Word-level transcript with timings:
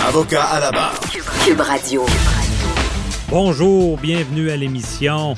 Avocat 0.00 0.44
à 0.44 0.60
la 0.60 0.70
barre. 0.70 0.98
Cube 1.44 1.60
Radio. 1.60 2.04
Bonjour, 3.28 3.98
bienvenue 3.98 4.50
à 4.50 4.56
l'émission. 4.56 5.34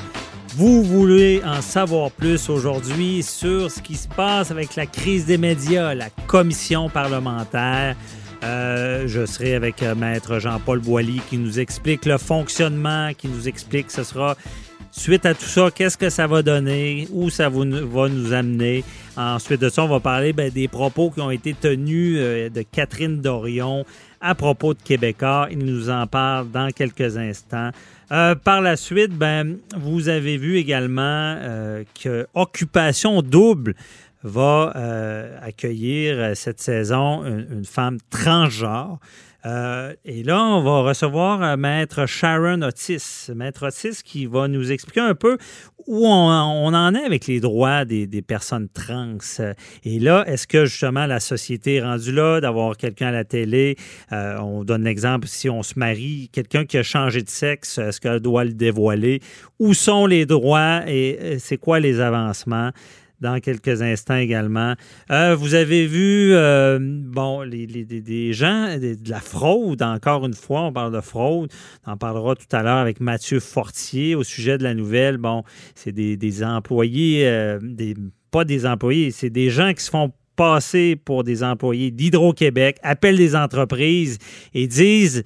Vous 0.56 0.82
voulez 0.82 1.42
en 1.44 1.60
savoir 1.60 2.10
plus 2.10 2.48
aujourd'hui 2.48 3.22
sur 3.22 3.70
ce 3.70 3.80
qui 3.80 3.96
se 3.96 4.08
passe 4.08 4.50
avec 4.50 4.76
la 4.76 4.86
crise 4.86 5.26
des 5.26 5.38
médias, 5.38 5.94
la 5.94 6.10
commission 6.26 6.88
parlementaire. 6.88 7.96
Euh, 8.42 9.04
je 9.06 9.26
serai 9.26 9.54
avec 9.54 9.82
euh, 9.82 9.94
Maître 9.94 10.38
Jean-Paul 10.38 10.80
Boilly 10.80 11.20
qui 11.28 11.38
nous 11.38 11.58
explique 11.58 12.04
le 12.04 12.18
fonctionnement, 12.18 13.12
qui 13.16 13.28
nous 13.28 13.48
explique 13.48 13.90
ce 13.90 14.04
sera 14.04 14.36
Suite 14.96 15.26
à 15.26 15.34
tout 15.34 15.44
ça, 15.44 15.72
qu'est-ce 15.74 15.98
que 15.98 16.08
ça 16.08 16.28
va 16.28 16.42
donner, 16.42 17.08
où 17.10 17.28
ça 17.28 17.48
va 17.48 17.64
nous 17.64 18.32
amener. 18.32 18.84
Ensuite 19.16 19.60
de 19.60 19.68
ça, 19.68 19.82
on 19.82 19.88
va 19.88 19.98
parler 19.98 20.32
ben, 20.32 20.50
des 20.50 20.68
propos 20.68 21.10
qui 21.10 21.20
ont 21.20 21.32
été 21.32 21.52
tenus 21.52 22.16
euh, 22.20 22.48
de 22.48 22.62
Catherine 22.62 23.20
Dorion 23.20 23.84
à 24.24 24.34
propos 24.34 24.72
de 24.72 24.82
Québécois. 24.82 25.48
Il 25.50 25.58
nous 25.58 25.90
en 25.90 26.06
parle 26.06 26.50
dans 26.50 26.70
quelques 26.70 27.18
instants. 27.18 27.70
Euh, 28.10 28.34
par 28.34 28.62
la 28.62 28.76
suite, 28.76 29.12
ben, 29.12 29.58
vous 29.76 30.08
avez 30.08 30.38
vu 30.38 30.56
également 30.56 31.02
euh, 31.02 31.84
que 32.02 32.26
Occupation 32.34 33.20
Double 33.20 33.74
va 34.22 34.72
accueillir 35.42 36.34
cette 36.34 36.58
saison 36.58 37.26
une 37.26 37.66
femme 37.66 37.98
transgenre. 38.08 38.98
Euh, 39.46 39.92
et 40.04 40.22
là, 40.22 40.42
on 40.42 40.62
va 40.62 40.80
recevoir 40.80 41.42
euh, 41.42 41.56
Maître 41.56 42.06
Sharon 42.06 42.62
Otis. 42.62 43.30
Maître 43.34 43.66
Otis 43.66 44.02
qui 44.02 44.26
va 44.26 44.48
nous 44.48 44.72
expliquer 44.72 45.00
un 45.00 45.14
peu 45.14 45.36
où 45.86 46.06
on, 46.06 46.72
en 46.72 46.94
est 46.94 47.04
avec 47.04 47.26
les 47.26 47.40
droits 47.40 47.84
des, 47.84 48.06
personnes 48.22 48.68
trans. 48.70 49.18
Et 49.84 49.98
là, 49.98 50.24
est-ce 50.26 50.46
que 50.46 50.64
justement 50.64 51.04
la 51.04 51.20
société 51.20 51.74
est 51.74 51.82
rendue 51.82 52.12
là 52.12 52.40
d'avoir 52.40 52.78
quelqu'un 52.78 53.08
à 53.08 53.12
la 53.12 53.24
télé? 53.24 53.76
Euh, 54.12 54.38
on 54.38 54.64
donne 54.64 54.84
l'exemple, 54.84 55.28
si 55.28 55.50
on 55.50 55.62
se 55.62 55.78
marie, 55.78 56.30
quelqu'un 56.32 56.64
qui 56.64 56.78
a 56.78 56.82
changé 56.82 57.20
de 57.20 57.28
sexe, 57.28 57.76
est-ce 57.76 58.00
qu'elle 58.00 58.20
doit 58.20 58.44
le 58.44 58.54
dévoiler? 58.54 59.20
Où 59.58 59.74
sont 59.74 60.06
les 60.06 60.24
droits 60.24 60.80
et 60.86 61.36
c'est 61.38 61.58
quoi 61.58 61.80
les 61.80 62.00
avancements? 62.00 62.70
Dans 63.24 63.40
quelques 63.40 63.80
instants 63.80 64.18
également. 64.18 64.74
Euh, 65.10 65.34
vous 65.34 65.54
avez 65.54 65.86
vu, 65.86 66.34
euh, 66.34 66.78
bon, 66.80 67.40
les, 67.40 67.66
des 67.66 68.32
gens, 68.34 68.76
de 68.78 68.96
la 69.08 69.20
fraude, 69.20 69.82
encore 69.82 70.26
une 70.26 70.34
fois, 70.34 70.60
on 70.60 70.72
parle 70.72 70.92
de 70.92 71.00
fraude. 71.00 71.50
On 71.86 71.92
en 71.92 71.96
parlera 71.96 72.36
tout 72.36 72.54
à 72.54 72.62
l'heure 72.62 72.76
avec 72.76 73.00
Mathieu 73.00 73.40
Fortier 73.40 74.14
au 74.14 74.22
sujet 74.22 74.58
de 74.58 74.62
la 74.62 74.74
nouvelle. 74.74 75.16
Bon, 75.16 75.42
c'est 75.74 75.92
des, 75.92 76.44
employés, 76.44 77.26
euh, 77.26 77.58
pas 78.30 78.44
des 78.44 78.66
employés, 78.66 79.10
c'est 79.10 79.30
des 79.30 79.48
gens 79.48 79.72
qui 79.72 79.82
se 79.82 79.90
font 79.90 80.12
passer 80.36 80.96
pour 80.96 81.24
des 81.24 81.42
employés 81.42 81.90
d'Hydro-Québec, 81.90 82.76
appellent 82.82 83.16
des 83.16 83.36
entreprises 83.36 84.18
et 84.52 84.66
disent 84.66 85.22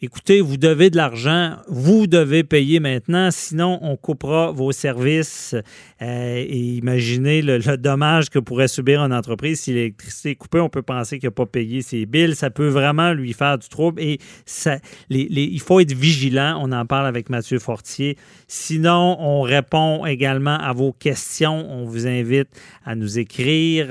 écoutez, 0.00 0.40
vous 0.40 0.56
devez 0.56 0.90
de 0.90 0.96
l'argent, 0.96 1.56
vous 1.66 2.06
devez 2.06 2.44
payer 2.44 2.78
maintenant, 2.78 3.30
sinon 3.32 3.78
on 3.82 3.96
coupera 3.96 4.52
vos 4.52 4.70
services. 4.70 5.54
Euh, 6.00 6.36
et 6.36 6.76
imaginez 6.76 7.42
le, 7.42 7.58
dommage 7.76 8.30
que 8.30 8.38
pourrait 8.38 8.68
subir 8.68 9.02
une 9.02 9.12
entreprise 9.12 9.60
si 9.60 9.72
l'électricité 9.72 10.30
est 10.30 10.34
coupée. 10.36 10.60
On 10.60 10.68
peut 10.68 10.82
penser 10.82 11.18
qu'il 11.18 11.26
n'a 11.26 11.32
pas 11.32 11.46
payé 11.46 11.82
ses 11.82 12.06
billes. 12.06 12.36
Ça 12.36 12.50
peut 12.50 12.68
vraiment 12.68 13.12
lui 13.12 13.32
faire 13.32 13.58
du 13.58 13.68
trouble. 13.68 14.00
Et 14.00 14.18
ça, 14.46 14.78
il 15.10 15.60
faut 15.60 15.80
être 15.80 15.92
vigilant. 15.92 16.58
On 16.60 16.70
en 16.70 16.86
parle 16.86 17.06
avec 17.06 17.28
Mathieu 17.30 17.58
Fortier. 17.58 18.16
Sinon, 18.46 19.16
on 19.18 19.42
répond 19.42 20.06
également 20.06 20.58
à 20.58 20.72
vos 20.72 20.92
questions. 20.92 21.68
On 21.70 21.84
vous 21.84 22.06
invite 22.06 22.48
à 22.84 22.94
nous 22.94 23.18
écrire 23.18 23.88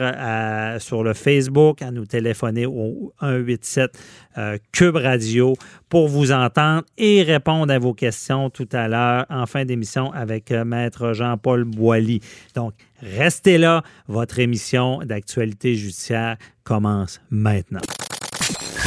sur 0.80 1.04
le 1.04 1.14
Facebook, 1.14 1.82
à 1.82 1.92
nous 1.92 2.06
téléphoner 2.06 2.66
au 2.66 3.14
187 3.22 3.92
euh, 4.38 4.58
Cube 4.72 4.96
Radio 4.96 5.56
pour 5.90 6.08
vous 6.08 6.32
entendre 6.32 6.84
et 6.98 7.24
répondre 7.24 7.74
à 7.74 7.80
vos 7.80 7.94
questions 7.94 8.50
tout 8.50 8.70
à 8.72 8.88
l'heure 8.88 9.26
en 9.30 9.46
fin 9.46 9.66
d'émission 9.66 10.12
avec 10.14 10.52
euh, 10.52 10.64
Maître 10.64 11.14
Jean-Paul 11.14 11.64
Boilly. 11.64 12.22
Donc, 12.56 12.74
restez 13.02 13.58
là. 13.58 13.84
Votre 14.08 14.40
émission 14.40 15.00
d'actualité 15.04 15.76
judiciaire 15.76 16.38
commence 16.64 17.22
maintenant. 17.30 17.82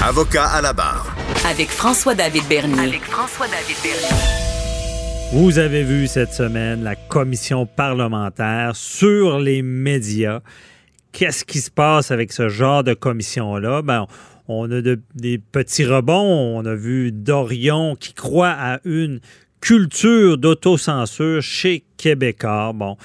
Avocat 0.03 0.47
à 0.47 0.63
la 0.63 0.73
barre. 0.73 1.15
Avec 1.47 1.69
François-David 1.69 2.45
Bernier. 2.49 2.89
Avec 2.89 3.03
François-David 3.03 3.77
Bernier. 3.83 4.41
Vous 5.33 5.59
avez 5.59 5.85
vu 5.85 6.09
cette 6.09 6.33
semaine 6.33 6.83
la 6.83 6.97
commission 6.97 7.65
parlementaire 7.65 8.75
sur 8.75 9.39
les 9.39 9.63
médias. 9.63 10.41
Qu'est-ce 11.13 11.45
qui 11.45 11.61
se 11.61 11.71
passe 11.71 12.11
avec 12.11 12.33
ce 12.33 12.49
genre 12.49 12.83
de 12.83 12.95
commission-là? 12.95 13.83
Ben, 13.83 14.07
on 14.51 14.71
a 14.71 14.83
des 15.15 15.39
petits 15.39 15.85
rebonds. 15.85 16.59
On 16.59 16.65
a 16.67 16.75
vu 16.75 17.13
Dorion 17.13 17.97
qui 17.97 18.15
croit 18.15 18.55
à 18.57 18.81
une 18.85 19.21
culture 19.61 20.39
d'autocensure 20.39 21.43
chez 21.43 21.85
Québécois. 21.97 22.73
Bon, 22.75 22.97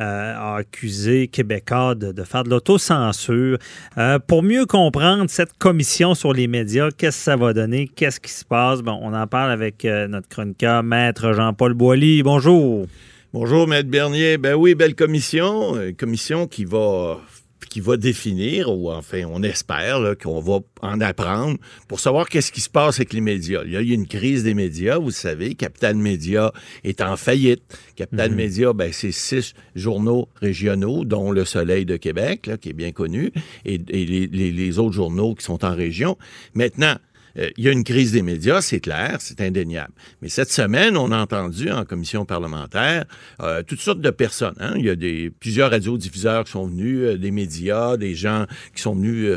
euh, 0.00 0.34
a 0.34 0.56
accusé 0.56 1.28
Québécois 1.28 1.94
de, 1.94 2.22
faire 2.22 2.44
de 2.44 2.50
l'autocensure. 2.50 3.58
Euh, 3.98 4.18
pour 4.18 4.42
mieux 4.42 4.66
comprendre 4.66 5.28
cette 5.28 5.58
commission 5.58 6.14
sur 6.14 6.32
les 6.32 6.46
médias, 6.46 6.90
qu'est-ce 6.90 7.18
que 7.18 7.24
ça 7.24 7.36
va 7.36 7.52
donner? 7.52 7.88
Qu'est-ce 7.88 8.20
qui 8.20 8.30
se 8.30 8.44
passe? 8.44 8.80
Bon, 8.80 8.98
on 9.02 9.12
en 9.12 9.26
parle 9.26 9.50
avec 9.50 9.84
euh, 9.84 10.06
notre 10.08 10.28
chroniqueur, 10.28 10.82
Maître 10.82 11.32
Jean-Paul 11.32 11.74
Boilly. 11.74 12.22
Bonjour. 12.22 12.86
Bonjour, 13.32 13.66
Maître 13.66 13.90
Bernier. 13.90 14.38
Ben 14.38 14.54
oui, 14.54 14.76
belle 14.76 14.94
commission. 14.94 15.74
commission 15.98 16.46
qui 16.46 16.64
va 16.64 17.18
qui 17.66 17.80
va 17.80 17.96
définir, 17.96 18.70
ou 18.70 18.90
enfin, 18.90 19.24
on 19.30 19.42
espère 19.42 20.14
qu'on 20.22 20.40
va 20.40 20.60
en 20.82 21.00
apprendre 21.00 21.58
pour 21.88 22.00
savoir 22.00 22.28
qu'est-ce 22.28 22.52
qui 22.52 22.60
se 22.60 22.70
passe 22.70 22.96
avec 22.96 23.12
les 23.12 23.20
médias. 23.20 23.62
Il 23.64 23.72
y 23.72 23.76
a 23.76 23.80
eu 23.80 23.90
une 23.90 24.06
crise 24.06 24.44
des 24.44 24.54
médias, 24.54 24.98
vous 24.98 25.10
savez. 25.10 25.54
Capital 25.54 25.96
Média 25.96 26.52
est 26.82 27.00
en 27.00 27.16
faillite. 27.16 27.62
Capital 27.96 28.30
mhm. 28.30 28.36
Média, 28.36 28.72
ben, 28.72 28.92
c'est 28.92 29.12
six 29.12 29.54
journaux 29.74 30.28
régionaux, 30.40 31.04
dont 31.04 31.30
Le 31.30 31.44
Soleil 31.44 31.84
de 31.84 31.96
Québec, 31.96 32.46
là, 32.46 32.56
qui 32.56 32.70
est 32.70 32.74
bien 32.74 32.92
connu, 32.92 33.32
et, 33.64 33.78
les, 33.78 34.26
les 34.26 34.78
autres 34.78 34.94
journaux 34.94 35.34
qui 35.34 35.44
sont 35.44 35.64
en 35.64 35.74
région. 35.74 36.16
Maintenant, 36.54 36.96
euh, 37.38 37.50
il 37.56 37.64
y 37.64 37.68
a 37.68 37.72
une 37.72 37.84
crise 37.84 38.12
des 38.12 38.22
médias, 38.22 38.60
c'est 38.60 38.80
clair, 38.80 39.16
c'est 39.20 39.40
indéniable. 39.40 39.92
Mais 40.22 40.28
cette 40.28 40.50
semaine, 40.50 40.96
on 40.96 41.10
a 41.12 41.18
entendu 41.18 41.70
en 41.70 41.84
commission 41.84 42.24
parlementaire 42.24 43.04
euh, 43.42 43.62
toutes 43.62 43.80
sortes 43.80 44.00
de 44.00 44.10
personnes. 44.10 44.54
Hein. 44.60 44.74
Il 44.76 44.84
y 44.84 44.90
a 44.90 44.96
des, 44.96 45.30
plusieurs 45.30 45.70
radiodiffuseurs 45.70 46.44
qui 46.44 46.52
sont 46.52 46.66
venus, 46.66 47.00
euh, 47.00 47.18
des 47.18 47.30
médias, 47.30 47.96
des 47.96 48.14
gens 48.14 48.46
qui 48.74 48.82
sont 48.82 48.94
venus 48.94 49.32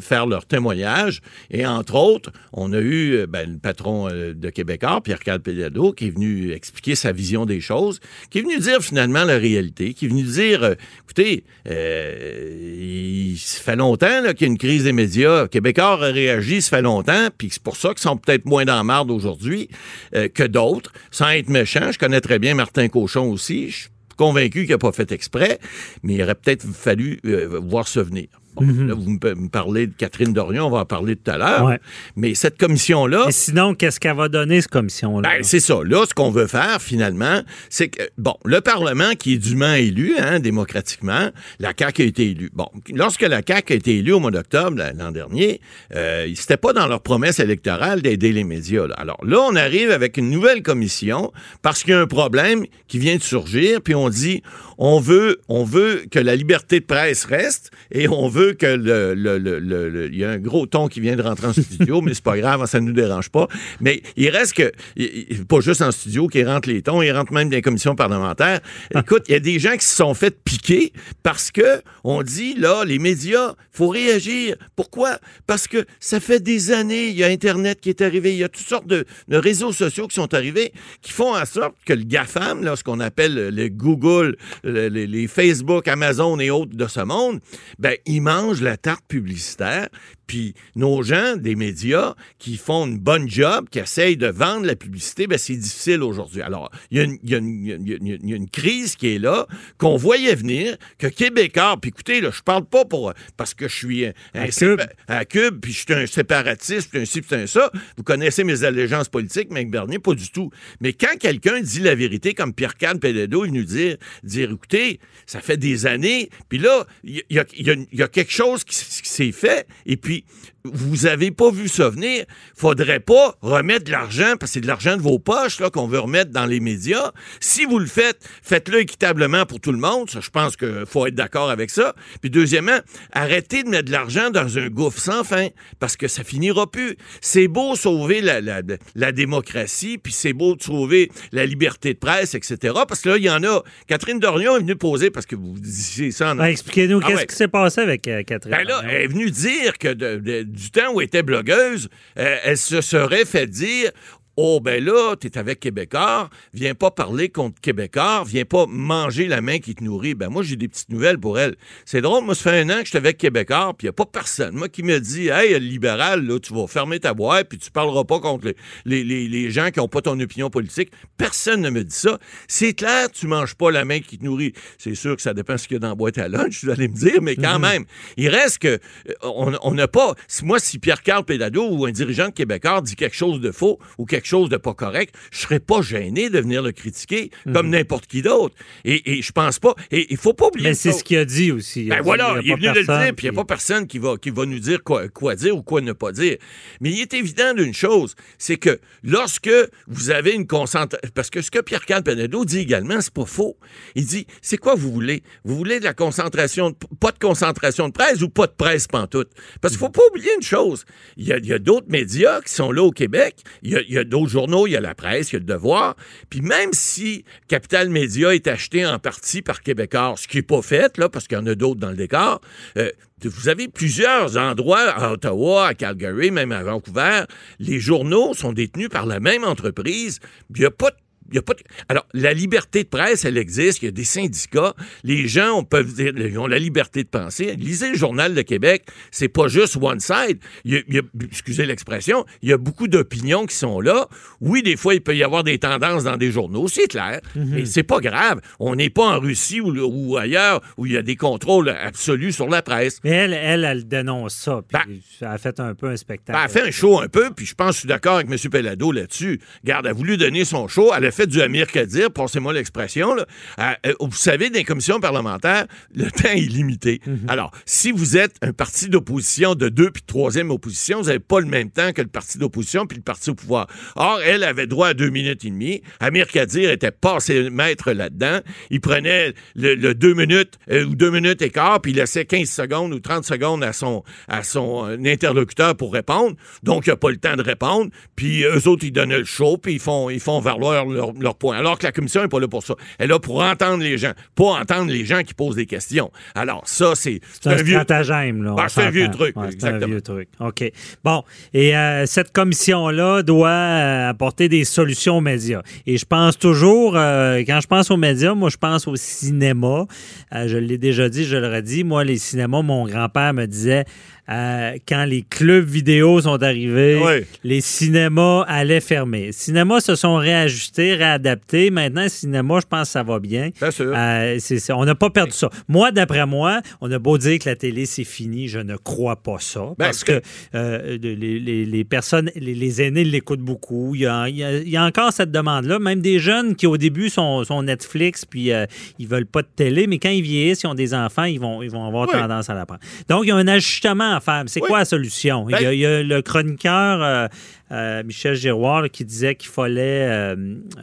faire 0.00 0.26
leur 0.26 0.46
témoignage. 0.46 1.20
Et 1.50 1.66
entre 1.66 1.94
autres, 1.94 2.30
on 2.52 2.72
a 2.72 2.80
eu 2.80 3.26
ben, 3.26 3.52
le 3.52 3.58
patron 3.58 4.08
de 4.08 4.50
Québécois, 4.50 5.00
Pierre-Carl 5.02 5.40
Pédado, 5.40 5.92
qui 5.92 6.08
est 6.08 6.10
venu 6.10 6.52
expliquer 6.52 6.94
sa 6.94 7.12
vision 7.12 7.46
des 7.46 7.60
choses, 7.60 8.00
qui 8.30 8.38
est 8.38 8.42
venu 8.42 8.58
dire 8.58 8.82
finalement 8.82 9.24
la 9.24 9.38
réalité, 9.38 9.94
qui 9.94 10.06
est 10.06 10.08
venu 10.08 10.22
dire, 10.22 10.74
écoutez, 11.04 11.44
il 11.66 13.36
fait 13.38 13.76
longtemps 13.76 14.22
qu'il 14.32 14.42
y 14.42 14.44
a 14.44 14.48
une 14.48 14.58
crise 14.58 14.84
des 14.84 14.92
médias. 14.92 15.48
Québécois 15.48 15.92
a 15.92 16.12
réagi, 16.12 16.60
ça 16.62 16.76
fait 16.76 16.82
longtemps 16.82 17.13
puis 17.36 17.48
c'est 17.50 17.62
pour 17.62 17.76
ça 17.76 17.90
qu'ils 17.90 17.98
sont 17.98 18.16
peut-être 18.16 18.46
moins 18.46 18.64
dans 18.64 18.82
marde 18.84 19.10
aujourd'hui 19.10 19.68
euh, 20.14 20.28
que 20.28 20.42
d'autres. 20.42 20.92
Sans 21.10 21.28
être 21.30 21.48
méchant, 21.48 21.92
je 21.92 21.98
connais 21.98 22.20
très 22.20 22.38
bien 22.38 22.54
Martin 22.54 22.88
Cochon 22.88 23.30
aussi. 23.30 23.70
Je 23.70 23.76
suis 23.76 23.88
convaincu 24.16 24.62
qu'il 24.62 24.70
n'a 24.70 24.78
pas 24.78 24.92
fait 24.92 25.10
exprès, 25.12 25.58
mais 26.02 26.14
il 26.14 26.22
aurait 26.22 26.34
peut-être 26.34 26.66
fallu 26.66 27.20
euh, 27.26 27.60
voir 27.62 27.88
ce 27.88 28.00
venir. 28.00 28.28
Bon, 28.54 28.64
Mhm. 28.64 28.88
là, 28.88 28.94
vous 28.94 29.10
me, 29.10 29.48
parlez 29.48 29.86
de 29.88 29.92
Catherine 29.96 30.32
Dorion, 30.32 30.66
on 30.66 30.70
va 30.70 30.78
en 30.80 30.84
parler 30.84 31.16
tout 31.16 31.30
à 31.30 31.38
l'heure. 31.38 31.64
Ouais. 31.64 31.80
Mais 32.16 32.34
cette 32.34 32.56
commission-là, 32.58 33.24
Mais 33.26 33.32
sinon, 33.32 33.74
qu'est-ce 33.74 33.98
qu'elle 33.98 34.16
va 34.16 34.28
donner, 34.28 34.60
cette 34.60 34.70
commission-là? 34.70 35.28
ben, 35.28 35.42
c'est 35.42 35.60
ça. 35.60 35.78
Là, 35.84 36.04
ce 36.08 36.14
qu'on 36.14 36.30
veut 36.30 36.46
faire, 36.46 36.80
finalement, 36.80 37.42
c'est 37.68 37.88
que, 37.88 38.02
bon, 38.18 38.34
le 38.44 38.60
Parlement 38.60 39.12
qui 39.18 39.34
est 39.34 39.38
dûment 39.38 39.74
élu, 39.74 40.14
hein, 40.18 40.38
démocratiquement, 40.40 41.30
la 41.58 41.72
CAQ 41.76 42.02
a 42.02 42.04
été 42.06 42.30
élue. 42.30 42.50
Bon, 42.52 42.68
lorsque 42.92 43.22
la 43.22 43.40
CAQ 43.46 43.72
a 43.72 43.76
été 43.76 43.96
élue 43.98 44.12
au 44.12 44.20
mois 44.20 44.30
d'octobre 44.30 44.76
la- 44.78 44.92
l'an 44.92 45.10
dernier, 45.10 45.60
euh, 45.94 46.28
c'était 46.34 46.56
pas 46.56 46.72
dans 46.72 46.86
leur 46.86 47.00
promesse 47.00 47.40
électorale 47.40 48.02
d'aider 48.02 48.32
les 48.32 48.44
médias. 48.44 48.86
là. 48.86 48.94
Alors 48.98 49.18
là, 49.24 49.38
on 49.40 49.56
arrive 49.56 49.90
avec 49.90 50.16
une 50.16 50.30
nouvelle 50.30 50.62
commission 50.62 51.32
parce 51.62 51.82
qu'il 51.82 51.90
y 51.90 51.94
a 51.94 52.00
un 52.00 52.06
problème 52.06 52.64
qui 52.88 52.98
vient 52.98 53.16
de 53.16 53.22
surgir, 53.22 53.80
puis 53.82 53.94
on 53.94 54.08
dit, 54.08 54.42
on 54.78 55.00
veut, 55.00 55.40
on 55.48 55.64
veut 55.64 56.04
que 56.10 56.18
la 56.18 56.34
liberté 56.36 56.80
de 56.80 56.84
presse 56.84 57.24
reste 57.24 57.70
et 57.92 58.08
on 58.08 58.28
veut 58.28 58.43
que 58.52 58.66
le, 58.66 59.14
le- 59.14 59.38
le- 59.38 59.58
le- 59.58 59.88
le- 59.88 60.08
il 60.12 60.18
y 60.18 60.24
a 60.24 60.30
un 60.30 60.38
gros 60.38 60.66
ton 60.66 60.88
qui 60.88 61.00
vient 61.00 61.16
de 61.16 61.22
rentrer 61.22 61.46
en 61.48 61.52
studio, 61.52 62.00
mais 62.00 62.14
c'est 62.14 62.22
pas 62.22 62.36
grave, 62.38 62.64
ça 62.66 62.80
ne 62.80 62.86
nous 62.86 62.92
dérange 62.92 63.30
pas. 63.30 63.48
Mais 63.80 64.02
il 64.16 64.28
reste 64.28 64.52
que, 64.54 64.70
il- 64.96 65.26
il- 65.30 65.46
pas 65.46 65.60
juste 65.60 65.82
en 65.82 65.90
studio 65.90 66.26
qui 66.28 66.44
rentre 66.44 66.68
les 66.68 66.82
tons, 66.82 67.02
il 67.02 67.10
rentre 67.12 67.32
même 67.32 67.48
dans 67.48 67.56
les 67.56 67.62
commissions 67.62 67.94
parlementaires. 67.94 68.60
Écoute, 68.96 69.24
il 69.28 69.32
y 69.32 69.36
a 69.36 69.40
des 69.40 69.58
gens 69.58 69.76
qui 69.76 69.84
se 69.86 69.96
sont 69.96 70.14
fait 70.14 70.36
piquer 70.44 70.92
parce 71.22 71.50
que 71.50 71.82
on 72.04 72.22
dit, 72.22 72.54
là, 72.54 72.84
les 72.84 72.98
médias, 72.98 73.54
faut 73.70 73.88
réagir. 73.88 74.56
Pourquoi? 74.76 75.18
Parce 75.46 75.66
que 75.68 75.84
ça 76.00 76.20
fait 76.20 76.40
des 76.40 76.70
années, 76.72 77.08
il 77.08 77.16
y 77.16 77.24
a 77.24 77.28
Internet 77.28 77.80
qui 77.80 77.88
est 77.90 78.02
arrivé, 78.02 78.32
il 78.32 78.38
y 78.38 78.44
a 78.44 78.48
toutes 78.48 78.66
sortes 78.66 78.86
de, 78.86 79.04
de 79.28 79.36
réseaux 79.36 79.72
sociaux 79.72 80.06
qui 80.06 80.14
sont 80.14 80.32
arrivés 80.34 80.72
qui 81.02 81.12
font 81.12 81.34
en 81.34 81.44
sorte 81.44 81.74
que 81.84 81.92
le 81.92 82.04
GAFAM, 82.04 82.62
là, 82.64 82.76
ce 82.76 82.84
qu'on 82.84 83.00
appelle 83.00 83.34
le, 83.34 83.50
le 83.50 83.68
Google, 83.68 84.36
le- 84.62 84.88
les, 84.88 85.06
les 85.06 85.26
Facebook, 85.26 85.88
Amazon 85.88 86.38
et 86.38 86.50
autres 86.50 86.74
de 86.76 86.86
ce 86.86 87.00
monde, 87.00 87.40
ben, 87.78 87.96
ils 88.06 88.20
mangent 88.34 88.62
la 88.62 88.76
tarte 88.76 89.04
publicitaire. 89.06 89.88
Puis 90.26 90.54
nos 90.74 91.02
gens 91.02 91.36
des 91.36 91.54
médias 91.54 92.14
qui 92.38 92.56
font 92.56 92.86
une 92.86 92.98
bonne 92.98 93.28
job, 93.28 93.68
qui 93.70 93.78
essayent 93.78 94.16
de 94.16 94.26
vendre 94.28 94.66
la 94.66 94.74
publicité, 94.74 95.26
ben, 95.26 95.36
c'est 95.38 95.56
difficile 95.56 96.02
aujourd'hui. 96.02 96.40
Alors, 96.40 96.70
il 96.90 96.96
y, 96.98 97.00
a 97.00 97.04
une- 97.04 97.18
il 97.22 97.30
y 97.30 97.34
il 97.34 97.88
y 97.88 97.92
a 97.92 97.96
une- 97.96 98.18
il 98.22 98.30
y 98.30 98.32
a 98.32 98.36
une 98.36 98.48
crise 98.48 98.96
qui 98.96 99.08
est 99.14 99.18
là, 99.18 99.46
qu'on 99.78 99.96
voyait 99.96 100.34
venir, 100.34 100.76
que 100.98 101.06
Québécois, 101.08 101.76
puis 101.80 101.90
écoutez, 101.90 102.20
là, 102.22 102.30
je 102.32 102.40
parle 102.42 102.64
pas 102.64 102.84
pour 102.86 103.12
parce 103.36 103.52
que 103.54 103.68
je 103.68 103.74
suis 103.76 104.06
un, 104.06 104.12
Cube. 104.46 104.50
sépa- 104.80 104.88
à 105.08 105.24
Cube, 105.26 105.60
puis 105.60 105.72
je 105.72 105.78
suis 105.80 105.92
un 105.94 106.06
séparatiste, 106.06 106.90
puis 106.90 107.00
un 107.00 107.04
ci, 107.04 107.20
puis 107.20 107.36
un 107.36 107.46
ça. 107.46 107.70
Vous 107.96 108.02
connaissez 108.02 108.44
mes 108.44 108.64
allégeances 108.64 109.08
politiques, 109.10 109.50
Mec 109.50 109.70
Bernier, 109.70 109.98
pas 109.98 110.14
du 110.14 110.30
tout. 110.30 110.50
Mais 110.80 110.92
quand 110.94 111.16
quelqu'un 111.18 111.60
dit 111.60 111.80
la 111.80 111.94
vérité, 111.94 112.32
comme 112.34 112.54
Pierre-Carl 112.54 112.98
Pelledo 112.98 113.44
est 113.44 113.48
venu 113.48 113.64
dire, 113.64 113.96
dire, 114.22 114.50
écoutez, 114.50 115.00
ça 115.26 115.40
fait 115.40 115.56
des 115.58 115.84
années, 115.86 116.30
puis 116.48 116.58
là, 116.58 116.86
il 117.04 117.22
y 117.30 117.38
a, 117.38 117.44
il 117.56 117.66
y 117.66 117.70
a- 117.70 117.76
il 117.92 118.02
a 118.02 118.08
quelque 118.08 118.23
chose 118.32 118.64
qui, 118.64 118.74
s- 118.74 119.00
qui 119.02 119.08
s'est 119.08 119.32
fait, 119.32 119.66
et 119.86 119.96
puis 119.96 120.24
vous 120.72 121.04
avez 121.04 121.30
pas 121.30 121.50
vu 121.50 121.68
ça 121.68 121.90
venir, 121.90 122.24
faudrait 122.56 123.00
pas 123.00 123.36
remettre 123.42 123.84
de 123.84 123.90
l'argent, 123.90 124.32
parce 124.40 124.50
que 124.50 124.54
c'est 124.54 124.60
de 124.62 124.66
l'argent 124.66 124.96
de 124.96 125.02
vos 125.02 125.18
poches 125.18 125.60
là, 125.60 125.68
qu'on 125.68 125.86
veut 125.86 125.98
remettre 125.98 126.30
dans 126.30 126.46
les 126.46 126.58
médias. 126.58 127.12
Si 127.38 127.66
vous 127.66 127.78
le 127.78 127.84
faites, 127.86 128.18
faites-le 128.42 128.80
équitablement 128.80 129.44
pour 129.44 129.60
tout 129.60 129.72
le 129.72 129.78
monde. 129.78 130.08
Ça, 130.08 130.20
je 130.22 130.30
pense 130.30 130.56
qu'il 130.56 130.84
faut 130.86 131.06
être 131.06 131.14
d'accord 131.14 131.50
avec 131.50 131.68
ça. 131.68 131.94
Puis 132.22 132.30
deuxièmement, 132.30 132.78
arrêtez 133.12 133.62
de 133.62 133.68
mettre 133.68 133.84
de 133.84 133.92
l'argent 133.92 134.30
dans 134.30 134.56
un 134.58 134.68
gouffre 134.68 134.98
sans 134.98 135.22
fin, 135.22 135.48
parce 135.80 135.98
que 135.98 136.08
ça 136.08 136.24
finira 136.24 136.70
plus. 136.70 136.96
C'est 137.20 137.46
beau 137.48 137.76
sauver 137.76 138.22
la, 138.22 138.40
la, 138.40 138.62
la 138.94 139.12
démocratie, 139.12 139.98
puis 139.98 140.14
c'est 140.14 140.32
beau 140.32 140.56
de 140.56 140.62
sauver 140.62 141.10
la 141.32 141.44
liberté 141.44 141.92
de 141.92 141.98
presse, 141.98 142.34
etc. 142.34 142.72
Parce 142.88 143.02
que 143.02 143.10
là, 143.10 143.16
il 143.18 143.24
y 143.24 143.30
en 143.30 143.44
a. 143.44 143.62
Catherine 143.86 144.18
Dorion 144.18 144.56
est 144.56 144.60
venue 144.60 144.76
poser, 144.76 145.10
parce 145.10 145.26
que 145.26 145.36
vous 145.36 145.58
disiez 145.58 146.10
ça 146.10 146.32
en 146.32 146.36
Ben, 146.36 146.44
Expliquez-nous, 146.46 147.00
Ah 147.02 147.06
qu'est-ce 147.08 147.18
ouais. 147.18 147.26
qui 147.26 147.36
s'est 147.36 147.48
passé 147.48 147.82
avec 147.82 148.08
euh, 148.08 148.22
Catherine? 148.22 148.56
ben 148.56 148.64
là, 148.66 148.82
elle 148.88 149.02
est 149.02 149.06
venue 149.08 149.30
dire 149.30 149.76
que 149.76 149.88
de- 149.88 150.16
de- 150.16 150.53
du 150.54 150.70
temps 150.70 150.92
où 150.92 151.00
elle 151.00 151.06
était 151.06 151.22
blogueuse, 151.22 151.88
euh, 152.18 152.38
elle 152.44 152.58
se 152.58 152.80
serait 152.80 153.24
fait 153.24 153.46
dire 153.46 153.90
Oh, 154.36 154.58
ben 154.60 154.82
là, 154.84 155.14
t'es 155.14 155.38
avec 155.38 155.60
Québécois, 155.60 156.28
viens 156.52 156.74
pas 156.74 156.90
parler 156.90 157.28
contre 157.28 157.60
Québécois, 157.60 158.24
viens 158.26 158.44
pas 158.44 158.66
manger 158.68 159.28
la 159.28 159.40
main 159.40 159.58
qui 159.60 159.74
te 159.76 159.84
nourrit. 159.84 160.14
Ben 160.14 160.28
moi, 160.28 160.42
j'ai 160.42 160.56
des 160.56 160.66
petites 160.66 160.88
nouvelles 160.90 161.18
pour 161.18 161.38
elle. 161.38 161.54
C'est 161.84 162.00
drôle, 162.00 162.24
moi, 162.24 162.34
ça 162.34 162.50
fait 162.50 162.60
un 162.60 162.68
an 162.70 162.78
que 162.78 162.84
je 162.84 162.88
suis 162.90 162.98
avec 162.98 163.16
Québécois, 163.18 163.72
puis 163.78 163.86
y 163.86 163.88
a 163.88 163.92
pas 163.92 164.06
personne, 164.06 164.56
moi, 164.56 164.68
qui 164.68 164.82
me 164.82 164.98
dit 164.98 165.28
Hey, 165.28 165.52
le 165.52 165.58
libéral, 165.58 166.26
là, 166.26 166.38
tu 166.40 166.52
vas 166.52 166.66
fermer 166.66 166.98
ta 166.98 167.14
boîte, 167.14 167.48
puis 167.48 167.58
tu 167.58 167.70
parleras 167.70 168.02
pas 168.04 168.18
contre 168.18 168.46
les, 168.46 168.54
les- 168.84 169.04
les- 169.04 169.28
les 169.28 169.50
gens 169.50 169.70
qui 169.70 169.78
ont 169.78 169.86
pas 169.88 170.02
ton 170.02 170.18
opinion 170.18 170.50
politique. 170.50 170.90
Personne 171.16 171.60
ne 171.60 171.70
me 171.70 171.84
dit 171.84 171.94
ça. 171.94 172.18
C'est 172.48 172.72
clair, 172.74 173.10
tu 173.12 173.28
manges 173.28 173.54
pas 173.54 173.70
la 173.70 173.84
main 173.84 174.00
qui 174.00 174.18
te 174.18 174.24
nourrit. 174.24 174.52
C'est 174.78 174.96
sûr 174.96 175.14
que 175.14 175.22
ça 175.22 175.32
dépend 175.32 175.56
ce 175.56 175.68
qu'il 175.68 175.74
y 175.74 175.76
a 175.76 175.80
dans 175.80 175.90
la 175.90 175.94
boîte 175.94 176.18
à 176.18 176.26
lunch, 176.26 176.64
vous 176.64 176.70
allez 176.70 176.88
me 176.88 176.94
dire, 176.96 177.22
mais 177.22 177.36
quand 177.36 177.58
même, 177.60 177.84
il 178.16 178.28
reste 178.28 178.58
que 178.58 178.68
euh, 178.68 179.12
on 179.22 179.52
on 179.62 179.74
n'a 179.74 179.86
pas. 179.86 180.14
si- 180.26 180.44
Moi, 180.44 180.58
si 180.58 180.78
Pierre-Carl 180.80 181.24
Pédado 181.24 181.68
ou 181.70 181.86
un 181.86 181.92
dirigeant 181.92 182.26
de 182.28 182.32
Québécois 182.32 182.80
dit 182.80 182.96
quelque 182.96 183.14
chose 183.16 183.40
de 183.40 183.52
faux 183.52 183.78
ou 183.98 184.06
quelque 184.06 184.23
chose 184.26 184.48
de 184.48 184.56
pas 184.56 184.74
correct, 184.74 185.14
je 185.30 185.38
serais 185.38 185.60
pas 185.60 185.82
gêné 185.82 186.30
de 186.30 186.38
venir 186.38 186.62
le 186.62 186.72
critiquer 186.72 187.30
comme 187.52 187.70
n'importe 187.70 188.06
qui 188.06 188.22
d'autre. 188.22 188.54
Et, 188.84 189.18
et 189.18 189.22
je 189.22 189.32
pense 189.32 189.58
pas. 189.58 189.74
Et 189.90 190.06
il 190.10 190.16
faut 190.16 190.34
pas 190.34 190.46
oublier. 190.48 190.68
Mais 190.70 190.74
c'est 190.74 190.92
ce 190.92 191.04
qu'il 191.04 191.18
a 191.18 191.24
dit 191.24 191.52
aussi. 191.52 191.84
Il 191.84 191.88
Ben 191.88 191.96
dit, 191.96 192.02
voilà, 192.04 192.38
il 192.42 192.50
est 192.50 192.54
venu 192.54 192.68
le 192.68 192.84
dire, 192.84 193.14
puis 193.14 193.26
il 193.26 193.30
n'y 193.30 193.36
a 193.36 193.40
pas 193.40 193.44
personne 193.44 193.86
qui 193.86 193.98
va, 193.98 194.16
qui 194.16 194.30
va 194.30 194.46
nous 194.46 194.58
dire 194.58 194.82
quoi, 194.82 195.08
quoi 195.08 195.34
dire 195.34 195.56
ou 195.56 195.62
quoi 195.62 195.80
ne 195.80 195.92
pas 195.92 196.12
dire. 196.12 196.36
Mais 196.80 196.90
il 196.90 197.00
est 197.00 197.14
évident 197.14 197.54
d'une 197.54 197.74
chose, 197.74 198.14
c'est 198.38 198.56
que 198.56 198.80
lorsque 199.02 199.50
vous 199.86 200.10
avez 200.10 200.32
une 200.32 200.46
concentration... 200.46 201.10
Parce 201.14 201.30
que 201.30 201.42
ce 201.42 201.50
que 201.50 201.60
Pierre-Carl 201.60 202.02
Penedo 202.02 202.44
dit 202.44 202.58
également, 202.58 203.00
c'est 203.00 203.12
pas 203.12 203.26
faux. 203.26 203.56
Il 203.94 204.06
dit, 204.06 204.26
c'est 204.42 204.58
quoi 204.58 204.74
vous 204.74 204.92
voulez? 204.92 205.22
Vous 205.44 205.56
voulez 205.56 205.78
de 205.78 205.84
la 205.84 205.94
concentration, 205.94 206.70
de- 206.70 206.76
pas 207.00 207.12
de 207.12 207.18
concentration 207.18 207.88
de 207.88 207.92
presse 207.92 208.22
ou 208.22 208.28
pas 208.28 208.46
de 208.46 208.52
presse 208.52 208.86
pantoute? 208.86 209.30
Parce 209.60 209.74
qu'il 209.74 209.80
faut 209.80 209.90
pas 209.90 210.02
oublier 210.10 210.30
une 210.36 210.42
chose. 210.42 210.84
Il 211.16 211.26
y 211.26 211.32
a, 211.32 211.38
il 211.38 211.46
y 211.46 211.52
a 211.52 211.58
d'autres 211.58 211.88
médias 211.88 212.40
qui 212.40 212.52
sont 212.52 212.72
là 212.72 212.82
au 212.82 212.90
Québec. 212.90 213.36
Il 213.62 213.70
y 213.70 213.76
a, 213.76 213.80
il 213.82 213.92
y 213.92 213.98
a 213.98 214.04
d'autres 214.14 214.30
journaux, 214.30 214.68
il 214.68 214.70
y 214.70 214.76
a 214.76 214.80
la 214.80 214.94
presse, 214.94 215.32
il 215.32 215.34
y 215.34 215.36
a 215.36 215.38
le 215.40 215.44
devoir. 215.44 215.96
Puis 216.30 216.40
même 216.40 216.72
si 216.72 217.24
Capital 217.48 217.90
Média 217.90 218.32
est 218.32 218.46
acheté 218.46 218.86
en 218.86 219.00
partie 219.00 219.42
par 219.42 219.60
Québécois, 219.60 220.14
ce 220.16 220.28
qui 220.28 220.36
n'est 220.36 220.42
pas 220.44 220.62
fait, 220.62 220.96
là, 220.98 221.08
parce 221.08 221.26
qu'il 221.26 221.36
y 221.36 221.40
en 221.40 221.46
a 221.46 221.56
d'autres 221.56 221.80
dans 221.80 221.90
le 221.90 221.96
décor, 221.96 222.40
euh, 222.78 222.90
vous 223.24 223.48
avez 223.48 223.66
plusieurs 223.66 224.36
endroits 224.36 224.88
à 224.90 225.12
Ottawa, 225.12 225.68
à 225.68 225.74
Calgary, 225.74 226.30
même 226.30 226.52
à 226.52 226.62
Vancouver. 226.62 227.22
Les 227.58 227.80
journaux 227.80 228.34
sont 228.34 228.52
détenus 228.52 228.88
par 228.88 229.06
la 229.06 229.18
même 229.18 229.42
entreprise. 229.42 230.20
Il 230.54 230.60
n'y 230.60 230.66
a 230.66 230.70
pas 230.70 230.90
de 230.90 230.96
y 231.32 231.38
a 231.38 231.42
pas 231.42 231.54
de- 231.54 231.62
Alors, 231.88 232.06
la 232.12 232.32
liberté 232.32 232.84
de 232.84 232.88
presse, 232.88 233.24
elle 233.24 233.38
existe. 233.38 233.82
Il 233.82 233.86
y 233.86 233.88
a 233.88 233.92
des 233.92 234.04
syndicats. 234.04 234.74
Les 235.02 235.26
gens 235.28 235.58
on 235.58 235.64
peuvent 235.64 235.92
dire, 235.94 236.12
ils 236.16 236.38
ont 236.38 236.46
la 236.46 236.58
liberté 236.58 237.02
de 237.04 237.08
penser. 237.08 237.54
Lisez 237.56 237.90
le 237.90 237.96
Journal 237.96 238.34
de 238.34 238.42
Québec. 238.42 238.84
C'est 239.10 239.28
pas 239.28 239.48
juste 239.48 239.76
one 239.80 240.00
side. 240.00 240.38
Il 240.64 240.74
y 240.74 240.76
a- 240.76 240.82
il 240.88 240.94
y 240.94 240.98
a- 240.98 241.02
excusez 241.24 241.66
l'expression, 241.66 242.24
il 242.42 242.48
y 242.50 242.52
a 242.52 242.58
beaucoup 242.58 242.88
d'opinions 242.88 243.46
qui 243.46 243.56
sont 243.56 243.80
là. 243.80 244.08
Oui, 244.40 244.62
des 244.62 244.76
fois, 244.76 244.94
il 244.94 245.00
peut 245.00 245.16
y 245.16 245.22
avoir 245.22 245.44
des 245.44 245.58
tendances 245.58 246.04
dans 246.04 246.16
des 246.16 246.30
journaux, 246.30 246.68
c'est 246.68 246.88
clair. 246.88 247.20
Mais 247.34 247.64
c'est 247.64 247.82
pas 247.82 248.00
grave. 248.00 248.40
On 248.58 248.74
n'est 248.76 248.90
pas 248.90 249.16
en 249.16 249.20
Russie 249.20 249.60
ou, 249.60 249.74
ou 249.78 250.16
ailleurs 250.16 250.60
où 250.76 250.86
il 250.86 250.92
y 250.92 250.96
a 250.96 251.02
des 251.02 251.16
contrôles 251.16 251.68
absolus 251.68 252.32
sur 252.32 252.48
la 252.48 252.62
presse. 252.62 252.98
Mais 253.04 253.10
elle, 253.10 253.32
elle, 253.32 253.64
elle 253.64 253.88
dénonce 253.88 254.34
ça. 254.34 254.62
Puis 254.68 254.78
Ben- 254.86 255.00
elle 255.20 255.26
a 255.28 255.38
fait 255.38 255.60
un 255.60 255.74
peu 255.74 255.88
un 255.88 255.96
spectacle. 255.96 256.38
Ben, 256.38 256.44
elle 256.44 256.50
fait 256.50 256.68
un 256.68 256.70
show 256.70 257.00
un 257.00 257.08
peu, 257.08 257.30
puis 257.30 257.46
je 257.46 257.54
pense 257.54 257.68
que 257.70 257.74
je 257.74 257.78
suis 257.80 257.88
d'accord 257.88 258.16
avec 258.16 258.28
M. 258.30 258.36
Pellado 258.50 258.92
là-dessus. 258.92 259.40
Garde, 259.64 259.86
elle 259.86 259.90
a 259.92 259.94
voulu 259.94 260.16
donner 260.16 260.44
son 260.44 260.68
show. 260.68 260.92
Elle 260.96 261.06
a 261.06 261.10
fait 261.14 261.26
du 261.26 261.40
Amir 261.40 261.66
Kadir, 261.68 262.10
passez-moi 262.10 262.52
l'expression. 262.52 263.16
Elle- 263.58 263.78
elle- 263.82 263.94
vous 264.00 264.12
savez, 264.12 264.50
dans 264.50 264.56
les 264.58 264.64
commissions 264.64 265.00
parlementaires, 265.00 265.66
le 265.94 266.04
temps 266.10 266.28
est 266.30 266.36
limité. 266.40 267.00
Alors, 267.28 267.50
si 267.66 267.92
vous 267.92 268.16
êtes 268.16 268.34
un 268.42 268.52
parti 268.52 268.88
d'opposition 268.88 269.54
de 269.54 269.68
deux 269.68 269.90
puis 269.90 270.02
troisième 270.06 270.50
opposition, 270.50 270.98
vous 271.00 271.06
n'avez 271.06 271.18
pas 271.18 271.40
le 271.40 271.46
même 271.46 271.70
temps 271.70 271.92
que 271.92 272.02
le 272.02 272.08
parti 272.08 272.38
d'opposition 272.38 272.86
puis 272.86 272.96
le 272.96 273.02
parti 273.02 273.30
au 273.30 273.34
pouvoir. 273.34 273.66
Or, 273.96 274.20
elle 274.24 274.44
avait 274.44 274.66
droit 274.66 274.88
à 274.88 274.94
deux 274.94 275.10
minutes 275.10 275.44
et 275.44 275.50
demie. 275.50 275.82
Amir 276.00 276.26
Kadir 276.28 276.70
était 276.70 276.90
passé 276.90 277.50
maître 277.50 277.92
là-dedans. 277.92 278.40
Il 278.70 278.80
prenait 278.80 279.34
le, 279.54 279.74
le 279.74 279.94
deux 279.94 280.14
minutes 280.14 280.58
euh, 280.70 280.84
ou 280.84 280.94
deux 280.94 281.10
minutes 281.10 281.42
et 281.42 281.50
quart, 281.50 281.80
puis 281.80 281.92
il 281.92 281.96
laissait 281.96 282.24
15 282.24 282.48
secondes 282.48 282.92
ou 282.92 283.00
30 283.00 283.24
secondes 283.24 283.62
à 283.62 283.72
son, 283.72 284.02
à 284.28 284.42
son 284.42 284.86
euh, 284.88 284.96
interlocuteur 285.04 285.76
pour 285.76 285.92
répondre. 285.92 286.36
Donc, 286.62 286.86
il 286.86 286.90
n'a 286.90 286.96
pas 286.96 287.10
le 287.10 287.16
temps 287.16 287.36
de 287.36 287.42
répondre. 287.42 287.90
Puis 288.16 288.42
eux 288.44 288.68
autres, 288.68 288.84
ils 288.84 288.92
donnaient 288.92 289.18
le 289.18 289.24
show, 289.24 289.56
puis 289.58 289.74
ils 289.74 289.80
font, 289.80 290.10
ils 290.10 290.20
font 290.20 290.40
valoir 290.40 290.86
leur, 290.86 291.03
leur 291.20 291.36
point. 291.36 291.56
Alors 291.56 291.78
que 291.78 291.84
la 291.84 291.92
commission 291.92 292.22
n'est 292.22 292.28
pas 292.28 292.40
là 292.40 292.48
pour 292.48 292.62
ça. 292.62 292.74
Elle 292.98 293.06
est 293.06 293.08
là 293.08 293.18
pour 293.18 293.42
entendre 293.42 293.82
les 293.82 293.98
gens, 293.98 294.12
pas 294.34 294.60
entendre 294.60 294.90
les 294.90 295.04
gens 295.04 295.22
qui 295.22 295.34
posent 295.34 295.56
des 295.56 295.66
questions. 295.66 296.10
Alors, 296.34 296.62
ça, 296.66 296.94
c'est 296.94 297.20
un 297.44 297.58
stratagème, 297.58 298.42
là. 298.42 298.54
on 298.54 298.56
Ah, 298.56 298.68
c'est 298.68 298.82
un 298.82 298.90
vieux 298.90 299.10
truc, 299.10 299.36
Ouais, 299.36 299.50
C'est 299.58 299.68
un 299.68 299.78
vieux 299.78 300.00
truc. 300.00 300.28
OK. 300.40 300.70
Bon. 301.02 301.22
Et 301.52 301.76
euh, 301.76 302.06
cette 302.06 302.32
commission-là 302.32 303.22
doit 303.22 303.48
euh, 303.48 304.10
apporter 304.10 304.48
des 304.48 304.64
solutions 304.64 305.18
aux 305.18 305.20
médias. 305.20 305.62
Et 305.86 305.96
je 305.96 306.04
pense 306.04 306.38
toujours, 306.38 306.96
euh, 306.96 307.42
quand 307.46 307.60
je 307.60 307.66
pense 307.66 307.90
aux 307.90 307.96
médias, 307.96 308.34
moi, 308.34 308.50
je 308.50 308.56
pense 308.56 308.86
au 308.86 308.96
cinéma. 308.96 309.86
Je 310.32 310.56
l'ai 310.56 310.78
déjà 310.78 311.08
dit, 311.08 311.24
je 311.24 311.36
le 311.36 311.48
redis. 311.48 311.84
Moi, 311.84 312.04
les 312.04 312.18
cinémas, 312.18 312.62
mon 312.62 312.86
grand-père 312.86 313.34
me 313.34 313.46
disait 313.46 313.84
euh, 314.30 314.72
quand 314.88 315.04
les 315.04 315.22
clubs 315.22 315.66
vidéo 315.66 316.20
sont 316.20 316.42
arrivés, 316.42 316.98
Oui. 317.04 317.24
les 317.44 317.60
cinémas 317.60 318.42
allaient 318.48 318.80
fermer. 318.80 319.26
Les 319.26 319.32
cinémas 319.32 319.80
se 319.80 319.94
sont 319.96 320.16
réajustés, 320.16 320.94
réadaptés. 320.94 321.70
Maintenant, 321.70 322.04
le 322.04 322.08
cinéma, 322.08 322.58
je 322.60 322.66
pense 322.66 322.88
que 322.88 322.92
ça 322.92 323.02
va 323.02 323.18
bien. 323.18 323.50
Bien 323.60 323.70
sûr. 323.70 323.92
Euh, 323.94 324.38
on 324.70 324.84
n'a 324.84 324.94
pas 324.94 325.10
perdu 325.10 325.32
ça. 325.32 325.50
Moi, 325.68 325.92
d'après 325.92 326.26
moi, 326.26 326.60
on 326.80 326.90
a 326.90 326.98
beau 326.98 327.18
dire 327.18 327.38
que 327.38 327.48
la 327.48 327.56
télé, 327.56 327.84
c'est 327.86 328.04
fini, 328.04 328.48
je 328.48 328.58
ne 328.60 328.76
crois 328.76 329.16
pas 329.16 329.36
ça. 329.40 329.60
Ben, 329.78 329.86
parce 329.86 329.98
ce 329.98 330.04
que 330.06 330.20
euh, 330.54 330.98
les, 331.02 331.14
les- 331.16 331.64
les 331.66 331.84
personnes, 331.84 332.30
les, 332.34 332.54
les 332.54 332.82
aînés 332.82 333.04
l'écoutent 333.04 333.40
beaucoup. 333.40 333.94
Il 333.94 334.02
y, 334.02 334.06
a, 334.06 334.28
il 334.28 334.36
y 334.36 334.44
a- 334.44 334.56
il 334.58 334.68
y 334.68 334.76
a 334.76 334.84
encore 334.84 335.12
cette 335.12 335.30
demande-là. 335.30 335.78
Même 335.78 336.00
des 336.00 336.18
jeunes 336.18 336.54
qui, 336.56 336.66
au 336.66 336.76
début, 336.76 337.10
sont, 337.10 337.44
sont 337.44 337.62
Netflix, 337.62 338.24
puis 338.24 338.50
ils 338.98 339.06
veulent 339.06 339.26
pas 339.26 339.42
de 339.42 339.48
télé, 339.54 339.86
mais 339.86 339.98
quand 339.98 340.08
ils 340.10 340.22
vieillissent, 340.22 340.62
ils 340.62 340.66
ont 340.68 340.74
des 340.74 340.94
enfants, 340.94 341.24
ils 341.24 341.38
vont, 341.40 341.62
ils 341.62 341.70
vont 341.70 341.86
avoir 341.86 342.08
Oui. 342.08 342.14
tendance 342.18 342.48
à 342.50 342.54
la 342.54 342.64
prendre. 342.66 342.80
Donc, 343.08 343.24
il 343.24 343.28
y 343.28 343.32
a 343.32 343.36
un 343.36 343.48
ajustement 343.48 344.13
à 344.14 344.20
faire. 344.20 344.44
C'est 344.46 344.60
Oui. 344.62 344.68
quoi 344.68 344.78
la 344.78 344.84
solution? 344.84 345.44
Ben- 345.44 345.58
il, 345.60 345.62
y 345.62 345.66
a, 345.66 345.72
il 345.74 345.78
y 345.80 345.86
a 345.86 346.02
le 346.02 346.22
chroniqueur 346.22 347.02
euh, 347.02 347.28
euh, 347.74 348.02
Michel 348.04 348.34
Giroir 348.36 348.88
qui 348.90 349.04
disait 349.04 349.34
qu'il 349.34 349.50
fallait 349.50 350.08
euh, 350.08 350.34
euh, 350.36 350.82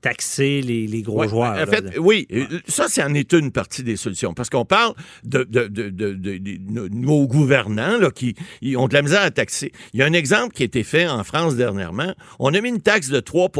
taxer 0.00 0.62
les, 0.62 0.86
les 0.86 1.02
gros 1.02 1.20
Ouais, 1.20 1.28
joueurs. 1.28 1.52
En 1.52 1.56
là. 1.56 1.66
fait, 1.66 1.98
oui, 1.98 2.26
ça, 2.66 2.86
c'est 2.88 3.02
en 3.02 3.12
est 3.12 3.32
une 3.34 3.52
partie 3.52 3.82
des 3.82 3.96
solutions. 3.96 4.32
Parce 4.32 4.48
qu'on 4.48 4.64
parle 4.64 4.94
de, 5.24 5.44
de- 5.44 5.66
de- 5.66 5.90
de- 5.90 6.12
de- 6.12 6.38
de 6.38 6.58
nos- 6.90 7.26
gouvernants 7.26 7.98
là, 7.98 8.10
qui 8.10 8.34
ont 8.76 8.88
de 8.88 8.94
la 8.94 9.02
misère 9.02 9.20
à 9.22 9.30
taxer. 9.30 9.72
Il 9.92 10.00
y 10.00 10.02
a 10.02 10.06
un 10.06 10.14
exemple 10.14 10.54
qui 10.54 10.62
a 10.62 10.66
été 10.66 10.84
fait 10.84 11.06
en 11.06 11.22
France 11.22 11.54
dernièrement. 11.56 12.14
On 12.38 12.54
a 12.54 12.60
mis 12.62 12.70
une 12.70 12.80
taxe 12.80 13.10
de 13.10 13.20
3 13.20 13.50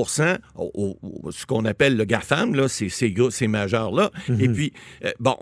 au, 0.56 0.70
au- 0.74 0.98
au- 1.02 1.30
ce 1.30 1.44
qu'on 1.44 1.66
appelle 1.66 1.96
le 1.98 2.04
GAFAM, 2.04 2.54
là, 2.54 2.68
ces, 2.68 2.88
ces, 2.88 3.10
gros- 3.10 3.30
ces 3.30 3.46
majeurs-là. 3.46 4.10
Et 4.40 4.48
puis, 4.48 4.72
euh, 5.04 5.10
bon, 5.20 5.36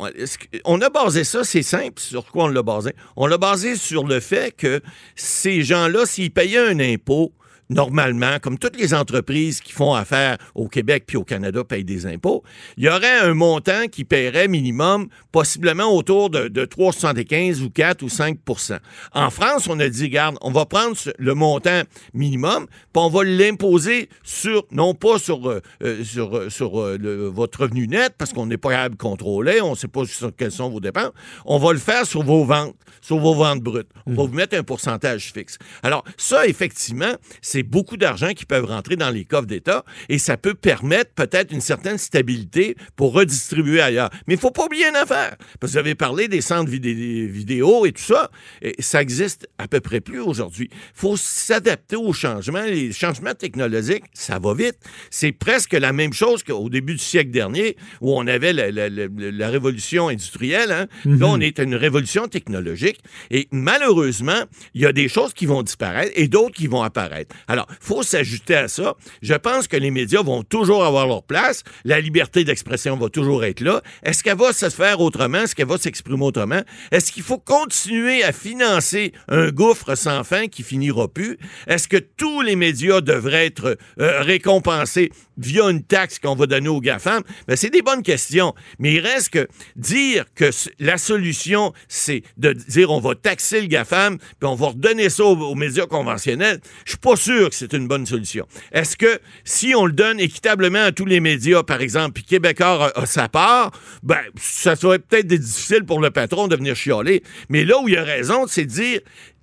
on 0.64 0.80
a 0.80 0.90
basé 0.90 1.22
ça, 1.22 1.44
c'est 1.44 1.62
simple. 1.62 2.00
Sur 2.00 2.26
quoi 2.26 2.46
on 2.46 2.48
l'a 2.48 2.62
basé? 2.64 2.90
On 3.16 3.26
l'a 3.28 3.38
basé 3.38 3.76
sur 3.76 4.04
le 4.04 4.18
fait 4.18 4.54
que 4.56 4.80
ces 5.14 5.62
gens-là, 5.62 6.06
s'ils 6.06 6.32
payaient 6.32 6.58
un 6.58 6.80
impôt, 6.80 7.27
normalement, 7.70 8.38
comme 8.40 8.58
toutes 8.58 8.78
les 8.78 8.94
entreprises 8.94 9.60
qui 9.60 9.72
font 9.72 9.94
affaire 9.94 10.38
au 10.54 10.68
Québec 10.68 11.04
puis 11.06 11.16
au 11.16 11.24
Canada 11.24 11.64
payent 11.64 11.84
des 11.84 12.06
impôts, 12.06 12.42
il 12.76 12.84
y 12.84 12.88
aurait 12.88 13.18
un 13.20 13.34
montant 13.34 13.86
qui 13.90 14.04
paierait 14.04 14.48
minimum 14.48 15.08
possiblement 15.32 15.94
autour 15.94 16.30
de, 16.30 16.48
de 16.48 16.64
3,75 16.64 17.62
ou 17.62 17.70
4 17.70 18.02
ou 18.02 18.08
5% 18.08 18.78
En 19.12 19.30
France, 19.30 19.68
on 19.68 19.78
a 19.80 19.88
dit, 19.88 20.04
regarde, 20.04 20.36
on 20.40 20.50
va 20.50 20.66
prendre 20.66 20.96
le 21.18 21.34
montant 21.34 21.82
minimum, 22.14 22.66
puis 22.66 22.82
on 22.94 23.08
va 23.08 23.24
l'imposer 23.24 24.08
sur, 24.22 24.64
non 24.70 24.94
pas 24.94 25.18
sur, 25.18 25.48
euh, 25.48 25.60
euh, 25.82 26.02
sur, 26.04 26.36
euh, 26.36 26.50
sur 26.50 26.80
euh, 26.80 26.96
le- 26.98 27.28
votre 27.28 27.62
revenu 27.62 27.86
net, 27.88 28.14
parce 28.16 28.32
qu'on 28.32 28.46
n'est 28.46 28.56
pas 28.56 28.70
capable 28.70 28.96
de 28.96 29.00
contrôler, 29.02 29.60
on 29.60 29.70
ne 29.72 29.76
sait 29.76 29.88
pas 29.88 30.04
sur 30.06 30.34
quelles 30.34 30.52
sont 30.52 30.70
vos 30.70 30.80
dépenses, 30.80 31.12
on 31.44 31.58
va 31.58 31.72
le 31.72 31.78
faire 31.78 32.06
sur 32.06 32.22
vos 32.22 32.44
ventes, 32.44 32.74
sur 33.00 33.18
vos 33.18 33.34
ventes 33.34 33.60
brutes. 33.60 33.88
On 34.06 34.14
va 34.14 34.22
vous 34.24 34.34
mettre 34.34 34.56
un 34.56 34.62
pourcentage 34.62 35.32
fixe. 35.32 35.58
Alors, 35.82 36.04
ça, 36.16 36.46
effectivement, 36.46 37.12
c'est 37.42 37.57
beaucoup 37.62 37.96
d'argent 37.96 38.32
qui 38.34 38.44
peuvent 38.44 38.64
rentrer 38.66 38.96
dans 38.96 39.10
les 39.10 39.24
coffres 39.24 39.46
d'État 39.46 39.84
et 40.08 40.18
ça 40.18 40.36
peut 40.36 40.54
permettre 40.54 41.12
peut-être 41.14 41.52
une 41.52 41.60
certaine 41.60 41.98
stabilité 41.98 42.76
pour 42.96 43.12
redistribuer 43.12 43.80
ailleurs. 43.80 44.10
Mais 44.26 44.34
il 44.34 44.36
ne 44.36 44.40
faut 44.40 44.50
pas 44.50 44.64
oublier 44.66 44.86
une 44.88 44.96
affaire. 44.96 45.36
Parce 45.60 45.72
que 45.72 45.78
vous 45.78 45.78
avez 45.78 45.94
parlé 45.94 46.28
des 46.28 46.40
centres 46.40 46.70
vidé- 46.70 47.26
vidéo 47.26 47.86
et 47.86 47.92
tout 47.92 48.02
ça. 48.02 48.30
Et 48.62 48.74
ça 48.80 49.00
existe 49.02 49.48
à 49.58 49.68
peu 49.68 49.80
près 49.80 50.00
plus 50.00 50.20
aujourd'hui. 50.20 50.68
Il 50.72 50.76
faut 50.94 51.16
s'adapter 51.16 51.96
aux 51.96 52.12
changements. 52.12 52.62
Les 52.62 52.92
changements 52.92 53.34
technologiques, 53.34 54.04
ça 54.12 54.38
va 54.38 54.54
vite. 54.54 54.76
C'est 55.10 55.32
presque 55.32 55.72
la 55.74 55.92
même 55.92 56.12
chose 56.12 56.42
qu'au 56.42 56.68
début 56.68 56.94
du 56.94 56.98
siècle 57.02 57.30
dernier 57.30 57.76
où 58.00 58.16
on 58.18 58.26
avait 58.26 58.52
la, 58.52 58.70
la- 58.70 58.88
la- 58.88 59.06
la 59.08 59.48
révolution 59.48 60.08
industrielle. 60.08 60.72
hein. 60.72 60.86
Là, 61.04 61.26
on 61.28 61.40
est 61.40 61.58
à 61.58 61.62
une 61.62 61.74
révolution 61.74 62.26
technologique. 62.28 62.98
Et 63.30 63.48
malheureusement, 63.52 64.42
il 64.74 64.82
y 64.82 64.86
a 64.86 64.92
des 64.92 65.08
choses 65.08 65.32
qui 65.32 65.46
vont 65.46 65.62
disparaître 65.62 66.12
et 66.16 66.28
d'autres 66.28 66.54
qui 66.54 66.66
vont 66.66 66.82
apparaître. 66.82 67.34
Alors, 67.48 67.66
il 67.70 67.76
faut 67.80 68.02
s'ajouter 68.02 68.54
à 68.54 68.68
ça. 68.68 68.94
Je 69.22 69.34
pense 69.34 69.66
que 69.66 69.76
les 69.76 69.90
médias 69.90 70.22
vont 70.22 70.42
toujours 70.42 70.84
avoir 70.84 71.06
leur 71.06 71.22
place. 71.22 71.64
La 71.84 72.00
liberté 72.00 72.44
d'expression 72.44 72.96
va 72.96 73.08
toujours 73.08 73.44
être 73.44 73.60
là. 73.60 73.82
Est-ce 74.02 74.22
qu'elle 74.22 74.36
va 74.36 74.52
se 74.52 74.68
faire 74.68 75.00
autrement? 75.00 75.38
Est-ce 75.38 75.54
qu'elle 75.54 75.66
va 75.66 75.78
s'exprimer 75.78 76.24
autrement? 76.24 76.60
Est-ce 76.92 77.10
qu'il 77.10 77.22
faut 77.22 77.38
continuer 77.38 78.22
à 78.22 78.32
financer 78.32 79.12
un 79.28 79.48
gouffre 79.48 79.94
sans 79.94 80.24
fin 80.24 80.46
qui 80.48 80.62
finira 80.62 81.08
plus? 81.08 81.38
Est-ce 81.66 81.88
que 81.88 81.96
tous 81.96 82.42
les 82.42 82.54
médias 82.54 83.00
devraient 83.00 83.46
être 83.46 83.78
euh, 84.00 84.22
récompensés? 84.22 85.10
Via 85.38 85.70
une 85.70 85.82
taxe 85.82 86.18
qu'on 86.18 86.34
va 86.34 86.46
donner 86.46 86.68
aux 86.68 86.80
GAFAM? 86.80 87.22
Ben, 87.46 87.56
c'est 87.56 87.70
des 87.70 87.82
bonnes 87.82 88.02
questions. 88.02 88.54
Mais 88.78 88.94
il 88.94 89.00
reste 89.00 89.30
que 89.30 89.48
dire 89.76 90.24
que 90.34 90.50
la 90.78 90.98
solution, 90.98 91.72
c'est 91.88 92.22
de 92.36 92.52
dire 92.52 92.90
on 92.90 93.00
va 93.00 93.14
taxer 93.14 93.60
le 93.60 93.66
GAFAM, 93.66 94.18
puis 94.18 94.48
on 94.48 94.54
va 94.54 94.68
redonner 94.68 95.08
ça 95.08 95.24
aux, 95.24 95.54
médias 95.54 95.86
conventionnels, 95.86 96.60
je 96.84 96.90
suis 96.90 96.98
pas 96.98 97.16
sûr 97.16 97.50
que 97.50 97.54
c'est 97.54 97.72
une 97.72 97.88
bonne 97.88 98.06
solution. 98.06 98.46
Est-ce 98.72 98.96
que 98.96 99.20
si 99.44 99.74
on 99.74 99.86
le 99.86 99.92
donne 99.92 100.20
équitablement 100.20 100.84
à 100.84 100.92
tous 100.92 101.06
les 101.06 101.20
médias, 101.20 101.62
par 101.62 101.80
exemple, 101.80 102.12
puis 102.12 102.24
Québécois 102.24 102.92
a, 102.94 103.00
a 103.00 103.06
sa 103.06 103.28
part, 103.28 103.72
ben, 104.02 104.20
ça 104.36 104.76
serait 104.76 104.98
peut-être 104.98 105.26
difficile 105.26 105.84
pour 105.84 106.00
le 106.00 106.10
patron 106.10 106.48
de 106.48 106.56
venir 106.56 106.76
chialer. 106.76 107.22
Mais 107.48 107.64
là 107.64 107.80
où 107.80 107.88
il 107.88 107.96
a 107.96 108.04
raison, 108.04 108.46
c'est 108.46 108.64
de 108.64 108.70
dire 108.70 109.00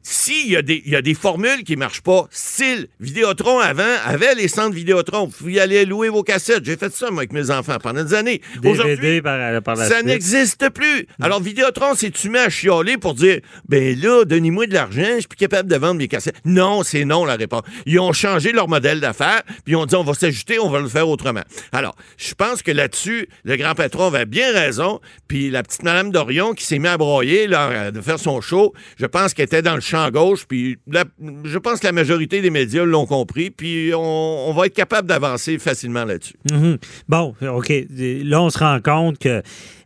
s'il 0.08 0.52
y, 0.52 0.56
a 0.56 0.62
des- 0.62 0.84
il 0.86 0.92
y 0.92 0.96
a 0.96 1.02
des 1.02 1.16
formules 1.16 1.64
qui 1.64 1.72
ne 1.74 1.80
marchent 1.80 2.02
pas, 2.04 2.28
style 2.30 2.88
Vidéotron 3.00 3.58
avant 3.60 3.84
avait 4.06 4.36
les 4.36 4.48
centres 4.48 4.76
Vidéotron. 4.76 5.26
Vous 5.26 5.32
pouviez 5.32 5.62
aller 5.62 5.84
louer 5.84 6.10
vos 6.10 6.22
cassettes. 6.22 6.64
J'ai 6.64 6.78
fait 6.78 6.94
ça, 6.94 7.10
moi, 7.10 7.22
avec 7.22 7.34
mes 7.34 7.50
enfants 7.50 7.78
pendant 7.82 8.04
des 8.04 8.14
années. 8.14 8.40
Aujourd'hui, 8.64 8.98
DVD 8.98 9.22
par, 9.24 9.62
par 9.64 9.76
la 9.76 9.88
ça 9.88 10.04
n'existe 10.04 10.70
plus. 10.70 11.08
Alors, 11.20 11.42
Vidéotron, 11.42 11.96
c'est 11.96 12.12
tu 12.12 12.30
mets 12.30 12.38
à 12.38 12.50
chialer 12.52 12.98
pour 12.98 13.16
dire, 13.16 13.40
ben 13.68 14.00
là, 14.00 14.26
donnez-moi 14.26 14.68
de 14.68 14.76
l'argent, 14.76 15.02
je 15.16 15.20
suis 15.22 15.28
plus 15.28 15.38
capable 15.38 15.68
de 15.70 15.76
vendre 15.76 15.96
mes 15.96 16.08
cassettes. 16.08 16.36
Non, 16.46 16.84
c'est 16.84 17.04
non 17.04 17.26
la 17.26 17.36
réponse. 17.36 17.64
Ils 17.88 18.00
ont 18.00 18.14
changé 18.14 18.52
leur 18.52 18.68
modèle 18.68 19.00
d'affaires, 19.00 19.42
puis 19.64 19.74
ils 19.74 19.76
ont 19.76 19.88
dit, 19.88 19.96
on 19.96 20.04
va 20.04 20.14
s'ajuster, 20.14 20.60
on 20.60 20.70
va 20.70 20.82
le 20.82 20.88
faire 20.88 21.10
autrement. 21.10 21.44
Alors, 21.72 21.96
je 22.18 22.36
pense 22.36 22.62
que 22.62 22.72
là-dessus, 22.72 23.28
le 23.44 23.56
grand 23.56 23.74
patron 23.74 24.06
avait 24.14 24.28
bien 24.28 24.52
raison, 24.54 25.02
puis 25.28 25.50
la 25.50 25.64
petite 25.64 25.82
Madame 25.82 26.12
Dorion 26.12 26.54
qui 26.54 26.64
s'est 26.64 26.78
mise 26.78 26.92
à 26.92 26.98
broyer, 26.98 27.48
là, 27.48 27.90
de 27.90 28.02
faire 28.02 28.20
son 28.20 28.40
show, 28.40 28.72
je 29.00 29.08
pense 29.08 29.34
qu'elle 29.34 29.46
était 29.46 29.64
dans 29.64 29.74
le 29.74 29.82
champ 29.82 29.95
gauche, 30.12 30.46
puis 30.48 30.78
la- 30.88 31.06
je 31.44 31.58
pense 31.58 31.80
que 31.80 31.86
la 31.88 31.92
majorité 31.92 32.42
des 32.42 32.50
médias 32.50 32.86
l'ont 32.86 33.06
compris, 33.06 33.50
puis 33.50 33.92
on, 33.96 34.50
on 34.50 34.54
va 34.54 34.66
être 34.68 34.74
capable 34.76 35.08
d'avancer 35.08 35.58
facilement 35.60 36.06
là-dessus. 36.06 36.36
Mhm. 36.52 36.78
Bon, 37.10 37.34
OK. 37.42 37.72
Là, 37.90 38.42
on 38.42 38.50
se 38.50 38.60
rend 38.60 38.80
compte 38.84 39.18
que 39.20 39.42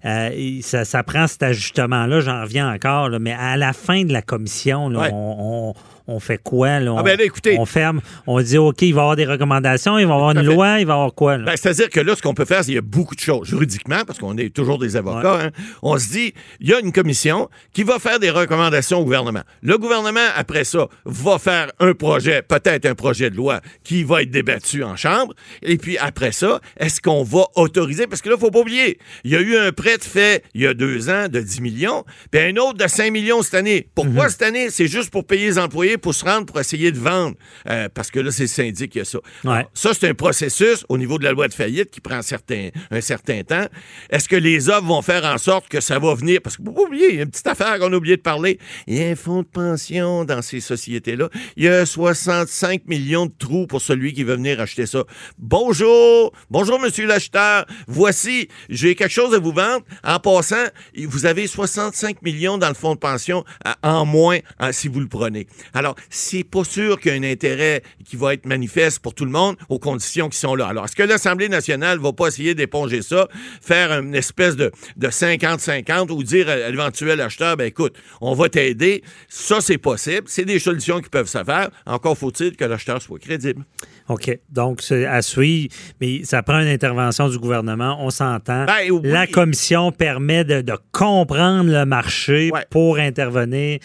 euh, 0.05 0.59
ça, 0.61 0.85
ça 0.85 1.03
prend 1.03 1.27
cet 1.27 1.43
ajustement-là, 1.43 2.21
j'en 2.21 2.41
reviens 2.41 2.73
encore, 2.73 3.09
là, 3.09 3.19
mais 3.19 3.33
à 3.33 3.57
la 3.57 3.73
fin 3.73 4.03
de 4.05 4.13
la 4.13 4.21
commission, 4.21 4.89
là, 4.89 4.99
Ouais. 5.01 5.09
on, 5.11 5.69
on- 5.69 5.73
on 6.09 6.19
fait 6.19 6.41
quoi? 6.41 6.79
Là? 6.79 6.93
On, 6.93 6.97
Ah 6.97 7.03
ben 7.03 7.17
là, 7.17 7.23
écoutez. 7.23 7.57
on 7.59 7.65
ferme, 7.65 8.01
on 8.27 8.41
dit 8.41 8.57
OK, 8.57 8.81
il 8.81 8.93
va 8.93 9.01
y 9.01 9.01
avoir 9.01 9.15
des 9.15 9.25
recommandations, 9.25 9.97
il 9.97 10.05
va 10.05 10.13
y 10.13 10.15
avoir 10.15 10.31
une 10.31 10.39
fait. 10.39 10.43
loi, 10.43 10.79
il 10.79 10.85
va 10.85 10.93
y 10.93 10.95
avoir 10.95 11.13
quoi? 11.13 11.37
Ben, 11.37 11.55
C'est-à-dire 11.55 11.89
que 11.89 11.99
là, 11.99 12.15
ce 12.15 12.21
qu'on 12.21 12.33
peut 12.33 12.45
faire, 12.45 12.59
c'est 12.59 12.65
qu'il 12.65 12.75
y 12.75 12.79
a 12.79 12.81
beaucoup 12.81 13.15
de 13.15 13.19
choses. 13.19 13.47
Juridiquement, 13.47 14.03
parce 14.05 14.19
qu'on 14.19 14.37
est 14.37 14.53
toujours 14.53 14.79
des 14.79 14.95
avocats, 14.95 15.39
hein, 15.45 15.49
on 15.81 15.97
se 15.97 16.09
dit, 16.09 16.33
il 16.59 16.69
y 16.69 16.73
a 16.73 16.79
une 16.79 16.91
commission 16.91 17.49
qui 17.73 17.83
va 17.83 17.99
faire 17.99 18.19
des 18.19 18.29
recommandations 18.29 18.99
au 18.99 19.03
gouvernement. 19.03 19.41
Le 19.61 19.77
gouvernement, 19.77 20.19
après 20.35 20.63
ça, 20.63 20.87
va 21.05 21.39
faire 21.39 21.71
un 21.79 21.93
projet, 21.93 22.41
peut-être 22.41 22.85
un 22.85 22.95
projet 22.95 23.29
de 23.29 23.35
loi, 23.35 23.61
qui 23.83 24.03
va 24.03 24.21
être 24.21 24.31
débattu 24.31 24.83
en 24.83 24.95
Chambre. 24.95 25.33
Et 25.61 25.77
puis 25.77 25.97
après 25.97 26.31
ça, 26.31 26.59
est-ce 26.77 27.01
qu'on 27.01 27.23
va 27.23 27.45
autoriser? 27.55 28.07
Parce 28.07 28.21
que 28.21 28.29
là, 28.29 28.35
il 28.37 28.41
faut 28.41 28.51
pas 28.51 28.59
oublier, 28.59 28.99
il 29.23 29.31
y 29.31 29.35
a 29.35 29.39
eu 29.39 29.55
un 29.57 29.71
prêt 29.71 29.97
de 29.97 30.03
fait 30.03 30.43
il 30.53 30.61
y 30.61 30.67
a 30.67 30.73
deux 30.73 31.09
ans 31.09 31.27
de 31.29 31.39
10 31.39 31.61
millions, 31.61 32.03
puis 32.31 32.41
un 32.41 32.55
autre 32.57 32.77
de 32.77 32.87
5 32.87 33.11
millions 33.11 33.41
cette 33.41 33.53
année. 33.55 33.87
Pourquoi 33.95 34.29
cette 34.29 34.41
année? 34.41 34.69
C'est 34.69 34.87
juste 34.87 35.09
pour 35.09 35.25
payer 35.25 35.45
les 35.47 35.59
employés, 35.59 35.97
pour 35.99 36.13
se 36.15 36.25
rendre, 36.25 36.45
pour 36.45 36.59
essayer 36.59 36.91
de 36.91 36.97
vendre. 36.99 37.35
Euh, 37.69 37.87
parce 37.93 38.09
que 38.11 38.19
là, 38.19 38.31
c'est 38.31 38.43
le 38.43 38.47
syndic 38.47 38.91
qui 38.91 38.99
a 38.99 39.05
ça. 39.05 39.19
Ouais. 39.43 39.51
Alors, 39.51 39.69
ça, 39.73 39.91
c'est 39.93 40.07
un 40.09 40.13
processus 40.13 40.85
au 40.89 40.97
niveau 40.97 41.17
de 41.19 41.23
la 41.23 41.31
loi 41.31 41.47
de 41.47 41.53
faillite 41.53 41.91
qui 41.91 42.01
prend 42.01 42.21
certain- 42.21 42.69
un 42.91 43.01
certain 43.01 43.43
temps. 43.43 43.65
Est-ce 44.09 44.27
que 44.27 44.35
les 44.35 44.69
offres 44.69 44.85
vont 44.87 45.01
faire 45.01 45.25
en 45.25 45.37
sorte 45.37 45.67
que 45.69 45.79
ça 45.81 45.99
va 45.99 46.13
venir? 46.15 46.39
Parce 46.43 46.57
que 46.57 46.63
faut 46.63 46.71
pas 46.71 46.81
oublier, 46.81 47.09
il 47.09 47.15
y 47.15 47.19
a 47.19 47.23
une 47.23 47.29
petite 47.29 47.47
affaire 47.47 47.77
qu'on 47.79 47.91
a 47.93 47.95
oublié 47.95 48.17
de 48.17 48.21
parler. 48.21 48.59
Il 48.87 48.95
y 48.97 49.03
a 49.03 49.07
un 49.09 49.15
fonds 49.15 49.41
de 49.41 49.47
pension 49.47 50.25
dans 50.25 50.41
ces 50.41 50.59
sociétés-là. 50.59 51.29
Il 51.57 51.63
y 51.65 51.67
a 51.67 51.85
65 51.85 52.85
millions 52.87 53.25
de 53.25 53.33
trous 53.37 53.67
pour 53.67 53.81
celui 53.81 54.13
qui 54.13 54.23
veut 54.23 54.35
venir 54.35 54.59
acheter 54.59 54.85
ça. 54.85 55.03
Bonjour! 55.37 56.31
Bonjour, 56.49 56.79
monsieur 56.79 57.05
l'acheteur. 57.05 57.65
Voici, 57.87 58.47
j'ai 58.69 58.95
quelque 58.95 59.11
chose 59.11 59.33
à 59.33 59.39
vous 59.39 59.51
vendre. 59.51 59.83
En 60.03 60.19
passant, 60.19 60.65
vous 60.97 61.25
avez 61.25 61.47
65 61.47 62.21
millions 62.21 62.57
dans 62.57 62.67
le 62.69 62.73
fonds 62.75 62.93
de 62.93 62.99
pension 62.99 63.43
en 63.83 64.05
moins 64.05 64.37
euh, 64.61 64.71
si 64.71 64.87
vous 64.87 64.99
le 64.99 65.07
prenez. 65.07 65.47
Alors, 65.73 65.88
c'est 66.09 66.43
pas 66.43 66.63
sûr 66.63 66.99
qu'il 66.99 67.11
y 67.11 67.15
a 67.15 67.17
un 67.17 67.23
intérêt 67.31 67.81
qui 68.05 68.15
va 68.15 68.33
être 68.33 68.45
manifeste 68.45 68.99
pour 68.99 69.13
tout 69.13 69.25
le 69.25 69.31
monde 69.31 69.55
aux 69.69 69.79
conditions 69.79 70.29
qui 70.29 70.37
sont 70.37 70.55
là. 70.55 70.67
Alors, 70.67 70.85
est-ce 70.85 70.95
que 70.95 71.03
l'Assemblée 71.03 71.49
nationale 71.49 71.99
va 71.99 72.13
pas 72.13 72.27
essayer 72.27 72.55
d'éponger 72.55 73.01
ça, 73.01 73.27
faire 73.61 73.91
une 73.99 74.15
espèce 74.15 74.55
de, 74.55 74.71
de 74.97 75.07
50-50 75.07 76.11
ou 76.11 76.23
dire 76.23 76.49
à 76.49 76.69
l'éventuel 76.69 77.21
acheteur, 77.21 77.57
ben 77.57 77.65
écoute, 77.65 77.95
on 78.21 78.33
va 78.33 78.49
t'aider. 78.49 79.03
Ça, 79.27 79.61
c'est 79.61 79.77
possible. 79.77 80.23
C'est 80.27 80.45
des 80.45 80.59
solutions 80.59 80.99
qui 81.01 81.09
peuvent 81.09 81.27
se 81.29 81.43
faire. 81.43 81.69
Encore 81.85 82.17
faut-il 82.17 82.55
que 82.55 82.65
l'acheteur 82.65 83.01
soit 83.01 83.19
crédible. 83.19 83.63
OK. 84.07 84.39
Donc, 84.49 84.81
c'est 84.81 85.05
à 85.05 85.21
suivre, 85.21 85.69
mais 86.01 86.23
ça 86.23 86.41
prend 86.41 86.59
une 86.59 86.67
intervention 86.67 87.29
du 87.29 87.37
gouvernement, 87.37 87.97
on 88.03 88.09
s'entend. 88.09 88.65
Ben, 88.65 88.89
oui. 88.91 89.01
La 89.03 89.27
commission 89.27 89.91
permet 89.91 90.43
de, 90.43 90.61
de 90.61 90.73
comprendre 90.91 91.71
le 91.71 91.85
marché 91.85 92.49
Ouais. 92.51 92.65
pour 92.69 92.97
intervenir. 92.97 93.79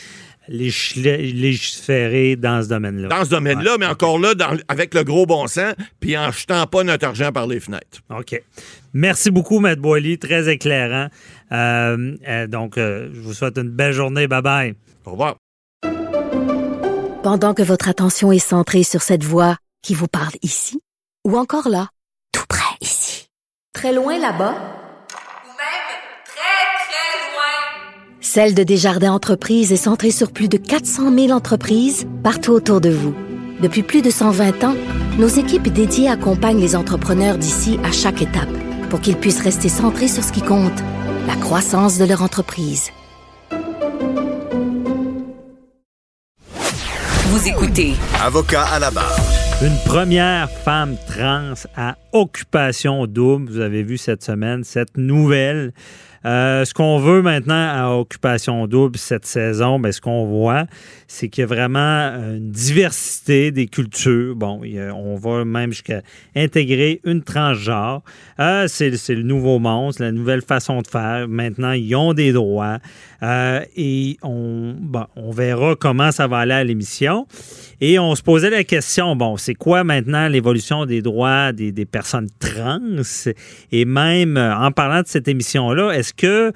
Légiférer 0.49 2.37
dans 2.37 2.63
ce 2.63 2.69
domaine-là. 2.69 3.09
Dans 3.09 3.25
ce 3.25 3.31
domaine-là, 3.31 3.77
mais 3.79 3.87
encore 3.87 4.19
là, 4.19 4.35
dans- 4.35 4.57
avec 4.69 4.95
le 4.95 5.05
gros 5.05 5.27
bon 5.27 5.47
sens, 5.47 5.75
puis 6.01 6.17
en 6.19 6.31
jetant 6.31 6.67
pas 6.67 6.83
notre 6.85 7.07
argent 7.07 7.33
par 7.33 7.47
les 7.47 7.61
fenêtres. 7.61 8.01
OK. 8.11 8.41
Merci 8.93 9.31
beaucoup, 9.31 9.59
Matt 9.61 9.79
Boily. 9.79 10.19
Très 10.19 10.49
éclairant. 10.53 11.09
Euh, 11.53 12.17
euh, 12.29 12.47
donc, 12.47 12.79
euh, 12.79 13.11
je 13.15 13.21
vous 13.21 13.33
souhaite 13.35 13.57
une 13.59 13.71
belle 13.71 13.93
journée. 13.93 14.27
Bye-bye. 14.27 14.75
Au 15.07 15.13
revoir. 15.13 15.37
Pendant 17.23 17.55
que 17.55 17.63
votre 17.63 17.89
attention 17.89 18.33
est 18.33 18.39
centrée 18.39 18.83
sur 18.83 19.03
cette 19.03 19.25
voix 19.25 19.57
qui 19.83 19.95
vous 19.95 20.09
parle 20.09 20.33
ici, 20.43 20.81
ou 21.27 21.37
encore 21.39 21.69
là, 21.69 21.89
tout 22.33 22.45
près 22.49 22.77
ici, 22.81 23.29
très 23.73 23.93
loin 23.95 24.19
là-bas, 24.19 24.53
Ou 24.53 25.49
même 25.49 25.87
très, 26.27 26.65
très 26.85 27.33
loin. 27.33 28.21
Celle 28.35 28.57
de 28.57 28.65
Desjardins 28.65 29.13
Entreprises 29.13 29.73
est 29.73 29.77
centrée 29.77 30.11
sur 30.11 30.33
plus 30.33 30.49
de 30.49 30.57
400 30.57 31.17
000 31.17 31.31
entreprises 31.31 32.05
partout 32.25 32.51
autour 32.51 32.81
de 32.81 32.91
vous. 32.91 33.15
Depuis 33.63 33.85
plus 33.85 34.03
de 34.03 34.11
120 34.11 34.65
ans, 34.65 34.75
nos 35.21 35.29
équipes 35.29 35.69
dédiées 35.69 36.09
accompagnent 36.09 36.59
les 36.59 36.75
entrepreneurs 36.75 37.39
d'ici 37.39 37.79
à 37.85 37.93
chaque 37.93 38.23
étape 38.23 38.49
pour 38.91 39.01
qu'ils 39.01 39.15
puissent 39.15 39.41
rester 39.41 39.69
centrés 39.69 40.09
sur 40.09 40.25
ce 40.25 40.33
qui 40.33 40.43
compte, 40.43 40.83
la 41.29 41.37
croissance 41.37 41.97
de 41.97 42.07
leur 42.07 42.23
entreprise. 42.23 42.91
Vous 47.29 47.49
écoutez 47.49 47.93
Avocat 48.21 48.65
à 48.65 48.81
la 48.81 48.91
barre. 48.91 49.17
Une 49.63 49.79
première 49.87 50.51
femme 50.51 50.97
trans 51.07 51.55
à 51.77 51.97
occupation 52.13 53.07
double. 53.07 53.49
Vous 53.49 53.61
avez 53.61 53.85
vu 53.85 53.97
cette 53.97 54.25
semaine 54.25 54.65
cette 54.65 54.97
nouvelle. 54.97 55.73
Euh, 56.27 56.65
ce 56.65 56.73
qu'on 56.73 56.99
veut 56.99 57.23
maintenant 57.23 57.55
à 57.55 57.97
Occupation 57.97 58.67
Double 58.67 58.99
cette 58.99 59.27
saison, 59.27 59.79
ben, 59.79 59.93
ce 59.93 60.01
qu'on 60.01 60.25
voit, 60.25 60.65
c'est 61.07 61.29
qu'il 61.29 61.43
y 61.43 61.45
a 61.45 61.47
vraiment 61.47 61.81
une 61.81 62.51
diversité 62.51 63.51
des 63.51 63.67
cultures. 63.67 64.35
Bon, 64.35 64.63
on 64.95 65.17
va 65.17 65.45
même 65.45 65.73
jusqu'à 65.73 66.03
intégrer 66.35 67.01
une 67.05 67.23
transgenre. 67.23 68.03
Euh, 68.41 68.67
c'est, 68.69 68.91
le 68.91 69.23
nouveau 69.23 69.59
monde, 69.59 69.93
c'est 69.95 70.03
la 70.03 70.13
nouvelle 70.13 70.43
façon 70.43 70.81
de 70.83 70.87
faire. 70.87 71.27
Maintenant, 71.29 71.73
ils 71.73 71.95
ont 71.95 72.15
des 72.15 72.33
droits. 72.33 72.79
Euh, 73.23 73.61
et 73.77 74.17
on, 74.23 74.75
bon, 74.79 75.07
on 75.17 75.31
verra 75.31 75.77
comment 75.77 76.11
ça 76.11 76.27
va 76.27 76.39
aller 76.39 76.55
à 76.55 76.65
l'émission. 76.65 77.27
Et 77.81 77.99
on 77.99 78.15
se 78.15 78.23
posait 78.23 78.51
la 78.51 78.65
question, 78.65 79.17
bon, 79.17 79.37
c'est 79.37 79.55
quoi 79.55 79.85
maintenant 79.85 80.29
l'évolution 80.29 80.87
des 80.87 81.03
droits 81.03 81.53
des, 81.53 81.73
des 81.73 81.87
personnes 81.87 82.29
trans? 82.39 82.81
Et 83.73 83.85
même 83.85 84.37
euh, 84.37 84.57
en 84.57 84.73
parlant 84.73 85.03
de 85.03 85.09
cette 85.09 85.29
émission-là, 85.29 85.93
est-ce 85.93 86.13
que 86.13 86.53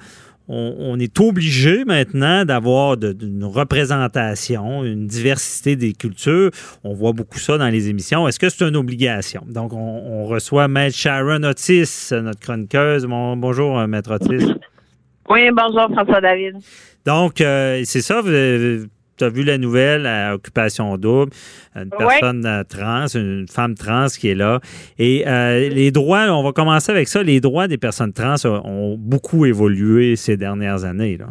on, 0.49 0.75
on 0.79 0.99
est 0.99 1.17
obligé 1.19 1.85
maintenant 1.85 2.43
d'avoir 2.43 2.97
d'une 2.97 3.45
représentation, 3.45 4.83
une 4.83 5.07
diversité 5.07 5.75
des 5.75 5.93
cultures? 5.93 6.51
On 6.83 6.93
voit 6.93 7.13
beaucoup 7.13 7.39
ça 7.39 7.57
dans 7.57 7.69
les 7.69 7.87
émissions. 7.87 8.27
Est-ce 8.27 8.39
que 8.39 8.49
c'est 8.49 8.67
une 8.67 8.75
obligation? 8.75 9.43
Donc, 9.47 9.71
on, 9.71 9.77
on 9.77 10.25
reçoit 10.25 10.67
Maître 10.67 10.97
Sharon 10.97 11.43
Otis, 11.43 12.09
notre 12.11 12.39
chroniqueuse. 12.39 13.05
Bon- 13.05 13.37
bonjour, 13.37 13.79
euh, 13.79 13.87
Maître 13.87 14.11
Otis. 14.15 14.53
Oui, 15.29 15.49
bonjour 15.53 15.87
François 15.93 16.19
David. 16.19 16.55
Donc, 17.05 17.39
euh, 17.39 17.81
c'est 17.85 18.01
ça, 18.01 18.21
tu 19.19 19.25
as 19.25 19.29
vu 19.29 19.43
la 19.43 19.57
nouvelle 19.57 20.07
à 20.07 20.33
Occupation 20.33 20.97
Double, 20.97 21.31
une 21.75 21.89
personne 21.89 22.45
euh, 22.45 22.63
trans, 22.63 23.07
une 23.07 23.47
femme 23.47 23.75
trans 23.75 24.07
qui 24.07 24.29
est 24.29 24.35
là. 24.35 24.59
Et 24.97 25.27
euh, 25.27 25.69
les 25.69 25.91
droits, 25.91 26.27
on 26.29 26.41
va 26.41 26.53
commencer 26.53 26.91
avec 26.91 27.07
ça, 27.07 27.21
les 27.21 27.41
droits 27.41 27.67
des 27.67 27.77
personnes 27.77 28.13
trans 28.13 28.35
ont 28.45 28.95
beaucoup 28.97 29.45
évolué 29.45 30.15
ces 30.15 30.37
dernières 30.37 30.85
années. 30.85 31.17
Là. 31.17 31.27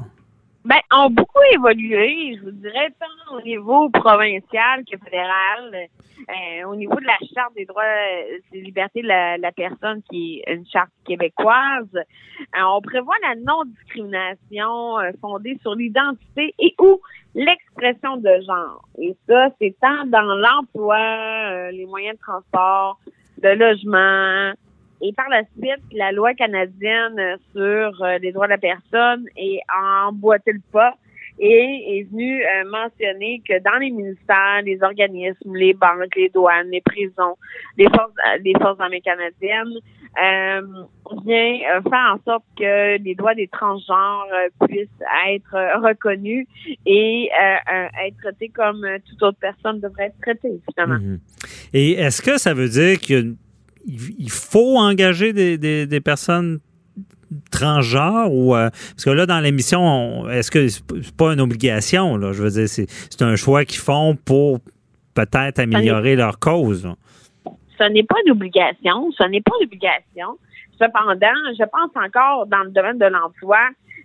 Ben, 0.65 0.77
ont 0.93 1.09
beaucoup 1.09 1.41
évolué, 1.55 2.37
je 2.37 2.45
vous 2.45 2.51
dirais, 2.51 2.91
tant 3.01 3.37
au 3.37 3.41
niveau 3.41 3.89
provincial 3.89 4.85
que 4.85 4.99
fédéral. 4.99 5.89
Euh, 6.29 6.67
au 6.67 6.77
niveau 6.77 6.97
de 6.97 7.07
la 7.07 7.17
Charte 7.35 7.55
des 7.55 7.65
droits 7.65 7.85
et 8.53 8.61
libertés 8.61 9.01
de 9.01 9.07
la, 9.07 9.39
la 9.39 9.51
personne, 9.51 10.03
qui 10.11 10.43
est 10.45 10.53
une 10.53 10.67
charte 10.67 10.91
québécoise, 11.07 11.89
euh, 11.95 12.61
on 12.67 12.83
prévoit 12.83 13.15
la 13.23 13.35
non-discrimination 13.37 14.99
euh, 14.99 15.13
fondée 15.23 15.57
sur 15.63 15.75
l'identité 15.75 16.55
et 16.59 16.75
ou 16.81 17.01
l'expression 17.39 18.17
de 18.17 18.31
genre. 18.47 18.85
Et 18.99 19.17
ça, 19.29 19.49
c'est 19.61 19.75
tant 19.81 20.05
dans 20.07 20.35
l'emploi, 20.35 20.99
euh, 20.99 21.71
les 21.71 21.87
moyens 21.87 22.17
de 22.17 22.21
transport, 22.21 22.99
le 23.43 23.55
logement, 23.55 24.53
et 25.01 25.13
par 25.13 25.29
la 25.29 25.43
suite, 25.57 25.83
la 25.93 26.11
loi 26.11 26.35
canadienne 26.35 27.37
sur 27.53 28.03
euh, 28.03 28.19
les 28.19 28.33
droits 28.33 28.47
de 28.47 28.53
la 28.53 28.59
personne 28.59 29.27
est 29.37 29.61
emboîté 29.73 30.53
le 30.53 30.61
pas 30.73 30.95
et 31.41 31.99
est 31.99 32.11
venue 32.11 32.43
euh, 32.43 32.65
mentionner 32.71 33.41
que 33.49 33.63
dans 33.63 33.79
les 33.79 33.91
ministères, 33.91 34.63
les 34.65 34.83
organismes, 34.83 35.55
les 35.55 35.73
banques, 35.75 36.15
les 36.17 36.29
douanes, 36.31 36.69
les 36.71 36.81
prisons, 36.81 37.37
les 37.77 37.87
forces, 37.87 38.13
euh, 38.27 38.39
les 38.45 38.53
forces 38.61 38.81
armées 38.81 39.01
canadiennes, 39.01 39.79
vient 41.25 41.55
euh, 41.55 41.83
faire 41.83 42.15
en 42.15 42.19
sorte 42.25 42.45
que 42.59 42.99
les 43.03 43.15
droits 43.15 43.35
des 43.35 43.49
transgenres 43.49 44.27
puissent 44.67 44.89
être 45.29 45.81
reconnus 45.83 46.47
et 46.87 47.31
être 48.07 48.17
traités 48.23 48.49
comme 48.49 48.87
toute 49.09 49.23
autre 49.23 49.39
personne 49.41 49.81
devrait 49.81 50.07
être 50.07 50.21
traitée, 50.21 50.61
finalement. 50.75 50.99
Mhm. 51.01 51.21
Et 51.73 51.93
est-ce 51.93 52.21
que 52.23 52.39
ça 52.39 52.55
veut 52.55 52.69
dire 52.69 52.99
qu'il 52.99 53.37
il 53.87 54.31
faut 54.31 54.77
engager 54.77 55.33
des, 55.33 55.57
des- 55.57 55.87
des 55.87 56.01
personnes 56.01 56.59
transgenres 57.51 58.33
ou 58.33 58.55
euh, 58.57 58.71
parce 58.71 59.05
que 59.05 59.11
là 59.11 59.27
dans 59.27 59.41
l'émission 59.41 59.81
on- 59.81 60.29
est-ce 60.31 60.51
que 60.51 60.69
c'est 60.69 60.83
pas 61.17 61.33
une 61.33 61.41
obligation 61.41 62.17
là? 62.17 62.33
Je 62.33 62.43
veux 62.43 62.51
dire 62.51 62.69
c'est 62.69 62.87
c'est 62.89 63.23
un 63.23 63.37
choix 63.37 63.65
qu'ils 63.65 63.81
font 63.81 64.17
pour 64.17 64.61
peut-être 65.15 65.59
améliorer 65.59 66.17
leur 66.17 66.39
cause 66.39 66.85
là. 66.85 66.95
ce 67.79 67.85
n'est 67.85 68.03
pas 68.03 68.17
une 68.27 68.33
obligation, 68.33 69.11
ce 69.17 69.25
n'est 69.25 69.41
pas 69.41 69.53
une 69.61 69.67
obligation. 69.67 70.39
Cependant, 70.81 71.39
je 71.59 71.65
pense 71.65 71.91
encore 71.97 72.47
dans 72.47 72.63
le 72.63 72.71
domaine 72.71 72.99
de 72.99 73.07
l'emploi, 73.07 73.59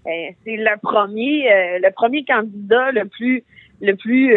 euh, 0.07 0.09
c'est 0.43 0.57
le 0.57 0.79
premier, 0.81 1.51
euh, 1.51 1.79
le 1.83 1.91
premier 1.93 2.25
candidat 2.25 2.91
le 2.91 3.05
plus, 3.05 3.43
le 3.81 3.95
plus 3.95 4.35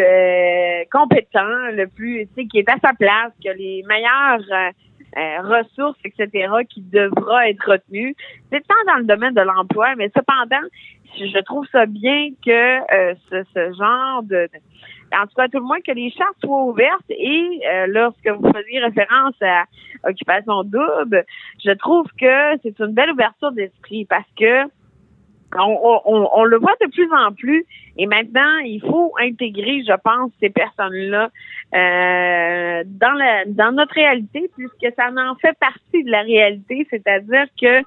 compétent, 0.92 1.70
le 1.72 1.86
plus, 1.86 2.26
tu 2.26 2.42
sais, 2.42 2.46
qui 2.46 2.58
est 2.58 2.68
à 2.68 2.76
sa 2.84 2.92
place, 2.92 3.32
qui 3.40 3.48
a 3.48 3.54
les 3.54 3.82
meilleures 3.88 4.72
euh, 5.16 5.40
ressources, 5.40 5.98
etc., 6.04 6.48
qui 6.68 6.82
devra 6.82 7.48
être 7.48 7.70
retenu. 7.70 8.14
C'est 8.52 8.66
tant 8.66 8.92
dans 8.92 8.98
le 8.98 9.04
domaine 9.04 9.34
de 9.34 9.40
l'emploi, 9.40 9.94
mais 9.96 10.10
cependant, 10.16 10.66
je 11.18 11.40
trouve 11.44 11.66
ça 11.72 11.86
bien 11.86 12.30
que 12.44 12.50
euh, 12.50 13.14
ce, 13.30 13.42
ce 13.54 13.72
genre 13.78 14.22
de, 14.22 14.48
en 15.12 15.26
tout 15.26 15.34
cas, 15.36 15.48
tout 15.48 15.58
le 15.58 15.64
moins 15.64 15.80
que 15.80 15.92
les 15.92 16.10
chartes 16.10 16.36
soient 16.42 16.64
ouvertes 16.64 17.10
et 17.10 17.60
euh, 17.66 17.86
lorsque 17.88 18.28
vous 18.28 18.52
faisiez 18.52 18.80
référence 18.80 19.34
à 19.40 19.64
occupation 20.04 20.64
double, 20.64 21.24
je 21.64 21.70
trouve 21.72 22.06
que 22.20 22.58
c'est 22.62 22.78
une 22.80 22.92
belle 22.92 23.12
ouverture 23.12 23.52
d'esprit 23.52 24.04
parce 24.04 24.28
que 24.38 24.64
on, 25.54 26.00
on, 26.04 26.28
on 26.34 26.44
le 26.44 26.58
voit 26.58 26.74
de 26.80 26.90
plus 26.90 27.08
en 27.12 27.32
plus 27.32 27.64
et 27.98 28.06
maintenant 28.06 28.58
il 28.64 28.80
faut 28.80 29.14
intégrer, 29.20 29.82
je 29.86 29.94
pense, 30.02 30.30
ces 30.40 30.50
personnes-là 30.50 31.30
euh, 31.74 32.82
dans 32.86 33.12
la 33.12 33.44
dans 33.46 33.72
notre 33.72 33.94
réalité 33.94 34.50
puisque 34.56 34.94
ça 34.96 35.08
en 35.10 35.34
fait 35.36 35.56
partie 35.58 36.04
de 36.04 36.10
la 36.10 36.22
réalité, 36.22 36.86
c'est-à-dire 36.90 37.46
que 37.60 37.78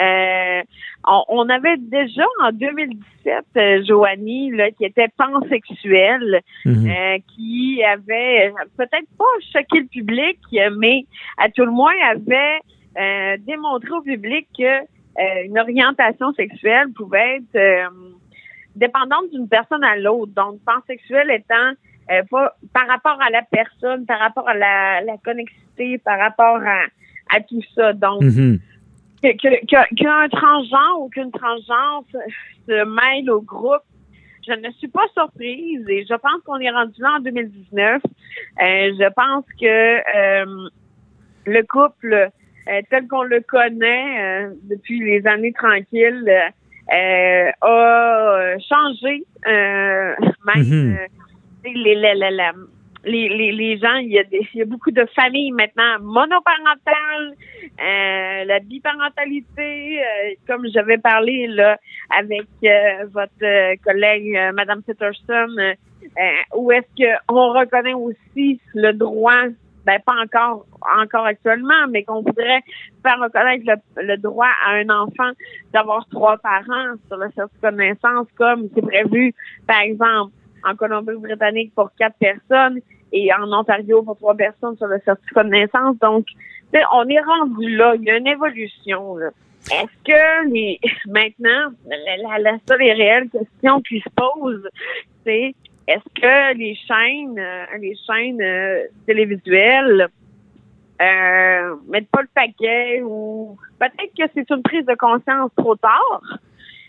euh, 0.00 0.62
on, 1.06 1.24
on 1.28 1.48
avait 1.48 1.76
déjà 1.76 2.24
en 2.42 2.52
2017 2.52 3.44
euh, 3.56 3.84
Joanie 3.84 4.50
là 4.52 4.70
qui 4.70 4.84
était 4.84 5.08
pansexuelle 5.16 6.40
Mhm. 6.64 6.88
euh, 6.88 7.18
qui 7.34 7.82
avait 7.84 8.52
peut-être 8.76 9.08
pas 9.18 9.24
choqué 9.52 9.80
le 9.80 9.86
public, 9.86 10.38
mais 10.76 11.04
à 11.38 11.48
tout 11.48 11.64
le 11.64 11.70
moins 11.70 11.92
avait 12.10 12.58
euh, 12.98 13.36
démontré 13.46 13.90
au 13.92 14.02
public 14.02 14.46
que 14.58 14.80
euh, 15.18 15.44
une 15.44 15.58
orientation 15.58 16.32
sexuelle 16.34 16.92
pouvait 16.94 17.36
être 17.38 17.56
euh, 17.56 17.88
dépendante 18.76 19.30
d'une 19.32 19.48
personne 19.48 19.82
à 19.84 19.96
l'autre. 19.96 20.32
Donc, 20.34 20.60
pansexuel 20.64 21.30
étant 21.30 21.72
euh, 22.10 22.22
pas 22.30 22.56
par 22.72 22.86
rapport 22.86 23.20
à 23.20 23.28
la 23.30 23.42
personne, 23.42 24.06
par 24.06 24.18
rapport 24.18 24.48
à 24.48 24.54
la, 24.54 25.00
la 25.02 25.16
connexité, 25.18 25.98
par 25.98 26.18
rapport 26.18 26.60
à, 26.64 26.84
à 27.36 27.40
tout 27.40 27.60
ça. 27.74 27.92
Donc, 27.92 28.22
Mhm. 28.22 28.58
que- 29.22 29.36
que- 29.36 29.66
que- 29.66 29.94
qu'un 29.94 30.28
transgenre 30.28 31.00
ou 31.00 31.08
qu'une 31.10 31.30
transgenre 31.32 32.04
se, 32.66 32.84
mêle 32.84 33.30
au 33.30 33.40
groupe, 33.42 33.82
je 34.46 34.52
ne 34.54 34.70
suis 34.72 34.88
pas 34.88 35.06
surprise 35.14 35.84
et 35.88 36.06
je 36.08 36.14
pense 36.14 36.40
qu'on 36.46 36.58
est 36.60 36.70
rendu 36.70 37.00
là 37.02 37.16
en 37.16 37.20
2019. 37.20 38.00
Euh, 38.04 38.10
je 38.58 39.12
pense 39.14 39.44
que 39.60 39.66
euh, 39.66 40.68
le 41.46 41.62
couple 41.64 42.30
tel 42.90 43.06
qu'on 43.08 43.22
le 43.22 43.40
connaît 43.40 44.06
euh, 44.20 44.50
depuis 44.70 45.00
les 45.00 45.26
années 45.26 45.52
tranquilles 45.52 46.28
euh, 46.92 47.50
a 47.60 48.38
euh, 48.40 48.56
changé. 48.68 49.24
Euh, 49.46 50.14
même 50.46 50.64
Mhm. 50.64 50.96
euh, 50.96 51.06
les, 51.64 51.94
les, 51.94 52.14
les, 53.04 53.28
les- 53.28 53.52
les, 53.52 53.78
gens, 53.78 53.94
il 53.96 54.08
y, 54.12 54.18
a 54.18 54.24
des, 54.24 54.40
il 54.54 54.58
y 54.58 54.62
a 54.62 54.64
beaucoup 54.64 54.90
de 54.90 55.04
familles 55.14 55.52
maintenant 55.52 55.98
monoparentales, 56.00 57.34
euh, 57.80 58.44
la 58.44 58.58
biparentalité, 58.60 60.00
euh, 60.00 60.34
comme 60.46 60.66
j'avais 60.74 60.98
parlé 60.98 61.46
là 61.48 61.78
avec 62.18 62.46
euh, 62.64 63.06
votre 63.12 63.32
euh, 63.42 63.74
collègue 63.84 64.36
euh, 64.36 64.52
Madame 64.52 64.82
Peterson, 64.82 65.48
euh, 65.58 65.74
Euh, 66.16 66.56
ou 66.58 66.72
est-ce 66.72 66.90
qu'on 67.26 67.52
reconnaît 67.52 67.92
aussi 67.92 68.60
le 68.74 68.92
droit, 68.92 69.42
ben 69.88 70.00
pas 70.04 70.16
encore 70.22 70.66
encore 71.02 71.24
actuellement, 71.24 71.86
mais 71.88 72.04
qu'on 72.04 72.20
voudrait 72.20 72.62
faire 73.02 73.18
reconnaître 73.20 73.64
le, 73.66 74.02
le 74.02 74.16
droit 74.18 74.50
à 74.66 74.72
un 74.72 74.88
enfant 74.90 75.30
d'avoir 75.72 76.06
trois 76.10 76.36
parents 76.36 76.94
sur 77.06 77.16
le 77.16 77.30
certificat 77.34 77.70
de 77.70 77.76
naissance, 77.76 78.26
comme 78.36 78.68
c'est 78.74 78.82
prévu, 78.82 79.34
par 79.66 79.80
exemple, 79.80 80.32
en 80.68 80.76
Colombie-Britannique 80.76 81.72
pour 81.74 81.90
quatre 81.98 82.16
personnes 82.18 82.80
et 83.12 83.32
en 83.32 83.50
Ontario 83.50 84.02
pour 84.02 84.18
trois 84.18 84.34
personnes 84.34 84.76
sur 84.76 84.88
le 84.88 85.00
certificat 85.04 85.44
de 85.44 85.48
naissance. 85.48 85.96
Donc, 86.00 86.26
on 86.92 87.08
est 87.08 87.20
rendu 87.20 87.74
là. 87.74 87.94
Il 87.94 88.02
y 88.02 88.10
a 88.10 88.18
une 88.18 88.26
évolution. 88.26 89.16
là. 89.16 89.30
Est-ce 89.72 90.04
que 90.04 90.52
les 90.52 90.78
maintenant, 91.06 91.72
la, 91.86 92.16
la, 92.18 92.38
la 92.38 92.58
seule 92.68 92.82
et 92.82 92.92
réelle 92.92 93.30
question 93.30 93.80
qui 93.80 94.00
se 94.00 94.10
pose, 94.14 94.68
c'est 95.24 95.54
est-ce 95.88 96.20
que 96.20 96.56
les 96.56 96.74
chaînes, 96.74 97.38
euh, 97.38 97.64
les 97.80 97.96
chaînes 98.06 98.40
euh, 98.42 98.84
télévisuelles 99.06 100.08
euh, 101.00 101.76
mettent 101.88 102.10
pas 102.10 102.22
le 102.22 102.28
paquet 102.34 103.00
ou 103.02 103.56
peut-être 103.78 104.14
que 104.16 104.30
c'est 104.34 104.50
une 104.50 104.62
prise 104.62 104.84
de 104.84 104.94
conscience 104.94 105.50
trop 105.56 105.76
tard? 105.76 106.22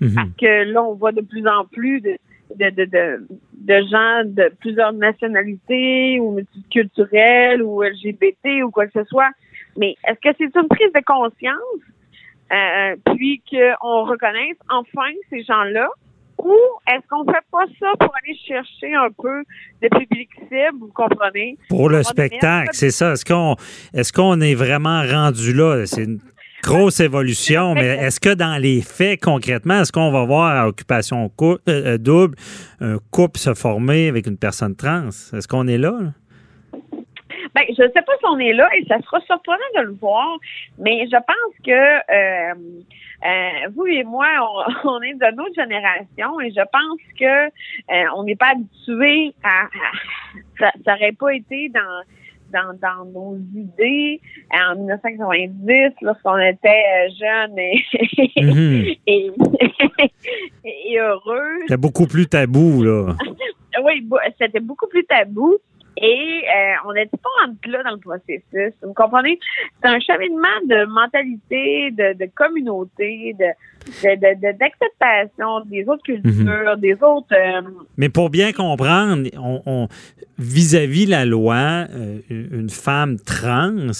Mhm. 0.01 0.15
parce 0.15 0.29
que 0.39 0.63
là 0.71 0.81
on 0.81 0.93
voit 0.93 1.11
de 1.11 1.19
plus 1.19 1.45
en 1.45 1.65
plus 1.65 1.99
de 1.99 2.17
de, 2.55 2.69
de, 2.69 2.85
de, 2.85 3.27
de 3.53 3.87
gens 3.91 4.23
de 4.25 4.51
plusieurs 4.59 4.93
nationalités 4.93 6.19
ou 6.19 6.31
multiculturelles 6.31 7.61
ou 7.61 7.83
LGBT 7.83 8.63
ou 8.63 8.71
quoi 8.71 8.87
que 8.87 9.03
ce 9.03 9.03
soit. 9.03 9.29
Mais 9.77 9.95
est-ce 10.07 10.19
que 10.19 10.35
c'est 10.37 10.59
une 10.59 10.67
prise 10.67 10.91
de 10.93 11.03
conscience 11.05 11.81
euh, 12.51 12.95
puis 13.13 13.41
qu'on 13.49 14.03
reconnaisse 14.05 14.57
enfin 14.69 15.11
ces 15.29 15.43
gens-là? 15.43 15.89
Ou 16.43 16.55
est-ce 16.87 17.07
qu'on 17.09 17.25
fait 17.25 17.43
pas 17.51 17.65
ça 17.79 17.87
pour 17.99 18.13
aller 18.23 18.35
chercher 18.47 18.93
un 18.95 19.09
peu 19.11 19.43
de 19.81 19.87
public 19.89 20.29
cible, 20.49 20.79
vous 20.79 20.91
comprenez? 20.93 21.57
Pour 21.69 21.89
le 21.89 22.03
spectacle, 22.03 22.69
c'est 22.73 22.91
ça. 22.91 23.13
Est-ce 23.13 23.25
qu'on 23.25 23.55
est, 23.93 24.11
qu'on 24.15 24.41
est 24.41 24.55
vraiment 24.55 25.01
rendu 25.03 25.53
là? 25.53 25.85
C'est 25.85 26.03
une 26.03 26.19
grosse 26.63 26.99
évolution, 26.99 27.73
mais 27.73 27.87
est-ce 27.97 28.19
que 28.19 28.33
dans 28.33 28.61
les 28.61 28.81
faits, 28.81 29.21
concrètement, 29.21 29.81
est-ce 29.81 29.91
qu'on 29.91 30.11
va 30.11 30.25
voir 30.25 30.55
à 30.57 30.67
occupation 30.67 31.29
cou- 31.29 31.57
euh, 31.69 31.93
euh, 31.93 31.97
double 31.97 32.35
un 32.81 32.97
couple 33.11 33.39
se 33.39 33.53
former 33.53 34.07
avec 34.09 34.27
une 34.27 34.37
personne 34.37 34.75
trans? 34.75 35.07
Est-ce 35.07 35.47
qu'on 35.47 35.67
est 35.67 35.77
là? 35.77 35.91
là? 35.91 36.11
Ben, 37.55 37.63
je 37.69 37.75
sais 37.75 38.01
pas 38.05 38.13
si 38.19 38.25
on 38.25 38.37
est 38.39 38.53
là 38.53 38.69
et 38.77 38.85
ça 38.85 38.99
sera 39.01 39.19
surprenant 39.21 39.57
de 39.77 39.81
le 39.83 39.93
voir, 39.93 40.37
mais 40.77 41.05
je 41.07 41.15
pense 41.15 41.55
que 41.65 41.71
euh, 41.71 42.53
euh, 43.25 43.69
vous 43.75 43.85
et 43.87 44.03
moi, 44.03 44.27
on, 44.83 44.89
on 44.89 45.01
est 45.01 45.13
de 45.13 45.35
notre 45.35 45.53
génération 45.55 46.39
et 46.41 46.51
je 46.51 46.61
pense 46.71 46.99
que 47.19 47.45
euh, 47.47 48.05
on 48.15 48.23
n'est 48.23 48.35
pas 48.35 48.51
habitué 48.51 49.33
à, 49.43 49.63
à- 49.65 49.69
ça, 50.59 50.71
ça 50.85 50.95
aurait 50.95 51.11
pas 51.13 51.33
été 51.33 51.69
dans 51.69 52.03
dans, 52.51 52.73
dans 52.81 53.05
nos 53.05 53.37
idées 53.55 54.19
en 54.51 54.75
1990 54.75 55.93
lorsqu'on 56.01 56.39
était 56.39 56.67
euh, 56.69 57.09
jeunes 57.19 57.59
et, 57.59 57.83
Mhm. 58.41 58.85
et, 59.07 59.31
et 60.65 60.99
heureux. 60.99 61.59
C'est 61.67 61.79
beaucoup 61.79 62.07
plus 62.07 62.27
tabou, 62.27 62.81
là. 62.83 63.13
Oui, 63.83 64.07
c'était 64.41 64.59
beaucoup 64.59 64.87
plus 64.87 65.05
tabou. 65.05 65.57
Et 66.01 66.43
euh, 66.47 66.73
on 66.87 66.93
n'était 66.93 67.17
pas 67.17 67.29
rendu 67.45 67.57
là 67.69 67.83
dans 67.83 67.91
le 67.91 67.97
processus. 67.97 68.73
Vous 68.81 68.93
comprenez? 68.93 69.37
C'est 69.81 69.89
un 69.89 69.99
cheminement 69.99 70.47
de 70.65 70.85
mentalité, 70.85 71.91
de, 71.91 72.17
de 72.17 72.29
communauté, 72.35 73.35
de 73.37 73.45
de- 74.03 74.15
de- 74.15 74.35
de- 74.53 74.57
d'acceptation 74.57 75.61
des 75.65 75.87
autres 75.87 76.03
cultures, 76.03 76.77
des 76.77 76.93
autres. 77.01 77.33
euh, 77.33 77.61
Mais 77.97 78.09
pour 78.09 78.29
bien 78.29 78.51
comprendre, 78.53 79.27
on, 79.37 79.61
on- 79.65 79.87
vis-à-vis 80.37 81.05
la 81.05 81.25
loi, 81.25 81.85
euh, 81.93 82.19
une 82.29 82.69
femme 82.69 83.17
trans 83.19 83.91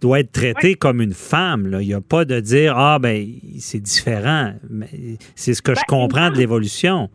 doit 0.00 0.20
être 0.20 0.32
traitée 0.32 0.74
comme 0.74 1.00
une 1.00 1.12
femme. 1.12 1.66
là. 1.68 1.82
Il 1.82 1.88
n'y 1.88 1.94
a 1.94 2.00
pas 2.00 2.24
de 2.24 2.40
dire 2.40 2.74
ah 2.76 2.98
ben 2.98 3.26
c'est 3.58 3.80
différent. 3.80 4.52
Mais 4.70 4.88
C'est 5.36 5.54
ce 5.54 5.62
que 5.62 5.72
je 5.74 5.80
Ben, 5.80 5.84
comprends 5.88 6.30
de 6.30 6.36
l'évolution. 6.38 7.10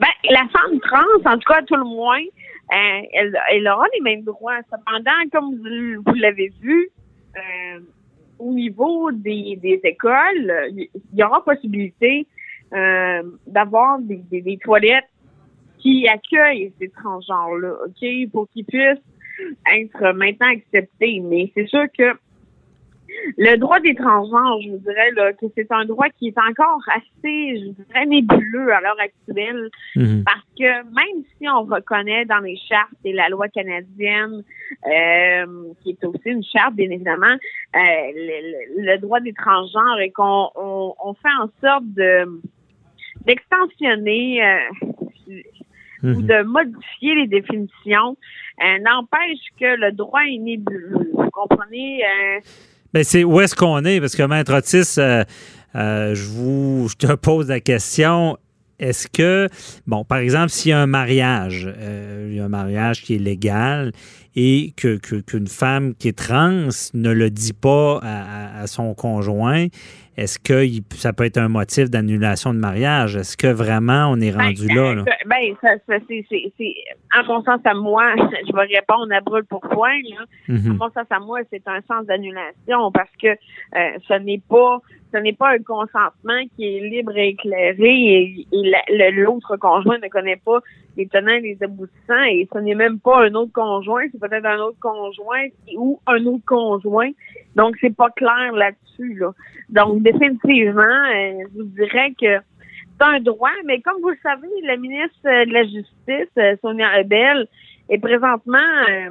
Ben, 0.00 0.08
la 0.30 0.40
femme 0.52 0.80
trans, 0.80 1.30
en 1.32 1.34
tout 1.38 1.46
cas, 1.52 1.58
à 1.58 1.62
tout 1.62 1.76
le 1.76 1.84
moins, 1.84 2.18
euh, 2.72 3.00
elle, 3.12 3.38
elle 3.50 3.68
aura 3.68 3.84
les 3.94 4.00
mêmes 4.00 4.22
droits. 4.24 4.60
Cependant, 4.70 5.10
comme 5.32 5.56
vous, 5.56 6.14
l'avez 6.14 6.50
vu, 6.60 6.88
euh, 7.36 7.80
au 8.38 8.52
niveau 8.52 9.10
des, 9.12 9.56
des 9.56 9.80
écoles, 9.84 10.70
il 10.70 10.88
y 11.14 11.22
aura 11.22 11.44
possibilité 11.44 12.26
euh, 12.72 13.22
d'avoir 13.46 13.98
des, 14.00 14.16
des, 14.16 14.40
des 14.40 14.56
toilettes 14.58 15.08
qui 15.78 16.08
accueillent 16.08 16.72
ces 16.80 16.88
transgenres-là, 16.88 17.74
OK, 17.86 18.30
pour 18.32 18.48
qu'ils 18.50 18.64
puissent 18.64 18.98
être 19.70 20.12
maintenant 20.14 20.48
acceptés. 20.48 21.20
Mais 21.22 21.52
c'est 21.54 21.66
sûr 21.66 21.84
que 21.96 22.12
le 23.36 23.56
droit 23.56 23.80
des 23.80 23.94
transgenres, 23.94 24.60
je 24.62 24.70
vous 24.70 24.78
dirais 24.78 25.10
là, 25.16 25.32
que 25.32 25.46
c'est 25.56 25.70
un 25.70 25.84
droit 25.84 26.08
qui 26.18 26.28
est 26.28 26.38
encore 26.38 26.80
assez, 26.94 27.58
je 27.60 27.82
dirais, 27.82 28.06
nébuleux 28.06 28.72
à 28.72 28.80
l'heure 28.80 28.98
actuelle, 29.00 29.70
Mhm. 29.96 30.24
parce 30.24 30.44
que 30.58 30.82
même 30.94 31.24
si 31.38 31.48
on 31.48 31.62
reconnaît 31.62 32.24
dans 32.24 32.40
les 32.40 32.56
chartes 32.56 32.92
et 33.04 33.12
la 33.12 33.28
loi 33.28 33.48
canadienne, 33.48 34.42
euh, 34.86 35.46
qui 35.82 35.90
est 35.90 36.04
aussi 36.04 36.28
une 36.28 36.44
charte, 36.44 36.74
bien 36.74 36.90
évidemment, 36.90 37.26
euh, 37.76 37.78
le, 38.76 38.96
droit 38.98 39.20
des 39.20 39.32
transgenres 39.32 40.00
et 40.00 40.10
qu'on 40.10 40.48
on, 40.56 40.94
on 41.04 41.14
fait 41.14 41.34
en 41.40 41.48
sorte 41.60 41.84
de 41.94 42.26
d'extensionner 43.26 44.44
euh, 44.44 44.58
ou 46.02 46.20
Mhm. 46.20 46.26
de 46.26 46.42
modifier 46.42 47.14
les 47.14 47.26
définitions, 47.26 48.16
euh, 48.62 48.78
n'empêche 48.80 49.40
que 49.58 49.80
le 49.80 49.90
droit 49.92 50.20
est 50.28 50.36
nébuleux. 50.38 51.10
Vous 51.14 51.30
comprenez? 51.30 52.02
Euh, 52.04 52.40
Ben, 52.94 53.02
c'est 53.02 53.24
où 53.24 53.40
est-ce 53.40 53.56
qu'on 53.56 53.84
est? 53.84 54.00
Parce 54.00 54.14
que 54.14 54.22
Maître 54.22 54.54
Otis, 54.54 55.00
euh, 55.00 55.24
euh, 55.74 56.14
je 56.14 56.24
vous 56.26 56.88
je 56.88 56.94
te 56.94 57.12
pose 57.14 57.48
la 57.48 57.58
question. 57.58 58.38
Est-ce 58.78 59.08
que, 59.08 59.48
bon, 59.84 60.04
par 60.04 60.18
exemple, 60.18 60.50
s'il 60.50 60.70
y 60.70 60.72
a 60.72 60.78
un 60.78 60.86
mariage, 60.86 61.68
euh, 61.76 62.28
il 62.30 62.36
y 62.36 62.40
a 62.40 62.44
un 62.44 62.48
mariage 62.48 63.02
qui 63.02 63.16
est 63.16 63.18
légal 63.18 63.90
et 64.36 64.72
que, 64.76 64.96
que- 64.98 65.20
qu'une 65.20 65.46
femme 65.46 65.94
qui 65.94 66.08
est 66.08 66.18
trans 66.18 66.68
ne 66.94 67.12
le 67.12 67.30
dit 67.30 67.52
pas 67.52 68.00
à, 68.02 68.62
à- 68.62 68.66
son 68.66 68.94
conjoint, 68.94 69.66
est-ce 70.16 70.38
que 70.38 70.64
ça 70.96 71.12
peut 71.12 71.24
être 71.24 71.38
un 71.38 71.48
motif 71.48 71.90
d'annulation 71.90 72.54
de 72.54 72.58
mariage? 72.58 73.16
Est-ce 73.16 73.36
que 73.36 73.48
vraiment 73.48 74.06
on 74.10 74.20
est 74.20 74.30
rendu 74.30 74.66
ben, 74.68 74.74
là? 74.76 74.94
là? 74.94 75.04
Ben, 75.26 75.54
ça, 75.60 75.68
ça, 75.88 75.94
c'est, 76.08 76.24
c'est, 76.28 76.52
c'est, 76.56 76.74
en 77.18 77.24
mon 77.26 77.42
sens 77.42 77.60
à 77.64 77.74
moi, 77.74 78.14
je 78.16 78.52
vais 78.54 78.76
répondre 78.76 79.12
à 79.12 79.20
brûle 79.20 79.44
pour 79.44 79.60
point, 79.60 79.98
là. 80.16 80.24
Mhm. 80.48 80.70
À 80.70 80.74
mon 80.74 80.90
sens 80.92 81.06
à 81.10 81.18
moi, 81.20 81.40
c'est 81.52 81.66
un 81.66 81.80
sens 81.88 82.06
d'annulation 82.06 82.90
parce 82.92 83.10
que 83.20 83.28
euh, 83.28 83.98
ce 84.08 84.14
n'est 84.20 84.40
pas 84.48 84.78
ce 85.12 85.18
n'est 85.20 85.32
pas 85.32 85.50
un 85.52 85.58
consentement 85.62 86.42
qui 86.56 86.64
est 86.76 86.80
libre 86.88 87.16
et 87.16 87.28
éclairé 87.28 87.76
et, 87.78 88.46
et 88.52 88.72
la- 88.96 89.10
l'autre 89.12 89.56
conjoint 89.58 89.98
ne 90.02 90.08
connaît 90.08 90.40
pas 90.44 90.58
les 90.96 91.06
tenants 91.08 91.32
et 91.32 91.40
les 91.40 91.62
aboutissants 91.62 92.22
et 92.28 92.48
ce 92.52 92.58
n'est 92.58 92.74
même 92.74 92.98
pas 93.00 93.26
un 93.26 93.34
autre 93.34 93.52
conjoint, 93.52 94.04
c'est 94.12 94.20
peut-être 94.20 94.46
un 94.46 94.58
autre 94.58 94.78
conjoint 94.80 95.46
ou 95.76 96.00
un 96.06 96.24
autre 96.26 96.44
conjoint. 96.46 97.10
Donc 97.56 97.76
c'est 97.80 97.94
pas 97.94 98.10
clair 98.10 98.52
là-dessus 98.52 99.14
là. 99.18 99.32
Donc 99.68 100.02
définitivement, 100.02 100.82
euh, 100.82 101.44
je 101.52 101.58
vous 101.58 101.68
dirais 101.68 102.14
que 102.20 102.38
c'est 102.98 103.04
un 103.04 103.20
droit, 103.20 103.50
mais 103.64 103.80
comme 103.80 104.00
vous 104.00 104.10
le 104.10 104.18
savez, 104.22 104.48
la 104.62 104.76
ministre 104.76 105.24
de 105.24 105.52
la 105.52 105.64
Justice, 105.64 106.32
euh, 106.38 106.56
Sonia 106.62 106.98
Lebel, 106.98 107.48
est 107.88 107.98
présentement, 107.98 108.58
euh, 108.88 109.10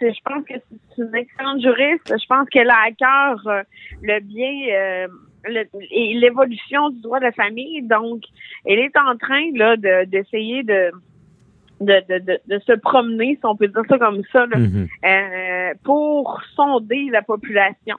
je 0.00 0.20
pense 0.24 0.44
que 0.44 0.54
c'est 0.70 1.02
une 1.02 1.14
excellente 1.14 1.60
juriste. 1.60 2.14
Je 2.16 2.26
pense 2.26 2.48
qu'elle 2.48 2.70
a 2.70 2.76
à 2.86 2.92
cœur 2.92 3.64
le 4.02 4.20
bien 4.20 5.08
et 5.90 6.14
l'évolution 6.14 6.90
du 6.90 7.00
droit 7.00 7.18
de 7.18 7.24
la 7.24 7.32
famille. 7.32 7.82
Donc, 7.82 8.22
elle 8.64 8.78
est 8.78 8.96
en 8.96 9.16
train 9.16 9.50
là 9.54 9.76
de 9.76 10.04
d'essayer 10.04 10.62
de 10.62 10.90
de, 11.80 12.02
de, 12.08 12.18
de, 12.24 12.40
de 12.46 12.58
se 12.60 12.72
promener, 12.72 13.36
si 13.36 13.46
on 13.46 13.56
peut 13.56 13.68
dire 13.68 13.82
ça 13.88 13.98
comme 13.98 14.22
ça, 14.32 14.46
là, 14.46 14.58
Mhm. 14.58 14.88
euh, 15.04 15.74
pour 15.84 16.40
sonder 16.54 17.08
la 17.10 17.22
population. 17.22 17.96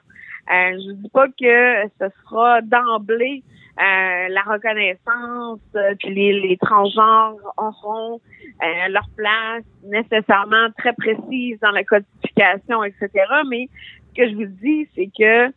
Euh, 0.52 0.72
je 0.72 0.92
dis 0.92 1.08
pas 1.10 1.28
que 1.28 1.88
ce 2.00 2.06
sera 2.24 2.60
d'emblée 2.62 3.42
euh, 3.78 4.28
la 4.28 4.42
reconnaissance, 4.42 5.60
euh, 5.76 5.94
puis 5.98 6.12
les, 6.14 6.32
les 6.40 6.56
transgenres 6.58 7.36
auront 7.56 8.20
euh, 8.62 8.88
leur 8.90 9.08
place 9.16 9.64
nécessairement 9.84 10.68
très 10.76 10.92
précise 10.92 11.58
dans 11.60 11.70
la 11.70 11.84
codification, 11.84 12.84
etc. 12.84 13.08
Mais 13.48 13.68
ce 14.08 14.20
que 14.22 14.28
je 14.28 14.34
vous 14.34 14.52
dis, 14.60 14.86
c'est 14.94 15.06
que 15.16 15.52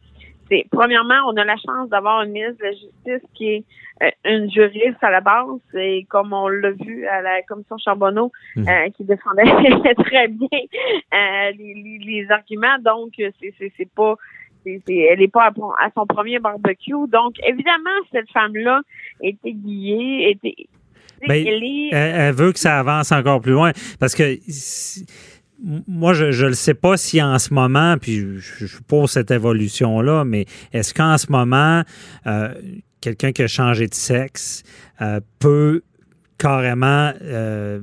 c'est 0.50 0.66
premièrement, 0.72 1.22
on 1.28 1.36
a 1.38 1.44
la 1.46 1.56
chance 1.58 1.90
d'avoir 1.90 2.24
une 2.24 2.32
ministre 2.32 2.58
de 2.60 2.66
la 2.66 2.72
Justice 2.74 3.30
qui 3.34 3.48
est 3.50 3.64
euh, 4.02 4.10
une 4.26 4.52
juriste 4.52 5.02
à 5.02 5.12
la 5.12 5.22
base, 5.22 5.46
et 5.76 6.06
comme 6.10 6.34
on 6.34 6.48
l'a 6.48 6.72
vu 6.72 7.06
à 7.08 7.22
la 7.22 7.42
commission 7.44 7.78
Charbonneau, 7.78 8.32
Mhm. 8.56 8.68
euh, 8.68 8.90
qui 8.98 9.04
défendait 9.04 9.44
très 10.06 10.28
bien 10.28 10.48
euh, 11.14 11.52
les, 11.58 11.74
les- 11.76 12.00
les 12.24 12.32
arguments. 12.32 12.78
Donc, 12.84 13.12
c'est 13.18 13.54
c'est 13.60 13.72
c'est 13.78 13.90
pas 13.96 14.16
c'est- 14.64 14.82
c'est- 14.88 14.96
elle 14.98 15.20
n'est 15.20 15.28
pas 15.28 15.48
à, 15.48 15.54
son- 15.54 15.72
à 15.72 15.90
son 15.96 16.06
premier 16.08 16.40
barbecue. 16.40 17.08
Donc, 17.08 17.36
évidemment, 17.48 17.98
cette 18.12 18.32
femme-là 18.32 18.82
est 19.22 19.38
aiguillée, 19.46 20.32
était 20.32 20.56
Ben, 21.28 21.46
elle 21.48 21.64
est- 21.64 21.90
elle, 21.94 22.16
elle 22.22 22.34
veut 22.36 22.52
que 22.52 22.60
ça 22.60 22.80
avance 22.80 23.12
encore 23.14 23.40
plus 23.42 23.54
loin. 23.54 23.72
Parce 24.00 24.14
que 24.16 24.36
si- 24.48 25.06
moi, 25.88 26.14
je 26.14 26.46
ne 26.46 26.52
sais 26.54 26.74
pas 26.74 26.98
si 26.98 27.22
en 27.22 27.40
ce 27.40 27.54
moment, 27.54 27.96
puis 28.00 28.38
je, 28.38 28.66
suis 28.66 28.84
pour 28.88 29.10
cette 29.10 29.32
évolution-là, 29.32 30.26
mais 30.26 30.46
est-ce 30.74 30.94
qu'en 30.94 31.18
ce 31.18 31.32
moment, 31.32 31.84
euh, 32.28 32.54
quelqu'un 33.00 33.32
qui 33.32 33.44
a 33.44 33.48
changé 33.48 33.88
de 33.88 33.94
sexe 33.94 34.64
euh, 35.02 35.22
peut 35.40 35.82
carrément 36.38 37.14
euh, 37.22 37.80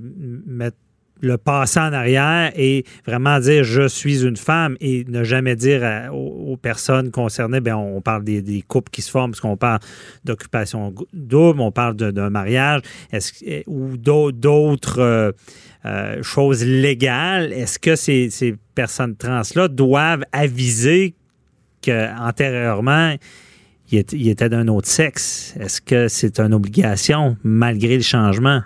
mettre 0.47 0.77
le 1.23 1.37
passer 1.37 1.79
en 1.81 1.93
arrière 1.93 2.51
et 2.57 2.85
vraiment 3.07 3.39
dire 3.41 3.63
je 3.63 3.87
suis 3.89 4.25
une 4.25 4.39
femme 4.39 4.79
et 4.81 5.05
ne 5.07 5.23
jamais 5.23 5.55
dire 5.55 5.85
à- 5.85 6.11
aux, 6.15 6.57
personnes 6.57 7.11
concernées, 7.11 7.61
ben 7.61 7.77
on 7.77 8.01
parle 8.01 8.25
des, 8.25 8.41
des 8.41 8.63
couples 8.63 8.91
qui 8.91 9.03
se 9.03 9.11
forment 9.11 9.33
parce 9.33 9.41
qu'on 9.43 9.59
parle 9.59 9.81
d'occupation 10.25 10.95
double, 11.13 11.61
on 11.61 11.73
parle 11.73 11.95
d'un 11.97 12.31
mariage 12.31 12.81
est-ce, 13.13 13.35
que- 13.35 13.63
ou 13.67 13.99
d'au- 13.99 14.33
d'autres 14.33 15.35
euh, 15.87 16.23
choses 16.23 16.65
légales. 16.65 17.53
Est-ce 17.53 17.79
que 17.79 17.97
ces, 17.97 18.31
ces 18.31 18.55
personnes 18.75 19.17
trans-là 19.17 19.69
doivent 19.69 20.25
aviser 20.33 21.15
qu'antérieurement, 21.83 23.15
il 23.91 23.99
était, 23.99 24.17
il 24.17 24.29
était 24.29 24.49
d'un 24.49 24.69
autre 24.69 24.87
sexe? 24.89 25.57
Est-ce 25.59 25.81
que 25.81 26.09
c'est 26.09 26.39
une 26.41 26.55
obligation 26.55 27.37
malgré 27.43 27.97
le 27.97 28.03
changement? 28.03 28.61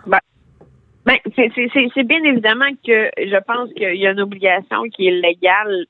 Ben, 1.07 1.19
c'est- 1.37 1.53
c'est 1.95 2.03
bien 2.05 2.23
évidemment 2.25 2.71
que 2.85 3.11
je 3.19 3.43
pense 3.45 3.71
qu'il 3.75 3.95
y 3.97 4.07
a 4.07 4.13
une 4.13 4.21
obligation 4.21 4.85
qui 4.85 5.07
est 5.09 5.11
légale 5.11 5.85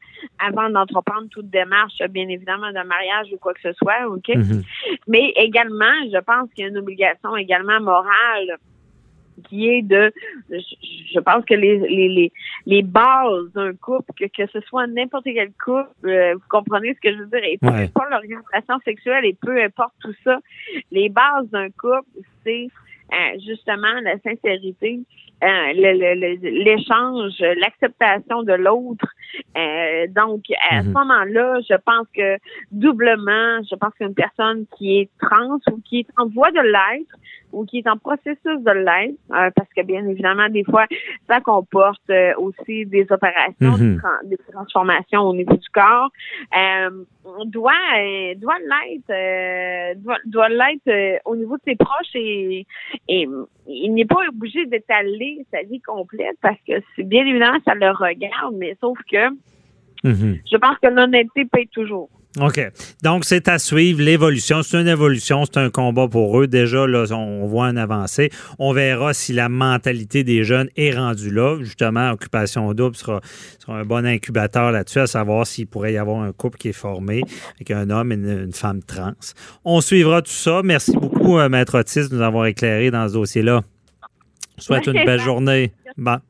avant 0.45 0.69
d'entreprendre 0.71 1.29
toute 1.31 1.49
démarche, 1.51 1.95
bien 2.11 2.27
évidemment, 2.29 2.69
de 2.71 2.85
mariage 2.85 3.29
ou 3.33 3.37
quoi 3.37 3.55
que 3.55 3.61
ce 3.63 3.73
soit, 3.75 4.09
OK? 4.09 4.29
Mhm. 4.35 4.63
Mais 5.07 5.33
également, 5.37 5.95
je 6.13 6.19
pense 6.19 6.51
qu'il 6.53 6.65
y 6.65 6.67
a 6.67 6.71
une 6.71 6.79
obligation 6.79 7.37
également 7.37 7.81
morale 7.81 8.59
qui 9.49 9.69
est 9.69 9.83
de, 9.83 10.13
je, 10.51 10.59
je 11.13 11.21
pense 11.21 11.45
que 11.45 11.55
les, 11.55 11.79
les, 11.79 12.09
les, 12.09 12.33
les 12.67 12.83
bases 12.83 13.51
d'un 13.55 13.75
couple, 13.75 14.13
que, 14.19 14.25
que 14.27 14.47
ce 14.53 14.61
soit 14.63 14.87
n'importe 14.87 15.25
quel 15.25 15.51
couple, 15.63 15.89
euh, 16.05 16.35
vous 16.35 16.49
comprenez 16.49 16.95
ce 16.95 17.01
que 17.01 17.13
je 17.15 17.19
veux 17.21 17.27
dire, 17.27 17.45
et 17.45 17.59
peu 17.59 17.67
Ouais. 17.69 17.85
importe 17.85 18.11
l'orientation 18.11 18.79
sexuelle 18.85 19.25
et 19.25 19.37
peu 19.41 19.61
importe 19.63 19.95
tout 20.01 20.15
ça, 20.23 20.39
les 20.93 21.09
bases 21.09 21.49
d'un 21.51 21.69
couple, 21.71 22.09
c'est 22.45 22.69
euh, 23.13 23.39
justement 23.47 24.01
la 24.03 24.19
sincérité, 24.21 25.01
le- 25.75 26.65
l'échange, 26.65 27.33
l'acceptation 27.61 28.43
de 28.43 28.53
l'autre. 28.55 29.07
Euh, 29.57 30.07
donc, 30.15 30.43
à 30.71 30.83
ce 30.83 30.87
Mhm. 30.89 30.93
moment-là, 30.93 31.61
je 31.69 31.75
pense 31.85 32.07
que 32.17 32.39
doublement, 32.71 33.61
je 33.71 33.75
pense 33.77 33.93
qu'une 33.95 34.15
personne 34.15 34.65
qui 34.77 34.99
est 35.01 35.09
trans 35.21 35.59
ou 35.73 35.81
qui 35.85 36.01
est 36.01 36.07
en 36.17 36.27
voie 36.29 36.51
de 36.51 36.61
l'être 36.61 37.15
ou 37.53 37.65
qui 37.65 37.79
est 37.79 37.89
en 37.89 37.97
processus 37.97 38.37
de 38.69 38.71
l'être, 38.73 39.15
euh, 39.33 39.51
parce 39.55 39.69
que 39.77 39.83
bien 39.83 40.07
évidemment, 40.09 40.49
des 40.49 40.65
fois, 40.65 40.87
ça 41.29 41.41
comporte 41.41 42.03
euh, 42.11 42.33
aussi 42.39 42.85
des 42.87 43.07
opérations, 43.11 43.77
Mhm. 43.79 43.95
des, 43.95 43.97
tran- 44.01 44.25
des 44.25 44.39
transformations 44.53 45.21
au 45.23 45.35
niveau 45.35 45.55
du 45.57 45.69
corps, 45.71 46.11
euh, 46.57 46.91
doit 47.47 47.73
euh, 47.99 48.35
doit 48.37 48.59
l'être 48.59 49.11
euh, 49.11 49.95
doit, 49.97 50.19
doit 50.27 50.49
l'être 50.49 50.89
euh, 50.89 51.19
au 51.25 51.37
niveau 51.37 51.57
de 51.57 51.63
ses 51.67 51.77
proches 51.77 52.15
et, 52.15 52.67
et 53.09 53.29
il 53.67 53.95
n'est 53.95 54.05
pas 54.05 54.21
obligé 54.29 54.67
d'étaler 54.67 55.47
sa 55.53 55.63
vie 55.63 55.81
complète 55.81 56.37
parce 56.43 56.59
que 56.67 56.75
c'est 56.95 57.03
bien 57.03 57.27
évidemment 57.27 57.59
ça 57.65 57.75
le 57.75 57.91
regarde, 57.91 58.55
mais 58.57 58.77
sauf 58.81 58.99
que 59.11 59.31
Mhm. 60.05 60.41
je 60.51 60.57
pense 60.59 60.79
que 60.81 60.89
l'honnêteté 60.89 61.47
paye 61.47 61.67
toujours. 61.69 62.11
OK. 62.41 62.61
Donc, 63.03 63.25
c'est 63.25 63.47
à 63.49 63.59
suivre 63.59 64.03
l'évolution. 64.03 64.63
C'est 64.63 64.81
une 64.81 64.89
évolution, 64.89 65.45
c'est 65.45 65.59
un 65.59 65.71
combat 65.71 66.09
pour 66.09 66.41
eux. 66.41 66.49
Déjà, 66.49 66.87
là, 66.87 67.05
on 67.13 67.47
voit 67.47 67.67
un 67.67 67.77
avancé. 67.77 68.31
On 68.59 68.73
verra 68.73 69.15
si 69.15 69.33
la 69.33 69.49
mentalité 69.49 70.25
des 70.25 70.43
jeunes 70.43 70.69
est 70.77 70.91
rendue 70.91 71.31
là. 71.31 71.59
Justement, 71.61 72.11
Occupation 72.11 72.73
Double 72.75 72.97
sera, 72.97 73.21
sera 73.61 73.79
un 73.79 73.85
bon 73.85 74.05
incubateur 74.05 74.73
là-dessus, 74.73 74.99
à 74.99 75.07
savoir 75.07 75.47
s'il 75.47 75.69
pourrait 75.69 75.93
y 75.93 75.99
avoir 75.99 76.23
un 76.23 76.33
couple 76.33 76.59
qui 76.59 76.69
est 76.71 76.73
formé 76.73 77.23
avec 77.55 77.71
un 77.71 77.89
homme 77.91 78.11
et 78.11 78.17
une, 78.17 78.45
une 78.47 78.53
femme 78.53 78.83
trans. 78.83 79.13
On 79.65 79.81
suivra 79.81 80.21
tout 80.21 80.33
ça. 80.33 80.63
Merci 80.65 80.97
beaucoup, 80.97 81.39
euh, 81.39 81.49
Maître 81.49 81.79
Otis, 81.79 82.09
de 82.09 82.17
nous 82.17 82.23
avoir 82.23 82.47
éclairé 82.47 82.91
dans 82.91 83.09
ce 83.09 83.15
dossier-là. 83.15 83.63
Je 84.57 84.63
vous 84.63 84.67
souhaite 84.67 84.87
une 84.87 85.05
belle 85.05 85.21
journée. 85.21 85.73
Bonne 85.97 86.21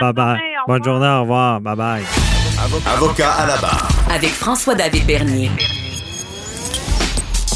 bye 0.00 0.12
bye. 0.12 0.36
journée, 0.36 0.54
Bonne 0.66 0.84
journée, 0.84 1.08
au 1.08 1.20
revoir. 1.22 1.60
Bye 1.60 1.76
bye. 1.76 2.33
Avocat 2.58 3.32
à 3.32 3.46
la 3.46 3.56
barre. 3.56 3.88
Avec 4.08 4.30
François-David 4.30 5.06
Bernier. 5.06 5.50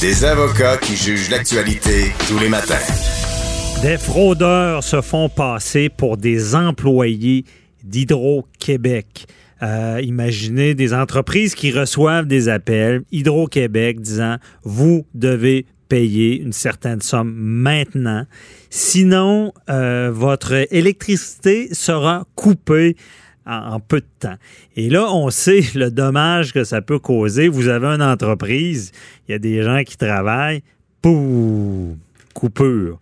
Des 0.00 0.24
avocats 0.24 0.76
qui 0.76 0.96
jugent 0.96 1.30
l'actualité 1.30 2.12
tous 2.26 2.38
les 2.38 2.48
matins. 2.48 2.74
Des 3.80 3.96
fraudeurs 3.96 4.82
se 4.82 5.00
font 5.00 5.28
passer 5.28 5.88
pour 5.88 6.16
des 6.16 6.56
employés 6.56 7.44
d'Hydro-Québec. 7.84 9.26
Euh, 9.62 10.00
imaginez 10.02 10.74
des 10.74 10.92
entreprises 10.92 11.54
qui 11.54 11.70
reçoivent 11.70 12.26
des 12.26 12.48
appels, 12.48 13.02
Hydro-Québec 13.12 14.00
disant, 14.00 14.36
vous 14.64 15.06
devez 15.14 15.66
payer 15.88 16.40
une 16.40 16.52
certaine 16.52 17.00
somme 17.02 17.32
maintenant. 17.34 18.26
Sinon, 18.68 19.52
euh, 19.70 20.10
votre 20.12 20.66
électricité 20.74 21.68
sera 21.72 22.26
coupée 22.34 22.96
en, 23.48 23.80
peu 23.80 24.00
de 24.00 24.06
temps. 24.20 24.36
Et 24.76 24.90
là, 24.90 25.12
on 25.12 25.30
sait 25.30 25.62
le 25.74 25.90
dommage 25.90 26.52
que 26.52 26.64
ça 26.64 26.82
peut 26.82 26.98
causer. 26.98 27.48
Vous 27.48 27.68
avez 27.68 27.86
une 27.86 28.02
entreprise, 28.02 28.92
il 29.28 29.32
y 29.32 29.34
a 29.34 29.38
des 29.38 29.62
gens 29.62 29.82
qui 29.84 29.96
travaillent, 29.96 30.62
pouf, 31.02 31.96
coupure. 32.34 32.98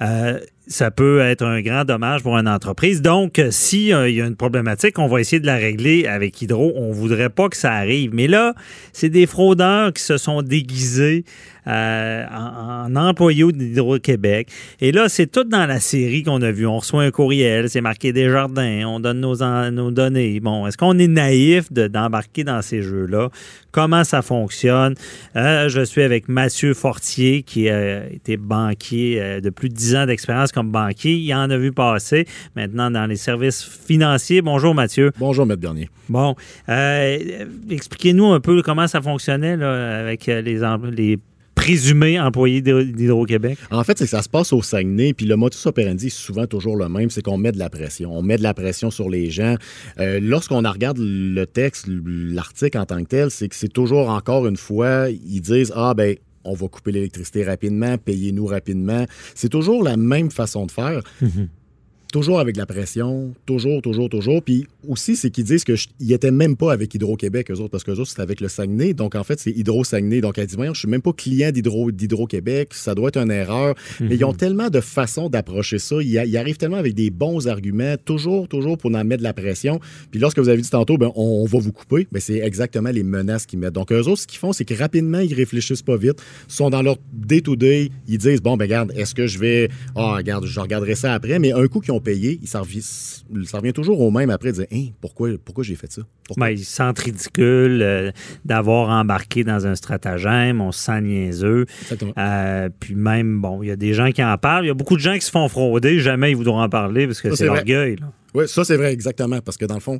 Euh, 0.00 0.38
ça 0.68 0.90
peut 0.90 1.20
être 1.20 1.44
un 1.44 1.62
grand 1.62 1.84
dommage 1.84 2.22
pour 2.22 2.36
une 2.36 2.46
entreprise. 2.46 3.00
Donc, 3.02 3.38
euh, 3.38 3.50
s'il 3.50 3.86
y 3.86 3.92
a 3.94 4.06
une 4.06 4.36
problématique, 4.36 4.98
on 4.98 5.08
va 5.08 5.20
essayer 5.20 5.40
de 5.40 5.46
la 5.46 5.56
régler 5.56 6.06
avec 6.06 6.40
Hydro. 6.40 6.72
On 6.76 6.92
voudrait 6.92 7.30
pas 7.30 7.48
que 7.48 7.56
ça 7.56 7.72
arrive. 7.72 8.14
Mais 8.14 8.26
là, 8.26 8.54
c'est 8.92 9.08
des 9.08 9.26
fraudeurs 9.26 9.92
qui 9.92 10.02
se 10.02 10.18
sont 10.18 10.42
déguisés 10.42 11.24
euh, 11.68 12.24
en, 12.32 12.92
en 12.92 12.96
employés 12.96 13.44
d'Hydro-Québec. 13.52 14.48
Et 14.80 14.92
là, 14.92 15.08
c'est 15.08 15.26
tout 15.26 15.44
dans 15.44 15.66
la 15.66 15.80
série 15.80 16.22
qu'on 16.22 16.42
a 16.42 16.50
vu. 16.50 16.66
On 16.66 16.78
reçoit 16.78 17.02
un 17.02 17.10
courriel, 17.10 17.68
c'est 17.68 17.80
marqué 17.80 18.12
Desjardins, 18.12 18.84
on 18.86 19.00
donne 19.00 19.20
nos, 19.20 19.42
en- 19.42 19.70
nos 19.70 19.90
données. 19.90 20.40
Bon, 20.40 20.66
est-ce 20.66 20.76
qu'on 20.76 20.98
est 20.98 21.06
naïf 21.08 21.72
de- 21.72 21.86
d'embarquer 21.88 22.44
dans 22.44 22.62
ces 22.62 22.82
jeux-là? 22.82 23.28
Comment 23.70 24.02
ça 24.04 24.22
fonctionne? 24.22 24.94
Euh, 25.36 25.68
je 25.68 25.82
suis 25.84 26.02
avec 26.02 26.28
Mathieu 26.28 26.74
Fortier, 26.74 27.42
qui 27.42 27.68
a 27.68 28.06
été 28.08 28.36
banquier 28.36 29.20
euh, 29.20 29.40
de 29.40 29.50
plus 29.50 29.68
de 29.68 29.74
10 29.74 29.96
ans 29.96 30.06
d'expérience 30.06 30.52
comme 30.52 30.70
banquier. 30.72 31.12
Il 31.14 31.32
en 31.34 31.50
a 31.50 31.56
vu 31.58 31.70
passer 31.72 32.26
maintenant 32.56 32.90
dans 32.90 33.06
les 33.06 33.16
services 33.16 33.62
financiers. 33.62 34.40
Bonjour, 34.42 34.74
Mathieu. 34.74 35.12
Bonjour, 35.18 35.44
Maître 35.46 35.60
Bernier. 35.60 35.90
Bon, 36.08 36.34
euh, 36.70 37.18
expliquez-nous 37.70 38.32
un 38.32 38.40
peu 38.40 38.62
comment 38.62 38.86
ça 38.86 39.02
fonctionnait 39.02 39.56
là, 39.56 40.00
avec 40.00 40.28
euh, 40.28 40.40
les, 40.40 40.58
les 40.96 41.18
présumés 41.68 42.18
employés 42.18 42.62
d'Hydro- 42.62 42.82
d'Hydro-Québec? 42.82 43.58
En 43.70 43.84
fait, 43.84 43.98
c'est 43.98 44.04
que 44.04 44.10
ça 44.10 44.22
se 44.22 44.28
passe 44.28 44.52
au 44.54 44.62
Saguenay, 44.62 45.12
puis 45.12 45.26
le 45.26 45.36
modus 45.36 45.58
operandi 45.66 46.06
est 46.06 46.10
souvent 46.10 46.46
toujours 46.46 46.76
le 46.76 46.88
même, 46.88 47.10
c'est 47.10 47.22
qu'on 47.22 47.36
met 47.36 47.52
de 47.52 47.58
la 47.58 47.68
pression. 47.68 48.16
On 48.16 48.22
met 48.22 48.38
de 48.38 48.42
la 48.42 48.54
pression 48.54 48.90
sur 48.90 49.10
les 49.10 49.30
gens. 49.30 49.54
Euh, 50.00 50.18
Lorsqu'on 50.22 50.62
regarde 50.62 50.98
le 50.98 51.44
texte, 51.44 51.86
l'article 51.88 52.78
en 52.78 52.86
tant 52.86 53.02
que 53.02 53.08
tel, 53.08 53.30
c'est 53.30 53.48
que 53.48 53.54
c'est 53.54 53.72
toujours 53.72 54.08
encore 54.08 54.46
une 54.46 54.56
fois, 54.56 55.08
ils 55.10 55.40
disent 55.40 55.72
ah 55.76 55.92
ben 55.94 56.16
on 56.44 56.54
va 56.54 56.68
couper 56.68 56.92
l'électricité 56.92 57.44
rapidement, 57.44 57.98
payez-nous 57.98 58.46
rapidement. 58.46 59.04
C'est 59.34 59.50
toujours 59.50 59.82
la 59.82 59.96
même 59.98 60.30
façon 60.30 60.64
de 60.64 60.70
faire. 60.70 61.02
Toujours 62.10 62.40
avec 62.40 62.54
de 62.54 62.58
la 62.58 62.64
pression, 62.64 63.34
toujours, 63.44 63.82
toujours, 63.82 64.08
toujours. 64.08 64.42
Puis 64.42 64.66
aussi, 64.88 65.14
c'est 65.14 65.28
qu'ils 65.28 65.44
disent 65.44 65.62
qu'ils 65.64 65.76
n'étaient 66.00 66.30
même 66.30 66.56
pas 66.56 66.72
avec 66.72 66.94
Hydro-Québec, 66.94 67.50
eux 67.50 67.56
autres, 67.56 67.68
parce 67.68 67.84
qu'eux 67.84 67.92
autres, 67.92 68.08
c'était 68.08 68.22
avec 68.22 68.40
le 68.40 68.48
Saguenay. 68.48 68.94
Donc, 68.94 69.14
en 69.14 69.24
fait, 69.24 69.38
c'est 69.38 69.50
Hydro-Saguenay. 69.50 70.22
Donc, 70.22 70.38
elle 70.38 70.46
dit, 70.46 70.56
voyons, 70.56 70.72
je 70.72 70.78
suis 70.80 70.88
même 70.88 71.02
pas 71.02 71.12
client 71.12 71.50
d'Hydro- 71.50 71.92
d'Hydro-Québec, 71.92 72.70
ça 72.72 72.94
doit 72.94 73.08
être 73.08 73.18
une 73.18 73.30
erreur. 73.30 73.74
Mais 74.00 74.16
ils 74.16 74.24
ont 74.24 74.32
tellement 74.32 74.70
de 74.70 74.80
façons 74.80 75.28
d'approcher 75.28 75.78
ça. 75.78 75.96
Ils, 76.00 76.14
ils 76.26 76.36
arrivent 76.38 76.56
tellement 76.56 76.78
avec 76.78 76.94
des 76.94 77.10
bons 77.10 77.46
arguments, 77.46 77.96
toujours, 78.02 78.48
toujours 78.48 78.78
pour 78.78 78.90
en 78.94 79.04
mettre 79.04 79.18
de 79.18 79.24
la 79.24 79.34
pression. 79.34 79.78
Puis 80.10 80.18
lorsque 80.18 80.38
vous 80.38 80.48
avez 80.48 80.62
dit 80.62 80.70
tantôt, 80.70 80.96
ben, 80.96 81.12
on, 81.14 81.42
on 81.42 81.44
va 81.44 81.58
vous 81.58 81.72
couper, 81.72 82.08
ben, 82.10 82.20
c'est 82.20 82.38
exactement 82.38 82.88
les 82.90 83.02
menaces 83.02 83.44
qu'ils 83.44 83.58
mettent. 83.58 83.74
Donc, 83.74 83.92
eux 83.92 84.00
autres, 84.00 84.22
ce 84.22 84.26
qu'ils 84.26 84.38
font, 84.38 84.54
c'est 84.54 84.64
que 84.64 84.72
rapidement, 84.72 85.20
ils 85.20 85.34
réfléchissent 85.34 85.82
pas 85.82 85.98
vite, 85.98 86.22
sont 86.48 86.70
dans 86.70 86.80
leur 86.80 86.96
day-to-day, 87.12 87.90
ils 88.08 88.16
disent, 88.18 88.40
bon, 88.40 88.56
ben, 88.56 88.64
regarde, 88.64 88.92
est-ce 88.96 89.14
que 89.14 89.26
je 89.26 89.38
vais, 89.38 89.68
ah, 89.94 90.14
regarde, 90.14 90.46
je 90.46 90.58
regarderai 90.58 90.94
ça 90.94 91.12
après. 91.12 91.38
Mais 91.38 91.52
un 91.52 91.66
coup 91.68 91.80
qu'ils 91.80 91.92
ont 91.92 91.97
payé, 92.00 92.40
ça 92.44 92.60
revient 92.60 93.72
toujours 93.72 94.00
au 94.00 94.10
même 94.10 94.30
après, 94.30 94.52
dire, 94.52 94.66
Hein, 94.72 94.86
pourquoi, 95.00 95.30
pourquoi 95.44 95.64
j'ai 95.64 95.74
fait 95.76 95.90
ça? 95.90 96.02
Pourquoi? 96.26 96.46
Ben, 96.46 96.52
ils 96.52 96.64
se 96.64 96.74
sentent 96.74 96.98
ridicules 96.98 97.80
euh, 97.82 98.10
d'avoir 98.44 98.88
embarqué 98.90 99.44
dans 99.44 99.66
un 99.66 99.74
stratagème. 99.74 100.60
On 100.60 100.72
se 100.72 100.80
sent 100.84 101.00
niaiseux. 101.02 101.66
Euh, 102.18 102.68
puis 102.80 102.94
même, 102.94 103.40
bon, 103.40 103.62
il 103.62 103.68
y 103.68 103.70
a 103.70 103.76
des 103.76 103.94
gens 103.94 104.10
qui 104.10 104.22
en 104.22 104.36
parlent. 104.38 104.64
Il 104.64 104.68
y 104.68 104.70
a 104.70 104.74
beaucoup 104.74 104.96
de 104.96 105.00
gens 105.00 105.14
qui 105.14 105.22
se 105.22 105.30
font 105.30 105.48
frauder. 105.48 106.00
Jamais 106.00 106.30
ils 106.30 106.36
voudront 106.36 106.60
en 106.60 106.68
parler 106.68 107.06
parce 107.06 107.20
que 107.20 107.34
c'est 107.34 107.46
l'orgueil. 107.46 107.96
Oui, 108.34 108.46
ça, 108.48 108.64
c'est 108.64 108.76
vrai, 108.76 108.92
exactement. 108.92 109.40
Parce 109.40 109.56
que 109.56 109.64
dans 109.64 109.74
le 109.74 109.80
fond, 109.80 109.98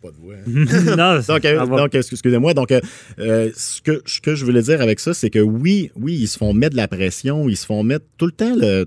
pas 0.00 0.10
de 0.10 0.16
voix. 0.16 0.34
hein. 0.36 0.96
non, 0.96 1.20
Donc, 1.28 1.44
euh, 1.44 1.66
donc, 1.66 1.94
excuse- 1.94 2.12
excusez-moi. 2.18 2.54
Donc, 2.54 2.70
euh, 2.70 2.80
euh, 3.18 3.50
ce, 3.56 3.80
que, 3.82 4.00
ce 4.06 4.20
que 4.20 4.36
je 4.36 4.44
voulais 4.44 4.62
dire 4.62 4.80
avec 4.80 5.00
ça, 5.00 5.12
c'est 5.12 5.28
que 5.30 5.40
oui, 5.40 5.90
oui, 5.96 6.14
ils 6.14 6.28
se 6.28 6.38
font 6.38 6.54
mettre 6.54 6.72
de 6.72 6.76
la 6.76 6.86
pression, 6.86 7.48
ils 7.48 7.56
se 7.56 7.66
font 7.66 7.82
mettre 7.82 8.04
tout 8.16 8.26
le 8.26 8.32
temps 8.32 8.54
le. 8.54 8.86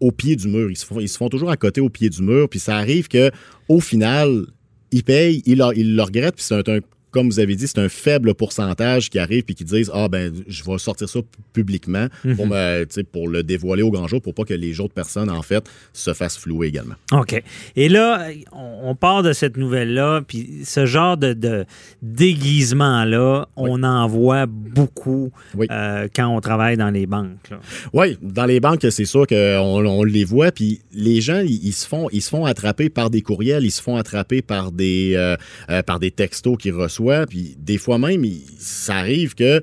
Au 0.00 0.10
pied 0.12 0.36
du 0.36 0.48
mur. 0.48 0.70
Ils 0.70 0.76
se 0.76 1.16
font, 1.16 1.28
toujours 1.28 1.50
à 1.50 1.56
côté 1.56 1.80
au 1.80 1.88
pied 1.88 2.08
du 2.10 2.22
mur. 2.22 2.48
Puis 2.48 2.58
ça 2.60 2.76
arrive 2.76 3.08
que 3.08 3.30
au 3.68 3.80
final, 3.80 4.46
ils 4.92 5.04
payent, 5.04 5.42
ils, 5.46 5.58
le- 5.58 5.76
ils 5.76 5.96
le 5.96 6.02
regrettent. 6.02 6.36
Puis 6.36 6.44
c'est 6.44 6.68
un, 6.68 6.78
comme 7.10 7.28
vous 7.28 7.40
avez 7.40 7.56
dit, 7.56 7.66
c'est 7.66 7.78
un 7.78 7.88
faible 7.88 8.34
pourcentage 8.34 9.10
qui 9.10 9.18
arrive 9.18 9.42
puis 9.44 9.54
qui 9.54 9.64
disent 9.64 9.90
ah 9.94 10.08
ben 10.08 10.32
je 10.46 10.62
vais 10.64 10.78
sortir 10.78 11.08
ça 11.08 11.20
publiquement 11.52 12.08
pour 12.36 12.46
Mhm. 12.46 12.52
me, 12.52 13.02
pour 13.02 13.28
le 13.28 13.42
dévoiler 13.42 13.82
au 13.82 13.90
grand 13.90 14.06
jour 14.06 14.20
pour 14.20 14.34
pas 14.34 14.44
que 14.44 14.54
les 14.54 14.80
autres 14.80 14.94
personnes 14.94 15.30
en 15.30 15.42
fait 15.42 15.64
se 15.92 16.12
fassent 16.14 16.38
flouer 16.38 16.68
également. 16.68 16.94
OK. 17.12 17.42
Et 17.76 17.88
là, 17.88 18.28
on, 18.52 18.94
part 18.94 19.22
de 19.22 19.32
cette 19.32 19.56
nouvelle-là, 19.56 20.22
puis 20.26 20.60
ce 20.64 20.86
genre 20.86 21.16
de, 21.16 21.32
de 21.32 21.64
déguisement-là, 22.02 23.48
on 23.56 23.82
en 23.82 24.06
voit 24.06 24.46
beaucoup 24.46 25.30
euh, 25.70 26.08
quand 26.14 26.28
on 26.28 26.40
travaille 26.40 26.76
dans 26.76 26.90
les 26.90 27.06
banques. 27.06 27.50
là. 27.50 27.58
Oui, 27.92 28.18
dans 28.22 28.46
les 28.46 28.60
banques, 28.60 28.84
c'est 28.90 29.04
sûr 29.04 29.26
qu'on 29.26 29.86
on 29.86 30.04
les 30.04 30.24
voit, 30.24 30.52
puis 30.52 30.80
les 30.92 31.20
gens, 31.20 31.40
ils, 31.40 31.64
ils 31.66 31.72
se 31.72 31.86
font, 31.86 32.08
ils 32.12 32.22
se 32.22 32.30
font 32.30 32.44
attraper 32.44 32.88
par 32.90 33.10
des 33.10 33.22
courriels, 33.22 33.64
ils 33.64 33.70
se 33.70 33.82
font 33.82 33.96
attraper 33.96 34.42
par 34.42 34.72
des, 34.72 35.12
euh, 35.16 35.36
euh, 35.70 35.82
par 35.82 35.98
des 35.98 36.10
textos 36.10 36.56
qu'ils 36.58 36.74
reçoivent, 36.74 36.98
puis 37.28 37.56
des 37.58 37.78
fois 37.78 37.98
même, 37.98 38.24
ça 38.58 38.96
arrive 38.96 39.34
que 39.34 39.62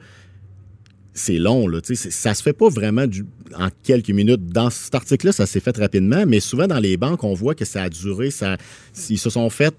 c'est 1.13 1.37
long, 1.37 1.67
là, 1.67 1.79
ça 1.83 2.33
se 2.33 2.43
fait 2.43 2.53
pas 2.53 2.67
vraiment 2.67 3.05
en 3.57 3.69
quelques 3.83 4.09
minutes. 4.09 4.47
Dans 4.47 4.69
cet 4.69 4.95
article-là, 4.95 5.31
ça 5.31 5.45
s'est 5.45 5.61
fait 5.61 5.77
rapidement, 5.77 6.25
mais 6.27 6.41
souvent 6.41 6.67
dans 6.67 6.79
les 6.79 6.97
banques, 6.97 7.23
on 7.23 7.33
voit 7.33 7.55
que 7.55 7.63
ça 7.63 7.83
a 7.83 7.89
duré, 7.89 8.31
ça, 8.31 8.57
ils 9.09 9.17
se 9.17 9.29
sont 9.29 9.49
fait 9.49 9.73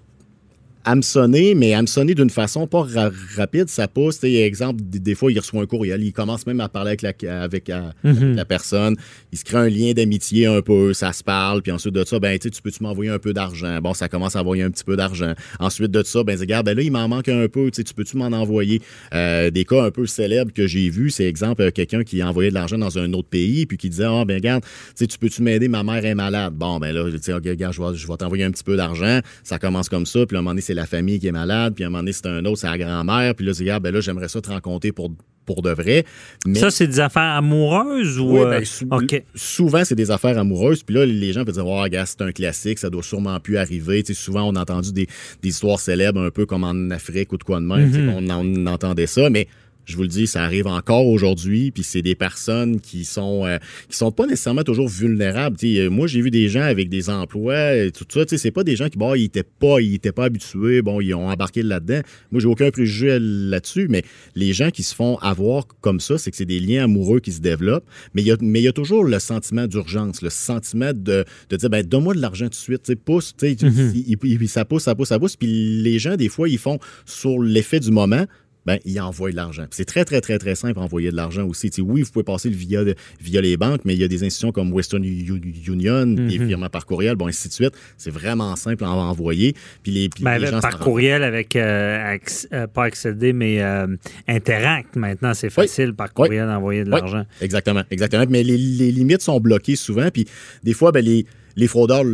hameçonner, 0.87 1.55
mais 1.55 1.75
hameçonner 1.75 2.15
d'une 2.15 2.31
façon 2.31 2.67
pas 2.67 2.83
ra- 2.83 3.11
rapide, 3.37 3.69
ça 3.69 3.89
pousse. 3.89 4.23
Exemple, 4.25 4.81
des, 4.83 4.99
des 5.01 5.15
fois, 5.15 5.31
il 5.31 5.39
reçoit 5.39 5.61
un 5.63 5.67
courriel, 5.67 6.03
il 6.03 6.13
commence 6.13 6.47
même 6.47 6.61
à 6.61 6.69
parler 6.69 6.97
avec 7.01 7.03
la, 7.23 7.43
avec, 7.43 7.69
euh, 7.69 7.91
Mhm. 8.05 8.17
avec 8.23 8.37
la 8.37 8.45
personne, 8.45 8.97
il 9.33 9.39
se 9.39 9.45
crée 9.45 9.59
un 9.59 9.69
lien 9.69 9.93
d'amitié 9.93 10.47
un 10.47 10.63
peu, 10.63 10.95
ça 10.95 11.13
se 11.13 11.23
parle, 11.25 11.61
puis 11.63 11.73
ensuite 11.73 11.93
de 11.95 12.05
ça, 12.05 12.19
ben, 12.19 12.39
tu 12.39 12.51
peux-tu 12.63 12.83
m'envoyer 12.83 13.11
un 13.11 13.19
peu 13.19 13.33
d'argent? 13.33 13.81
Bon, 13.81 13.93
ça 13.95 14.09
commence 14.09 14.37
à 14.37 14.41
envoyer 14.41 14.63
un 14.63 14.71
petit 14.71 14.85
peu 14.85 14.97
d'argent. 14.97 15.35
Ensuite 15.59 15.91
de 15.91 16.03
ça, 16.05 16.23
ben, 16.23 16.39
regarde, 16.39 16.67
ben 16.67 16.77
là, 16.77 16.83
il 16.83 16.93
m'en 16.93 17.09
manque 17.09 17.29
un 17.29 17.49
peu, 17.49 17.71
tu 17.71 17.83
peux-tu 17.95 18.17
m'en 18.17 18.27
envoyer? 18.27 18.81
Euh, 19.13 19.51
des 19.51 19.65
cas 19.65 19.83
un 19.85 19.91
peu 19.91 20.07
célèbres 20.07 20.53
que 20.53 20.67
j'ai 20.67 20.89
vus, 20.89 21.11
c'est 21.11 21.25
exemple, 21.25 21.63
euh, 21.63 21.71
quelqu'un 21.71 22.05
qui 22.05 22.23
envoyait 22.23 22.51
de 22.51 22.55
l'argent 22.55 22.79
dans 22.79 22.97
un 22.99 23.13
autre 23.13 23.29
pays, 23.29 23.67
puis 23.67 23.77
qui 23.77 23.91
disait, 23.91 24.05
ah, 24.07 24.25
ben, 24.25 24.35
regarde, 24.37 24.63
tu 24.97 25.07
peux-tu 25.19 25.43
m'aider? 25.43 25.67
Ma 25.69 25.83
mère 25.83 26.05
est 26.05 26.15
malade. 26.15 26.55
Bon, 26.55 26.79
ben 26.79 26.93
là, 26.93 27.05
sais, 27.21 27.33
ok, 27.33 27.43
regarde, 27.45 27.75
je 27.75 27.83
vais, 27.83 27.95
je 27.97 28.07
vais 28.07 28.17
t'envoyer 28.17 28.45
un 28.45 28.51
petit 28.53 28.65
peu 28.65 28.77
d'argent. 28.77 29.21
Ça 29.43 29.59
commence 29.59 29.89
comme 29.89 30.07
ça, 30.07 30.25
puis 30.27 30.37
à 30.37 30.39
un 30.39 30.43
moment 30.43 30.53
donné, 30.53 30.61
c'est 30.61 30.76
la 30.77 30.87
famille 30.87 31.19
qui 31.19 31.27
est 31.27 31.33
malade, 31.33 31.75
puis 31.75 31.85
à 31.85 31.87
un 31.87 31.91
moment 31.91 32.03
donné, 32.03 32.13
c'est 32.13 32.27
un 32.27 32.45
autre, 32.45 32.59
c'est 32.59 32.67
la 32.69 32.79
grand-mère, 32.79 33.35
puis 33.35 33.45
là, 33.47 33.53
dis, 33.53 33.61
regarde, 33.63 33.83
ben 33.83 33.93
là, 33.93 34.01
j'aimerais 34.01 34.29
ça 34.29 34.41
te 34.41 34.49
rencontrer 34.51 34.93
pour, 34.93 35.11
pour 35.45 35.63
de 35.63 35.71
vrai. 35.71 36.05
Mais- 36.47 36.59
Ça, 36.59 36.71
c'est 36.71 36.87
des 36.89 36.99
affaires 37.01 37.37
amoureuses 37.37 38.19
ou. 38.19 38.33
oui, 38.33 38.41
euh, 38.41 38.51
ben, 38.51 38.65
sou- 38.65 38.89
souvent, 39.35 39.85
c'est 39.85 39.95
des 39.95 40.11
affaires 40.11 40.37
amoureuses. 40.39 40.83
Puis 40.83 40.95
là, 40.95 41.07
les 41.07 41.33
gens 41.33 41.45
peuvent 41.45 41.55
dire, 41.55 41.67
oh, 41.67 41.81
regarde, 41.81 42.07
c'est 42.09 42.23
un 42.23 42.33
classique, 42.33 42.79
ça 42.79 42.91
doit 42.91 43.03
sûrement 43.03 43.39
plus 43.41 43.57
arriver. 43.57 44.03
Tu 44.03 44.15
sais, 44.15 44.21
souvent, 44.21 44.43
on 44.43 44.57
a 44.57 44.61
entendu 44.63 44.93
des, 44.93 45.07
des 45.43 45.49
histoires 45.49 45.79
célèbres, 45.81 46.21
un 46.21 46.31
peu 46.31 46.47
comme 46.47 46.65
en 46.65 46.91
Afrique 46.91 47.33
ou 47.33 47.39
de 47.39 47.45
quoi 47.45 47.61
de 47.61 47.65
même. 47.67 47.91
Mhm. 47.91 48.31
On, 48.31 48.31
on 48.31 48.67
entendait 48.67 49.07
ça, 49.07 49.31
mais 49.31 49.47
je 49.87 49.97
vous 49.97 50.03
le 50.03 50.09
dis, 50.09 50.27
ça 50.27 50.43
arrive 50.43 50.67
encore 50.67 51.07
aujourd'hui. 51.07 51.71
Puis 51.71 51.83
c'est 51.83 52.03
des 52.03 52.15
personnes 52.15 52.81
qui 52.81 53.05
sont 53.05 53.47
euh, 53.47 53.59
qui 53.89 53.97
sont 53.97 54.13
pas 54.13 54.27
nécessairement 54.27 54.65
toujours 54.65 54.89
vulnérables. 54.89 55.57
Euh, 55.65 55.89
moi, 55.89 56.07
j'ai 56.07 56.21
vu 56.21 56.31
des 56.31 56.49
gens 56.49 56.63
avec 56.63 56.89
des 56.89 57.09
emplois, 57.09 57.75
et 57.77 57.93
tout 57.93 58.05
ça. 58.13 58.25
C'est 58.27 58.51
pas 58.51 58.65
des 58.65 58.77
gens 58.77 58.89
qui, 58.89 58.99
bon, 58.99 59.15
ils 59.15 59.25
étaient 59.25 59.43
pas, 59.45 59.81
ils 59.81 59.95
étaient 59.95 60.13
pas 60.13 60.25
habitués. 60.25 60.83
Bon, 60.83 61.01
ils 61.01 61.15
ont 61.15 61.29
embarqué 61.29 61.63
là-dedans. 61.63 62.01
Moi, 62.33 62.41
j'ai 62.41 62.49
aucun 62.49 62.71
préjugé 62.71 63.19
là-dessus, 63.21 63.87
mais 63.89 64.03
les 64.35 64.53
gens 64.53 64.71
qui 64.71 64.83
se 64.83 64.95
font 64.95 65.17
avoir 65.19 65.67
comme 65.81 66.01
ça, 66.01 66.19
c'est 66.19 66.31
que 66.31 66.37
c'est 66.37 66.45
des 66.45 66.61
liens 66.61 66.85
amoureux 66.85 67.21
qui 67.21 67.33
se 67.33 67.41
développent. 67.41 67.87
Mais 68.15 68.23
il 68.23 68.27
y 68.27 68.33
a, 68.33 68.37
mais 68.41 68.61
il 68.61 68.65
y 68.65 68.69
a 68.69 68.73
toujours 68.73 69.05
le 69.05 69.19
sentiment 69.19 69.67
d'urgence, 69.67 70.21
le 70.23 70.31
sentiment 70.31 70.93
de, 70.93 71.25
de 71.51 71.57
dire, 71.57 71.71
ben, 71.71 71.85
donne-moi 71.87 72.15
de 72.15 72.21
l'argent 72.21 72.47
tout 72.47 72.51
de 72.51 72.55
suite, 72.57 72.83
tu 72.83 72.93
sais, 72.93 72.97
pousse, 72.97 73.35
tu 73.39 73.57
sais, 73.57 73.67
Mhm. 73.67 74.47
ça 74.47 74.65
pousse, 74.65 74.85
ça 74.85 74.95
pousse, 74.95 75.09
ça 75.09 75.19
pousse. 75.19 75.37
Puis 75.37 75.47
les 75.83 75.99
gens, 75.99 76.17
des 76.17 76.29
fois, 76.29 76.49
ils 76.49 76.59
font 76.59 76.79
sur 77.05 77.41
l'effet 77.41 77.81
du 77.81 77.91
moment, 77.91 78.25
ben, 78.67 78.79
ils 78.85 79.01
envoient 79.01 79.31
de 79.31 79.37
l'argent. 79.37 79.65
C'est 79.71 79.85
très, 79.85 80.05
très, 80.05 80.21
très, 80.21 80.39
très 80.39 80.55
simple 80.57 80.79
envoyer 80.81 81.11
de 81.11 81.17
l'argent 81.17 81.47
aussi. 81.47 81.71
Tu 81.71 81.77
sais, 81.77 81.83
oui, 81.83 82.03
vous 82.03 82.11
pouvez 82.11 82.25
passer 82.25 82.51
le 82.51 82.57
via, 82.57 82.83
via 83.21 83.41
les 83.41 83.57
banques, 83.57 83.83
mais 83.85 83.95
il 83.95 84.01
y 84.01 84.05
a 84.05 84.09
des 84.09 84.25
institutions 84.25 84.53
comme 84.53 84.73
Western 84.73 85.05
Union, 85.05 86.05
les 86.05 86.39
Mhm. 86.39 86.47
virements 86.47 86.69
par 86.69 86.85
courriel, 86.85 87.17
bon, 87.17 87.29
ainsi 87.29 87.49
de 87.49 87.53
suite. 87.53 87.73
C'est 87.97 88.11
vraiment 88.11 88.55
simple 88.57 88.85
à 88.85 88.91
envoyer. 88.91 89.55
Puis 89.83 89.93
les, 89.93 90.09
puis 90.09 90.25
Ben, 90.25 90.39
les 90.39 90.49
gens 90.49 90.61
par 90.61 90.79
courriel 90.79 91.23
avec, 91.23 91.55
euh, 91.57 92.17
acc- 92.17 92.47
euh, 92.53 92.67
pas 92.67 92.85
accéder, 92.85 93.33
mais 93.33 93.63
euh, 93.63 93.87
Interact. 94.29 94.97
Maintenant, 94.97 95.33
c'est 95.35 95.51
facile 95.51 95.95
par 95.95 96.13
courriel 96.13 96.47
d'envoyer 96.47 96.85
de 96.85 96.91
Oui, 96.91 96.99
l'argent. 96.99 97.25
Exactement, 97.41 97.83
exactement. 97.91 98.25
Mais 98.29 98.43
les, 98.43 98.57
les 98.59 98.91
limites 98.91 99.23
sont 99.23 99.39
bloquées 99.41 99.77
souvent. 99.77 100.09
Puis 100.13 100.27
des 100.65 100.73
fois, 100.73 100.91
ben, 100.93 101.05
les, 101.05 101.25
les 101.57 101.67
fraudeurs 101.69 102.05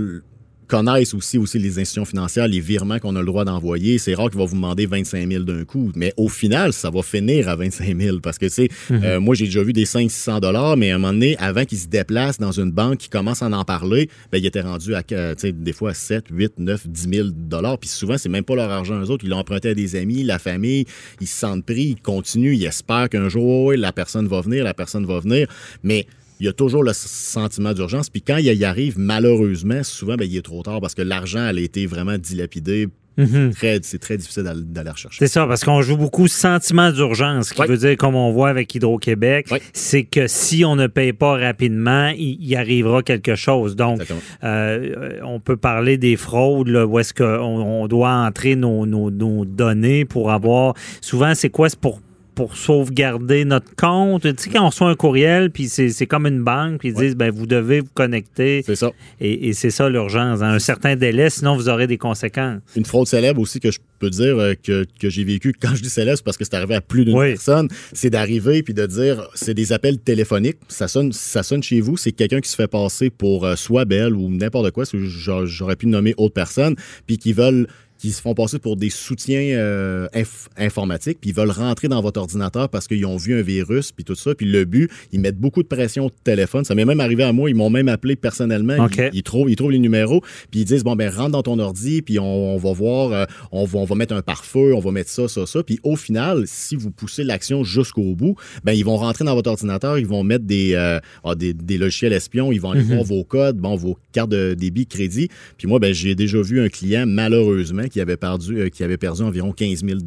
connaissent 0.76 1.12
aussi, 1.12 1.36
aussi 1.36 1.58
les 1.58 1.78
institutions 1.78 2.06
financières, 2.06 2.48
les 2.48 2.60
virements 2.60 2.98
qu'on 2.98 3.14
a 3.14 3.20
le 3.20 3.26
droit 3.26 3.44
d'envoyer. 3.44 3.98
C'est 3.98 4.14
rare 4.14 4.30
qu'ils 4.30 4.38
vont 4.38 4.46
vous 4.46 4.54
demander 4.56 4.86
25 4.86 5.28
000 5.28 5.44
d'un 5.44 5.64
coup. 5.64 5.92
Mais 5.94 6.14
au 6.16 6.28
final, 6.30 6.72
ça 6.72 6.88
va 6.88 7.02
finir 7.02 7.48
à 7.50 7.56
25 7.56 7.94
000 8.00 8.20
parce 8.20 8.38
que, 8.38 8.46
tu 8.46 8.52
sais, 8.52 8.68
Mhm. 8.88 9.00
euh, 9.04 9.20
moi, 9.20 9.34
j'ai 9.34 9.44
déjà 9.44 9.62
vu 9.62 9.74
des 9.74 9.84
500-600 9.84 10.40
dollars, 10.40 10.76
mais 10.78 10.90
à 10.90 10.94
un 10.94 10.98
moment 10.98 11.12
donné, 11.12 11.36
avant 11.38 11.64
qu'ils 11.66 11.78
se 11.78 11.88
déplacent 11.88 12.38
dans 12.38 12.52
une 12.52 12.70
banque, 12.70 12.98
qu'ils 12.98 13.10
commencent 13.10 13.42
à 13.42 13.46
en 13.50 13.64
parler, 13.64 14.08
ben, 14.30 14.38
ils 14.38 14.46
étaient 14.46 14.62
rendus 14.62 14.94
à, 14.94 15.02
euh, 15.12 15.34
tu 15.34 15.40
sais, 15.42 15.52
des 15.52 15.72
fois, 15.74 15.90
à 15.90 15.94
7, 15.94 16.24
8, 16.30 16.54
9, 16.58 16.88
10 16.88 17.08
000 17.16 17.28
dollars. 17.34 17.78
Puis 17.78 17.90
souvent, 17.90 18.16
c'est 18.16 18.30
même 18.30 18.44
pas 18.44 18.54
leur 18.56 18.70
argent 18.70 18.98
eux 18.98 19.10
autres. 19.10 19.24
Ils 19.24 19.30
l'ont 19.30 19.38
emprunté 19.38 19.68
à 19.68 19.74
des 19.74 19.94
amis, 19.96 20.22
la 20.24 20.38
famille. 20.38 20.86
Ils 21.20 21.26
se 21.26 21.36
sentent 21.38 21.66
pris, 21.66 21.82
ils 21.96 22.00
continuent, 22.00 22.54
ils 22.54 22.64
espèrent 22.64 23.10
qu'un 23.10 23.28
jour, 23.28 23.72
la 23.74 23.92
personne 23.92 24.26
va 24.26 24.40
venir, 24.40 24.64
la 24.64 24.72
personne 24.74 25.04
va 25.04 25.20
venir. 25.20 25.48
Mais 25.82 26.06
il 26.42 26.46
y 26.46 26.48
a 26.48 26.52
toujours 26.52 26.82
le 26.82 26.92
sentiment 26.92 27.72
d'urgence. 27.72 28.10
Puis 28.10 28.20
quand 28.20 28.38
il 28.38 28.46
y 28.46 28.64
arrive, 28.64 28.98
malheureusement, 28.98 29.84
souvent, 29.84 30.16
ben, 30.16 30.26
il 30.28 30.36
est 30.36 30.42
trop 30.42 30.60
tard 30.64 30.80
parce 30.80 30.96
que 30.96 31.02
l'argent, 31.02 31.46
elle 31.48 31.58
a 31.58 31.60
été 31.60 31.86
vraiment 31.86 32.18
dilapidé. 32.18 32.88
Mhm. 33.16 33.52
C'est 33.82 34.00
très 34.00 34.16
difficile 34.16 34.42
d'aller 34.42 34.90
rechercher. 34.90 35.18
C'est 35.20 35.30
ça, 35.32 35.46
parce 35.46 35.62
qu'on 35.62 35.82
joue 35.82 35.96
beaucoup 35.96 36.26
sentiment 36.26 36.90
d'urgence, 36.90 37.50
ce 37.50 37.54
qui 37.54 37.62
veut 37.62 37.76
dire, 37.76 37.96
comme 37.96 38.16
on 38.16 38.32
voit 38.32 38.48
avec 38.48 38.74
Hydro-Québec, 38.74 39.50
c'est 39.72 40.02
que 40.02 40.26
si 40.26 40.64
on 40.64 40.74
ne 40.74 40.88
paye 40.88 41.12
pas 41.12 41.36
rapidement, 41.36 42.08
il, 42.08 42.56
arrivera 42.56 43.04
quelque 43.04 43.36
chose. 43.36 43.76
Donc, 43.76 44.00
euh, 44.42 45.20
on 45.22 45.38
peut 45.38 45.56
parler 45.56 45.96
des 45.96 46.16
fraudes, 46.16 46.68
là, 46.68 46.86
où 46.86 46.98
est-ce 46.98 47.14
qu'on 47.14 47.24
on 47.24 47.86
doit 47.86 48.10
entrer 48.10 48.56
nos, 48.56 48.84
nos- 48.86 49.10
nos 49.10 49.44
données 49.44 50.06
pour 50.06 50.32
avoir... 50.32 50.74
Souvent, 51.02 51.34
c'est 51.36 51.50
quoi? 51.50 51.68
C'est 51.68 51.78
pour 51.78 52.00
pour 52.34 52.56
sauvegarder 52.56 53.44
notre 53.44 53.74
compte. 53.76 54.22
Tu 54.22 54.34
sais, 54.36 54.50
quand 54.50 54.64
on 54.64 54.68
reçoit 54.68 54.88
un 54.88 54.94
courriel, 54.94 55.50
puis 55.50 55.68
c'est 55.68 56.06
comme 56.06 56.26
une 56.26 56.42
banque, 56.42 56.78
puis 56.78 56.88
ils 56.88 56.94
disent, 56.94 57.16
ben, 57.16 57.30
vous 57.30 57.46
devez 57.46 57.80
vous 57.80 57.90
connecter. 57.94 58.62
C'est 58.64 58.76
ça. 58.76 58.90
Et, 59.20 59.48
et 59.48 59.52
c'est 59.52 59.70
ça 59.70 59.88
l'urgence. 59.88 60.40
Dans 60.40 60.46
un 60.46 60.58
certain 60.58 60.96
délai, 60.96 61.30
sinon 61.30 61.56
vous 61.56 61.68
aurez 61.68 61.86
des 61.86 61.98
conséquences. 61.98 62.60
Une 62.76 62.84
fraude 62.84 63.06
célèbre 63.06 63.40
aussi 63.40 63.60
que 63.60 63.70
je 63.70 63.78
peux 63.98 64.10
dire 64.10 64.38
euh, 64.38 64.54
que, 64.60 64.84
que 65.00 65.08
j'ai 65.08 65.24
vécu, 65.24 65.52
quand 65.60 65.74
je 65.74 65.82
dis 65.82 65.90
célèbre, 65.90 66.18
c'est 66.18 66.24
parce 66.24 66.36
que 66.36 66.44
c'est 66.44 66.54
arrivé 66.54 66.74
à 66.74 66.80
plus 66.80 67.04
d'une 67.04 67.18
personne, 67.18 67.68
c'est 67.92 68.10
d'arriver 68.10 68.62
puis 68.62 68.74
de 68.74 68.84
dire, 68.86 69.28
c'est 69.34 69.54
des 69.54 69.72
appels 69.72 69.98
téléphoniques, 69.98 70.58
ça 70.68 70.88
sonne, 70.88 71.12
ça 71.12 71.42
sonne 71.42 71.62
chez 71.62 71.80
vous, 71.80 71.96
c'est 71.96 72.12
quelqu'un 72.12 72.40
qui 72.40 72.48
se 72.48 72.56
fait 72.56 72.66
passer 72.66 73.10
pour 73.10 73.44
euh, 73.44 73.56
soit 73.56 73.84
Belle 73.84 74.14
ou 74.14 74.28
n'importe 74.28 74.70
quoi, 74.72 74.84
j'aurais 74.92 75.76
pu 75.76 75.86
nommer 75.86 76.14
autre 76.16 76.34
personne, 76.34 76.74
puis 77.06 77.18
qui 77.18 77.32
veulent 77.32 77.66
qui 78.02 78.10
se 78.10 78.20
font 78.20 78.34
passer 78.34 78.58
pour 78.58 78.76
des 78.76 78.90
soutiens 78.90 79.38
euh, 79.56 80.08
inf- 80.12 80.48
informatiques, 80.56 81.18
puis 81.20 81.30
ils 81.30 81.36
veulent 81.36 81.52
rentrer 81.52 81.86
dans 81.86 82.00
votre 82.02 82.18
ordinateur 82.20 82.68
parce 82.68 82.88
qu'ils 82.88 83.06
ont 83.06 83.16
vu 83.16 83.38
un 83.38 83.42
virus, 83.42 83.92
puis 83.92 84.02
tout 84.04 84.16
ça. 84.16 84.34
Puis 84.34 84.44
le 84.50 84.64
but, 84.64 84.90
ils 85.12 85.20
mettent 85.20 85.38
beaucoup 85.38 85.62
de 85.62 85.68
pression 85.68 86.06
au 86.06 86.10
téléphone. 86.24 86.64
Ça 86.64 86.74
m'est 86.74 86.84
même 86.84 86.98
arrivé 86.98 87.22
à 87.22 87.32
moi, 87.32 87.48
ils 87.48 87.54
m'ont 87.54 87.70
même 87.70 87.86
appelé 87.88 88.16
personnellement. 88.16 88.74
Ils, 89.12 89.18
ils 89.18 89.22
trouvent, 89.22 89.48
ils 89.48 89.54
trouvent 89.54 89.70
les 89.70 89.78
numéros, 89.78 90.20
puis 90.50 90.60
ils 90.60 90.64
disent, 90.64 90.82
bon, 90.82 90.96
ben 90.96 91.08
rentre 91.10 91.30
dans 91.30 91.44
ton 91.44 91.60
ordi, 91.60 92.02
puis 92.02 92.18
on, 92.18 92.54
on 92.54 92.56
va 92.58 92.72
voir, 92.72 93.12
euh, 93.12 93.24
on, 93.52 93.64
va, 93.66 93.78
on 93.78 93.84
va 93.84 93.94
mettre 93.94 94.14
un 94.14 94.22
pare-feu, 94.22 94.74
on 94.74 94.80
va 94.80 94.90
mettre 94.90 95.08
ça, 95.10 95.28
ça, 95.28 95.46
ça. 95.46 95.62
Puis 95.62 95.78
au 95.84 95.94
final, 95.94 96.42
si 96.46 96.74
vous 96.74 96.90
poussez 96.90 97.22
l'action 97.22 97.62
jusqu'au 97.62 98.16
bout, 98.16 98.34
ben 98.64 98.72
ils 98.72 98.84
vont 98.84 98.96
rentrer 98.96 99.24
dans 99.24 99.36
votre 99.36 99.48
ordinateur, 99.50 99.96
ils 100.00 100.06
vont 100.08 100.24
mettre 100.24 100.44
des, 100.44 100.72
euh, 100.74 100.98
ah, 101.22 101.36
des, 101.36 101.54
des 101.54 101.78
logiciels 101.78 102.12
espions, 102.12 102.50
ils 102.50 102.60
vont 102.60 102.72
aller 102.72 102.82
Mhm. 102.82 102.94
voir 102.94 103.04
vos 103.04 103.22
codes, 103.22 103.58
bon, 103.58 103.76
vos 103.76 103.96
cartes 104.10 104.30
de 104.30 104.54
débit, 104.54 104.86
crédit. 104.86 105.28
Puis 105.56 105.68
moi, 105.68 105.78
ben, 105.78 105.94
j'ai 105.94 106.16
déjà 106.16 106.42
vu 106.42 106.60
un 106.60 106.68
client, 106.68 107.04
malheureusement, 107.06 107.84
qui 107.92 108.00
avait 108.00 108.16
perdu, 108.16 108.58
euh, 108.58 108.68
qui 108.68 108.82
avait 108.82 108.96
perdu 108.96 109.22
environ 109.22 109.52
15 109.52 109.84
000 109.84 110.00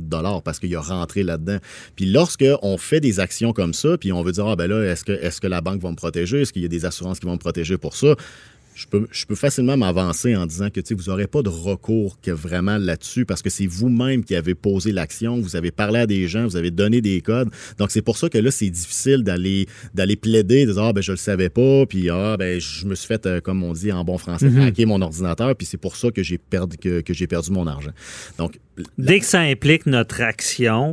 parce 0.43 0.59
qu'il 0.59 0.75
a 0.75 0.81
rentré 0.81 1.23
là-dedans. 1.23 1.57
Puis 1.95 2.05
lorsque 2.05 2.45
on 2.61 2.77
fait 2.77 2.99
des 2.99 3.19
actions 3.19 3.53
comme 3.53 3.73
ça, 3.73 3.97
puis 3.97 4.11
on 4.11 4.23
veut 4.23 4.31
dire, 4.31 4.47
ah 4.47 4.55
ben 4.55 4.67
là, 4.67 4.83
est-ce 4.83 5.05
que, 5.05 5.11
est-ce 5.11 5.39
que 5.39 5.47
la 5.47 5.61
banque 5.61 5.81
va 5.81 5.91
me 5.91 5.95
protéger? 5.95 6.41
Est-ce 6.41 6.51
qu'il 6.51 6.63
y 6.63 6.65
a 6.65 6.69
des 6.69 6.85
assurances 6.85 7.19
qui 7.19 7.27
vont 7.27 7.33
me 7.33 7.37
protéger 7.37 7.77
pour 7.77 7.95
ça? 7.95 8.15
Je 8.75 8.85
peux, 8.87 9.07
je 9.09 9.25
peux 9.25 9.35
facilement 9.35 9.77
m'avancer 9.77 10.35
en 10.35 10.45
disant 10.45 10.69
que 10.69 10.81
vous 10.93 11.09
n'aurez 11.09 11.27
pas 11.27 11.41
de 11.41 11.49
recours 11.49 12.19
que 12.21 12.31
vraiment 12.31 12.77
là-dessus 12.77 13.25
parce 13.25 13.41
que 13.41 13.49
c'est 13.49 13.65
vous-même 13.67 14.23
qui 14.25 14.35
avez 14.35 14.53
posé 14.53 14.91
l'action, 14.91 15.39
vous 15.39 15.55
avez 15.55 15.71
parlé 15.71 15.99
à 15.99 16.05
des 16.07 16.27
gens, 16.27 16.43
vous 16.45 16.57
avez 16.57 16.71
donné 16.71 16.99
des 16.99 17.21
codes. 17.21 17.49
Donc 17.77 17.89
c'est 17.91 18.01
pour 18.01 18.17
ça 18.17 18.27
que 18.29 18.37
là, 18.37 18.51
c'est 18.51 18.69
difficile 18.69 19.23
d'aller 19.23 19.65
d'aller 19.93 20.17
plaider, 20.17 20.65
de 20.65 20.73
dire 20.73 20.83
Ah 20.83 20.91
ben 20.93 21.01
je 21.01 21.11
le 21.11 21.17
savais 21.17 21.49
pas, 21.49 21.85
puis 21.85 22.09
ah 22.09 22.35
ben 22.37 22.59
je 22.59 22.85
me 22.85 22.95
suis 22.95 23.07
fait, 23.07 23.25
euh, 23.25 23.39
comme 23.39 23.63
on 23.63 23.71
dit 23.73 23.91
en 23.93 24.03
bon 24.03 24.17
français, 24.17 24.49
Mhm. 24.49 24.59
hacker 24.67 24.87
mon 24.87 25.01
ordinateur, 25.01 25.55
puis 25.55 25.65
c'est 25.65 25.77
pour 25.77 25.95
ça 25.95 26.11
que 26.11 26.21
j'ai 26.21 26.37
perdu 26.37 26.77
que, 26.77 26.99
que 27.01 27.13
j'ai 27.13 27.27
perdu 27.27 27.51
mon 27.51 27.67
argent. 27.67 27.91
Donc 28.37 28.59
Dès 28.97 29.21
que 29.21 29.25
ça 29.25 29.39
implique 29.39 29.85
notre 29.85 30.19
action, 30.21 30.91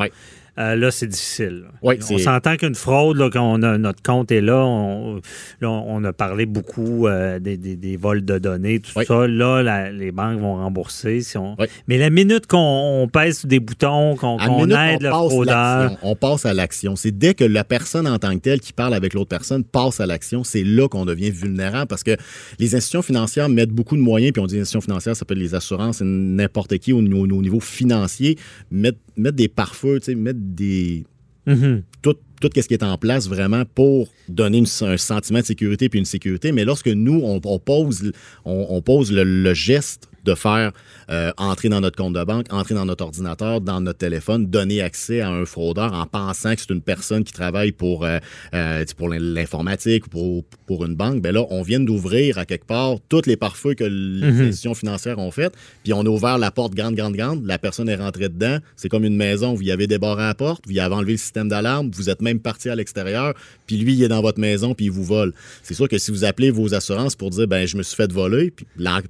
euh, 0.58 0.76
là, 0.76 0.90
c'est 0.90 1.06
difficile. 1.06 1.64
Oui, 1.82 1.94
on 2.10 2.18
s'entend 2.18 2.56
qu'une 2.56 2.74
fraude, 2.74 3.16
là, 3.16 3.30
quand 3.32 3.42
on 3.54 3.62
a, 3.62 3.78
notre 3.78 4.02
compte 4.02 4.30
est 4.30 4.40
là, 4.42 4.58
on, 4.66 5.20
là, 5.60 5.70
on 5.70 6.04
a 6.04 6.12
parlé 6.12 6.44
beaucoup 6.46 7.06
euh, 7.06 7.38
des, 7.38 7.56
des- 7.56 7.76
des 7.76 7.96
vols 7.96 8.24
de 8.24 8.38
données, 8.38 8.80
tout 8.80 8.90
Oui. 8.96 9.06
ça. 9.06 9.26
Là, 9.26 9.62
la- 9.62 9.90
les 9.90 10.12
banques 10.12 10.40
vont 10.40 10.56
rembourser. 10.56 11.20
Si 11.22 11.38
on... 11.38 11.56
Oui. 11.58 11.66
Mais 11.88 11.96
la 11.98 12.10
minute 12.10 12.46
qu'on 12.46 13.02
on 13.02 13.08
pèse 13.08 13.38
sur 13.40 13.48
des 13.48 13.60
boutons, 13.60 14.14
qu'on 14.16 14.38
aide 14.38 14.98
on 14.98 14.98
le 15.00 15.08
fraudeur. 15.08 15.96
On 16.02 16.14
passe 16.16 16.44
à 16.46 16.52
l'action. 16.54 16.96
C'est 16.96 17.16
dès 17.16 17.34
que 17.34 17.44
la 17.44 17.64
personne 17.64 18.06
en 18.06 18.18
tant 18.18 18.32
que 18.34 18.40
telle 18.40 18.60
qui 18.60 18.72
parle 18.72 18.94
avec 18.94 19.14
l'autre 19.14 19.28
personne 19.30 19.64
passe 19.64 20.00
à 20.00 20.06
l'action, 20.06 20.44
c'est 20.44 20.64
là 20.64 20.88
qu'on 20.88 21.04
devient 21.06 21.30
vulnérable 21.30 21.86
parce 21.86 22.02
que 22.02 22.16
les 22.58 22.74
institutions 22.74 23.02
financières 23.02 23.48
mettent 23.48 23.70
beaucoup 23.70 23.96
de 23.96 24.02
moyens, 24.02 24.32
puis 24.32 24.42
on 24.42 24.46
dit 24.46 24.56
institutions 24.58 24.80
financières, 24.82 25.16
ça 25.16 25.24
peut 25.24 25.34
être 25.34 25.40
les 25.40 25.54
assurances, 25.54 26.02
n'importe 26.02 26.76
qui 26.78 26.92
au, 26.92 27.00
niveau- 27.02 27.22
au 27.22 27.42
niveau 27.42 27.60
financier, 27.60 28.36
mettent, 28.70 28.98
mettent 29.16 29.36
des 29.36 29.48
pare-feux, 29.48 29.98
mettent 30.16 30.54
des 30.54 31.04
Mhm. 31.44 31.82
tout, 32.02 32.14
tout 32.40 32.50
ce 32.54 32.68
qui 32.68 32.74
est 32.74 32.84
en 32.84 32.96
place 32.96 33.28
vraiment 33.28 33.64
pour 33.64 34.08
donner 34.28 34.58
une- 34.58 34.86
un 34.86 34.96
sentiment 34.96 35.40
de 35.40 35.44
sécurité 35.44 35.88
puis 35.88 35.98
une 35.98 36.04
sécurité. 36.04 36.52
Mais 36.52 36.64
lorsque 36.64 36.86
nous, 36.88 37.20
on, 37.24 37.40
on 37.44 37.58
pose, 37.58 38.12
on, 38.44 38.66
on 38.70 38.80
pose 38.80 39.10
le, 39.12 39.24
le 39.24 39.52
geste 39.54 40.08
de 40.24 40.34
faire 40.34 40.72
euh, 41.10 41.32
entrer 41.36 41.68
dans 41.68 41.80
notre 41.80 41.96
compte 41.96 42.12
de 42.14 42.22
banque, 42.24 42.46
entrer 42.52 42.74
dans 42.74 42.84
notre 42.84 43.04
ordinateur, 43.04 43.60
dans 43.60 43.80
notre 43.80 43.98
téléphone, 43.98 44.46
donner 44.46 44.80
accès 44.80 45.20
à 45.20 45.30
un 45.30 45.44
fraudeur 45.44 45.92
en 45.92 46.06
pensant 46.06 46.54
que 46.54 46.60
c'est 46.60 46.70
une 46.70 46.80
personne 46.82 47.24
qui 47.24 47.32
travaille 47.32 47.72
pour, 47.72 48.04
euh, 48.04 48.18
euh, 48.54 48.84
pour 48.96 49.08
l'informatique 49.08 50.06
ou 50.06 50.10
pour, 50.10 50.44
pour 50.66 50.84
une 50.84 50.94
banque, 50.94 51.20
ben 51.22 51.32
là, 51.32 51.44
on 51.50 51.62
vient 51.62 51.80
d'ouvrir 51.80 52.38
à 52.38 52.44
quelque 52.44 52.66
part 52.66 52.96
tous 53.08 53.26
les 53.26 53.36
pare-feux 53.36 53.74
que 53.74 53.84
les 53.84 54.26
Mhm. 54.26 54.40
institutions 54.48 54.74
financières 54.74 55.18
ont 55.18 55.30
fait, 55.30 55.52
puis 55.84 55.92
on 55.92 56.00
a 56.02 56.08
ouvert 56.08 56.38
la 56.38 56.50
porte 56.50 56.74
grande, 56.74 56.94
grande, 56.94 57.14
grande, 57.16 57.44
la 57.46 57.58
personne 57.58 57.88
est 57.88 57.96
rentrée 57.96 58.28
dedans, 58.28 58.58
c'est 58.76 58.88
comme 58.88 59.04
une 59.04 59.16
maison, 59.16 59.54
vous 59.54 59.62
y 59.62 59.70
avez 59.70 59.86
débarré 59.86 60.22
la 60.22 60.34
porte, 60.34 60.64
vous 60.66 60.72
y 60.72 60.80
avez 60.80 60.94
enlevé 60.94 61.12
le 61.12 61.18
système 61.18 61.48
d'alarme, 61.48 61.90
vous 61.92 62.08
êtes 62.10 62.22
même 62.22 62.38
parti 62.40 62.68
à 62.68 62.74
l'extérieur, 62.76 63.34
puis 63.66 63.76
lui, 63.76 63.94
il 63.94 64.02
est 64.04 64.08
dans 64.08 64.22
votre 64.22 64.38
maison, 64.40 64.74
puis 64.74 64.86
il 64.86 64.90
vous 64.92 65.04
vole. 65.04 65.32
C'est 65.62 65.74
sûr 65.74 65.88
que 65.88 65.98
si 65.98 66.10
vous 66.10 66.24
appelez 66.24 66.50
vos 66.50 66.74
assurances 66.74 67.16
pour 67.16 67.30
dire, 67.30 67.48
ben 67.48 67.66
je 67.66 67.76
me 67.76 67.82
suis 67.82 67.96
fait 67.96 68.10
voler, 68.12 68.50
puis 68.50 68.66
l'en- 68.76 69.00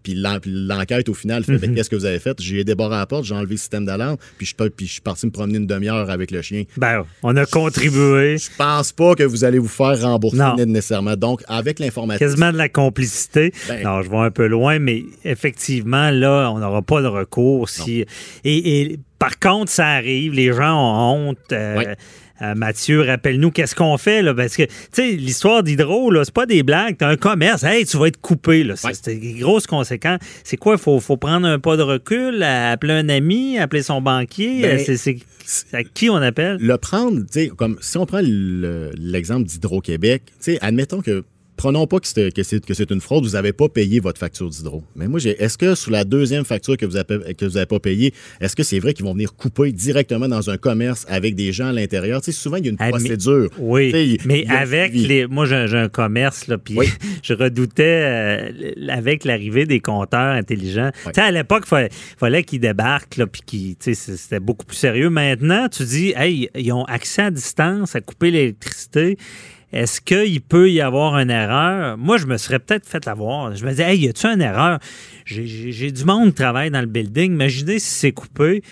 au 1.09 1.15
final 1.15 1.45
fait, 1.45 1.59
Ben, 1.59 1.75
qu'est-ce 1.75 1.91
que 1.91 1.97
vous 1.97 2.05
avez 2.05 2.19
fait? 2.19 2.37
J'ai 2.41 2.65
débarré 2.65 2.97
la 2.97 3.07
porte, 3.07 3.25
j'ai 3.25 3.35
enlevé 3.35 3.53
le 3.53 3.59
système 3.59 3.85
d'alarme, 3.85 4.17
puis 4.39 4.47
je, 4.47 4.55
puis 4.69 4.87
je 4.87 4.93
suis 4.93 5.01
parti 5.01 5.27
me 5.27 5.31
promener 5.33 5.59
une 5.59 5.67
demi-heure 5.67 6.11
avec 6.11 6.31
le 6.31 6.43
chien. 6.43 6.65
ben, 6.77 7.05
on 7.23 7.37
a 7.37 7.47
contribué. 7.47 8.39
Je 8.39 8.49
pense 8.57 8.93
pas 8.93 9.15
que 9.15 9.23
vous 9.23 9.45
allez 9.45 9.59
vous 9.59 9.69
faire 9.69 10.01
rembourser 10.03 10.37
Non. 10.39 10.57
nécessairement. 10.57 11.17
Donc, 11.17 11.43
avec 11.49 11.79
l'informatique, 11.79 12.21
Quasiment 12.27 12.53
de 12.53 12.59
la 12.59 12.69
complicité. 12.69 13.53
Ben- 13.69 13.83
non, 13.85 14.03
je 14.03 14.11
vais 14.11 14.17
un 14.19 14.31
peu 14.31 14.47
loin, 14.47 14.79
mais 14.79 15.03
effectivement, 15.25 16.11
là, 16.11 16.51
on 16.53 16.59
n'aura 16.59 16.83
pas 16.83 17.03
de 17.03 17.07
recours. 17.07 17.69
Si... 17.69 18.05
Et, 18.45 18.81
et 18.81 18.99
par 19.19 19.39
contre, 19.39 19.71
ça 19.71 19.87
arrive, 19.89 20.33
les 20.33 20.53
gens 20.53 20.75
ont 20.75 21.29
honte. 21.31 21.39
euh, 21.53 21.77
Ouais. 21.77 21.97
Euh, 22.41 22.55
Mathieu, 22.55 23.03
rappelle-nous 23.03 23.51
qu'est-ce 23.51 23.75
qu'on 23.75 23.99
fait 23.99 24.23
là, 24.23 24.35
parce 24.35 24.57
que 24.57 24.63
tu 24.65 24.71
sais 24.93 25.11
l'histoire 25.13 25.63
d'Hydro 25.63 26.11
là, 26.11 26.25
c'est 26.25 26.33
pas 26.35 26.47
des 26.47 26.63
blagues, 26.63 26.97
t'as 26.99 27.09
un 27.09 27.17
commerce, 27.17 27.63
hey, 27.65 27.85
tu 27.85 27.97
vas 27.99 28.07
être 28.07 28.21
coupé 28.21 28.65
là, 28.65 28.77
Ça, 28.77 28.89
Ouais. 28.89 28.95
c'est 29.01 29.17
des 29.17 29.35
grosses 29.35 29.67
conséquences. 29.67 30.21
C'est 30.45 30.57
quoi, 30.57 30.79
faut 30.79 30.99
faut 31.01 31.17
prendre 31.17 31.47
un 31.47 31.59
pas 31.59 31.77
de 31.77 31.83
recul, 31.83 32.43
appeler 32.43 32.95
un 32.95 33.09
ami, 33.09 33.59
appeler 33.59 33.83
son 33.83 34.01
banquier, 34.01 34.63
Ben, 34.63 34.79
c'est 35.45 35.75
à 35.75 35.85
qui 35.85 36.09
on 36.09 36.17
appelle? 36.17 36.57
Le 36.61 36.79
prendre, 36.79 37.19
tu 37.21 37.27
sais, 37.31 37.49
comme 37.49 37.77
si 37.81 37.99
on 37.99 38.07
prend 38.07 38.21
le- 38.23 38.91
l'exemple 38.97 39.47
d'Hydro-Québec, 39.49 40.23
tu 40.27 40.33
sais, 40.53 40.59
admettons 40.63 41.01
que 41.03 41.25
prenons 41.57 41.87
pas 41.87 42.01
que 42.01 42.07
c'est, 42.09 42.33
que 42.35 42.43
c'est, 42.43 42.65
que 42.65 42.75
c'est 42.75 42.91
une 42.91 43.01
fraude, 43.01 43.25
vous 43.25 43.33
n'avez 43.33 43.53
pas 43.53 43.69
payé 43.69 44.01
votre 44.01 44.19
facture 44.19 44.49
d'hydro. 44.49 44.83
Mais 44.97 45.07
moi, 45.09 45.21
j'ai, 45.21 45.31
est-ce 45.43 45.57
que 45.59 45.75
sur 45.75 45.91
la 45.91 46.05
deuxième 46.05 46.45
facture 46.45 46.77
que 46.77 46.87
vous 46.87 46.97
avez, 46.97 47.35
que 47.35 47.45
vous 47.45 47.53
n'avez 47.53 47.67
pas 47.67 47.79
payée, 47.79 48.13
est-ce 48.41 48.57
que 48.57 48.63
c'est 48.63 48.79
vrai 48.79 48.95
qu'ils 48.95 49.05
vont 49.05 49.13
venir 49.13 49.35
couper 49.35 49.71
directement 49.73 50.29
dans 50.29 50.51
un 50.51 50.57
commerce 50.57 51.05
avec 51.09 51.35
des 51.35 51.53
gens 51.53 51.69
à 51.69 51.73
l'intérieur? 51.73 52.21
Tu 52.21 52.33
sais, 52.33 52.39
souvent, 52.39 52.57
il 52.57 52.65
y 52.65 52.69
a 52.69 52.71
une 52.73 52.77
procédure. 52.79 53.51
Oui, 53.59 53.93
Tu 53.93 54.17
sais, 54.17 54.27
mais 54.27 54.47
avec 54.49 54.93
les. 54.95 55.27
Moi, 55.27 55.47
j'ai 55.47 55.55
un, 55.57 55.67
j'ai 55.67 55.79
un 55.79 55.89
commerce, 55.89 56.47
là, 56.49 56.59
puis 56.59 56.75
Oui. 56.77 56.87
je 57.23 57.35
redoutais, 57.35 57.83
euh, 58.05 58.73
avec 58.89 59.25
l'arrivée 59.25 59.67
des 59.67 59.81
compteurs 59.81 60.35
intelligents. 60.35 60.91
Oui. 61.07 61.13
Tu 61.15 61.21
sais, 61.21 61.27
à 61.27 61.31
l'époque, 61.31 61.63
il 61.67 61.69
fallait, 61.69 61.89
fallait 62.19 62.43
qu'ils 62.45 62.61
débarquent, 62.61 63.17
là, 63.17 63.27
puis 63.27 63.43
qu'ils- 63.45 63.77
tu 63.77 63.95
sais, 63.95 64.17
c'était 64.17 64.41
beaucoup 64.41 64.67
plus 64.67 64.77
sérieux. 64.77 65.11
Maintenant, 65.11 65.69
tu 65.69 65.85
dis, 65.85 66.13
hey, 66.17 66.49
ils 66.57 66.73
ont 66.73 66.85
accès 66.85 67.23
à 67.23 67.31
distance 67.31 67.95
à 67.95 68.01
couper 68.01 68.31
l'électricité. 68.31 69.17
Est-ce 69.73 70.01
qu'il 70.01 70.41
peut 70.43 70.71
y 70.71 70.81
avoir 70.81 71.19
une 71.19 71.31
erreur? 71.31 71.97
Moi, 71.97 72.19
je 72.19 72.27
me 72.27 72.37
serais 72.37 72.59
peut-être 72.59 72.87
fait 72.87 73.09
avoir. 73.09 73.55
Je 73.55 73.65
me 73.65 73.71
disais, 73.71 73.85
hey, 73.85 74.01
y 74.01 74.09
a-tu 74.09 74.27
une 74.27 74.43
erreur? 74.43 74.79
J'ai- 75.25 75.91
du 75.93 76.05
monde 76.05 76.29
qui 76.29 76.35
travaille 76.35 76.71
dans 76.71 76.81
le 76.81 76.87
building. 76.87 77.33
Imaginez 77.33 77.79
si 77.79 77.89
c'est 77.95 78.13
coupé. 78.13 78.63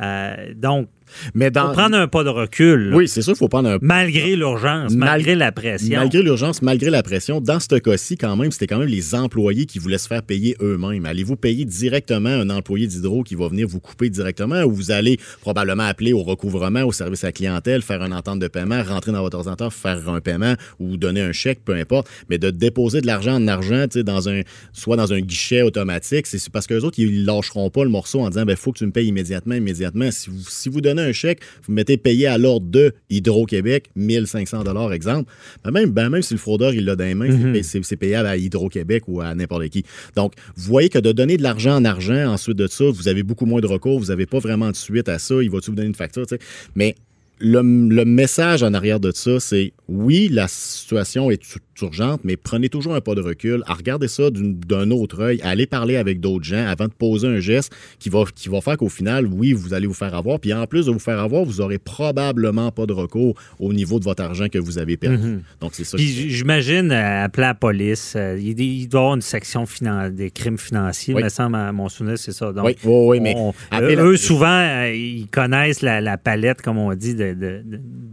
Euh, 0.00 0.54
donc, 0.54 0.88
Mais 1.34 1.46
faut 1.46 1.50
dans, 1.52 1.72
prendre 1.72 1.96
un 1.96 2.08
pas 2.08 2.24
de 2.24 2.28
recul. 2.28 2.90
là. 2.90 2.96
oui, 2.96 3.08
c'est 3.08 3.22
sûr, 3.22 3.32
il 3.34 3.38
faut 3.38 3.48
prendre 3.48 3.68
un 3.68 3.78
Malgré 3.80 4.36
l'urgence, 4.36 4.92
malgré 4.94 5.32
Mal- 5.32 5.38
la 5.38 5.52
pression. 5.52 5.98
Malgré 5.98 6.22
l'urgence, 6.22 6.62
malgré 6.62 6.90
la 6.90 7.02
pression, 7.02 7.40
dans 7.40 7.60
ce 7.60 7.76
cas-ci, 7.76 8.16
quand 8.16 8.36
même, 8.36 8.50
c'était 8.52 8.66
quand 8.66 8.78
même 8.78 8.88
les 8.88 9.14
employés 9.14 9.66
qui 9.66 9.78
voulaient 9.78 9.98
se 9.98 10.08
faire 10.08 10.22
payer 10.22 10.56
eux-mêmes. 10.60 11.06
Allez-vous 11.06 11.36
payer 11.36 11.64
directement 11.64 12.28
un 12.30 12.50
employé 12.50 12.86
d'Hydro 12.86 13.22
qui 13.22 13.34
va 13.34 13.48
venir 13.48 13.66
vous 13.68 13.80
couper 13.80 14.10
directement 14.10 14.62
ou 14.62 14.72
vous 14.72 14.90
allez 14.90 15.18
probablement 15.40 15.84
appeler 15.84 16.12
au 16.12 16.22
recouvrement, 16.22 16.82
au 16.82 16.92
service 16.92 17.24
à 17.24 17.28
la 17.28 17.32
clientèle, 17.32 17.82
faire 17.82 18.02
une 18.02 18.12
entente 18.12 18.38
de 18.38 18.48
paiement, 18.48 18.82
rentrer 18.82 19.12
dans 19.12 19.22
votre 19.22 19.36
ordinateur, 19.36 19.72
faire 19.72 20.08
un 20.08 20.20
paiement 20.20 20.54
ou 20.78 20.96
donner 20.96 21.20
un 21.20 21.32
chèque, 21.32 21.60
peu 21.64 21.74
importe, 21.74 22.08
mais 22.28 22.38
de 22.38 22.50
déposer 22.50 23.00
de 23.00 23.06
l'argent 23.06 23.34
en 23.34 23.48
argent, 23.48 23.86
dans 24.04 24.28
un, 24.28 24.42
soit 24.72 24.96
dans 24.96 25.12
un 25.12 25.20
guichet 25.20 25.62
automatique, 25.62 26.26
c'est 26.26 26.48
parce 26.50 26.66
qu'eux 26.66 26.80
autres, 26.80 26.98
ils 26.98 27.24
lâcheront 27.24 27.70
pas 27.70 27.84
le 27.84 27.90
morceau 27.90 28.20
en 28.20 28.28
disant, 28.28 28.44
ben, 28.44 28.56
faut 28.56 28.72
que 28.72 28.78
tu 28.78 28.86
me 28.86 28.92
payes 28.92 29.08
immédiatement, 29.08 29.54
immédiatement. 29.54 30.10
Si 30.10 30.30
vous, 30.30 30.42
si 30.48 30.68
vous 30.68 30.80
donnez 30.80 31.02
un 31.04 31.12
chèque, 31.12 31.40
vous 31.66 31.72
mettez 31.72 31.96
payé 31.96 32.26
à 32.26 32.38
l'ordre 32.38 32.66
de 32.68 32.92
Hydro-Québec, 33.10 33.90
1500 33.96 34.64
dollars 34.64 34.92
exemple. 34.92 35.30
Ben 35.64 35.70
même, 35.70 35.90
ben 35.90 36.08
même 36.10 36.22
si 36.22 36.34
le 36.34 36.38
fraudeur, 36.38 36.74
il 36.74 36.84
l'a 36.84 36.96
dans 36.96 37.04
les 37.04 37.14
mains, 37.14 37.30
c'est 37.30 37.52
pay- 37.52 37.82
c'est 37.84 37.96
payable 37.96 38.28
à 38.28 38.36
Hydro-Québec 38.36 39.04
ou 39.08 39.20
à 39.20 39.34
n'importe 39.34 39.68
qui. 39.68 39.84
Donc, 40.16 40.32
vous 40.56 40.64
voyez 40.64 40.88
que 40.88 40.98
de 40.98 41.12
donner 41.12 41.36
de 41.36 41.42
l'argent 41.42 41.76
en 41.76 41.84
argent, 41.84 42.26
ensuite 42.32 42.56
de 42.56 42.66
ça, 42.66 42.84
vous 42.84 43.08
avez 43.08 43.22
beaucoup 43.22 43.46
moins 43.46 43.60
de 43.60 43.66
recours, 43.66 43.98
vous 43.98 44.06
n'avez 44.06 44.26
pas 44.26 44.38
vraiment 44.38 44.70
de 44.70 44.76
suite 44.76 45.08
à 45.08 45.18
ça, 45.18 45.34
il 45.42 45.50
va-tu 45.50 45.70
vous 45.70 45.76
donner 45.76 45.88
une 45.88 45.94
facture, 45.94 46.26
tu 46.26 46.36
sais. 46.36 46.40
Mais 46.74 46.94
le, 47.40 47.60
le 47.62 48.04
message 48.04 48.62
en 48.62 48.72
arrière 48.74 49.00
de 49.00 49.10
ça, 49.12 49.40
c'est 49.40 49.72
oui, 49.88 50.28
la 50.30 50.46
situation 50.48 51.30
est 51.30 51.42
urgente, 51.82 52.20
mais 52.24 52.36
prenez 52.36 52.68
toujours 52.68 52.94
un 52.94 53.00
pas 53.00 53.14
de 53.14 53.20
recul, 53.20 53.62
à 53.66 53.74
regarder 53.74 54.08
ça 54.08 54.24
d'un 54.30 54.90
autre 54.90 55.20
œil, 55.22 55.40
allez 55.42 55.66
parler 55.66 55.96
avec 55.96 56.20
d'autres 56.20 56.44
gens 56.44 56.66
avant 56.66 56.86
de 56.86 56.92
poser 56.92 57.28
un 57.28 57.40
geste 57.40 57.74
qui 57.98 58.08
va, 58.10 58.24
qui 58.34 58.48
va 58.48 58.60
faire 58.60 58.76
qu'au 58.76 58.88
final, 58.88 59.26
oui, 59.26 59.52
vous 59.52 59.74
allez 59.74 59.86
vous 59.86 59.94
faire 59.94 60.14
avoir. 60.14 60.38
Puis 60.40 60.52
en 60.52 60.66
plus 60.66 60.86
de 60.86 60.90
vous 60.92 60.98
faire 60.98 61.18
avoir, 61.20 61.44
vous 61.44 61.60
aurez 61.60 61.78
probablement 61.78 62.70
pas 62.70 62.86
de 62.86 62.92
recours 62.92 63.34
au 63.58 63.72
niveau 63.72 63.98
de 63.98 64.04
votre 64.04 64.22
argent 64.22 64.48
que 64.48 64.58
vous 64.58 64.78
avez 64.78 64.96
perdu. 64.96 65.38
Donc 65.60 65.72
c'est 65.74 65.84
ça. 65.84 65.96
Puis 65.96 66.30
j'imagine, 66.30 66.90
euh, 66.92 67.24
appeler 67.24 67.46
la 67.46 67.54
police, 67.54 68.14
euh, 68.16 68.38
il, 68.40 68.58
il 68.60 68.88
doit 68.88 69.00
y 69.00 69.02
avoir 69.02 69.14
une 69.16 69.22
section 69.22 69.64
des 70.10 70.30
crimes 70.30 70.58
financiers, 70.58 71.14
Oui. 71.14 71.22
me 71.22 71.28
semble, 71.28 71.56
à 71.56 71.72
mon 71.72 71.88
souvenir, 71.88 72.18
c'est 72.18 72.32
ça. 72.32 72.52
Donc, 72.52 72.64
Oui, 72.66 72.76
oui, 72.84 73.06
oui, 73.08 73.20
mais 73.20 73.34
on- 73.36 73.50
eux, 73.80 73.94
la- 73.94 74.02
eux, 74.04 74.16
souvent, 74.16 74.46
euh, 74.48 74.92
ils 74.94 75.26
connaissent 75.28 75.82
la, 75.82 76.00
la 76.00 76.16
palette, 76.18 76.62
comme 76.62 76.78
on 76.78 76.94
dit, 76.94 77.14
de- 77.14 77.34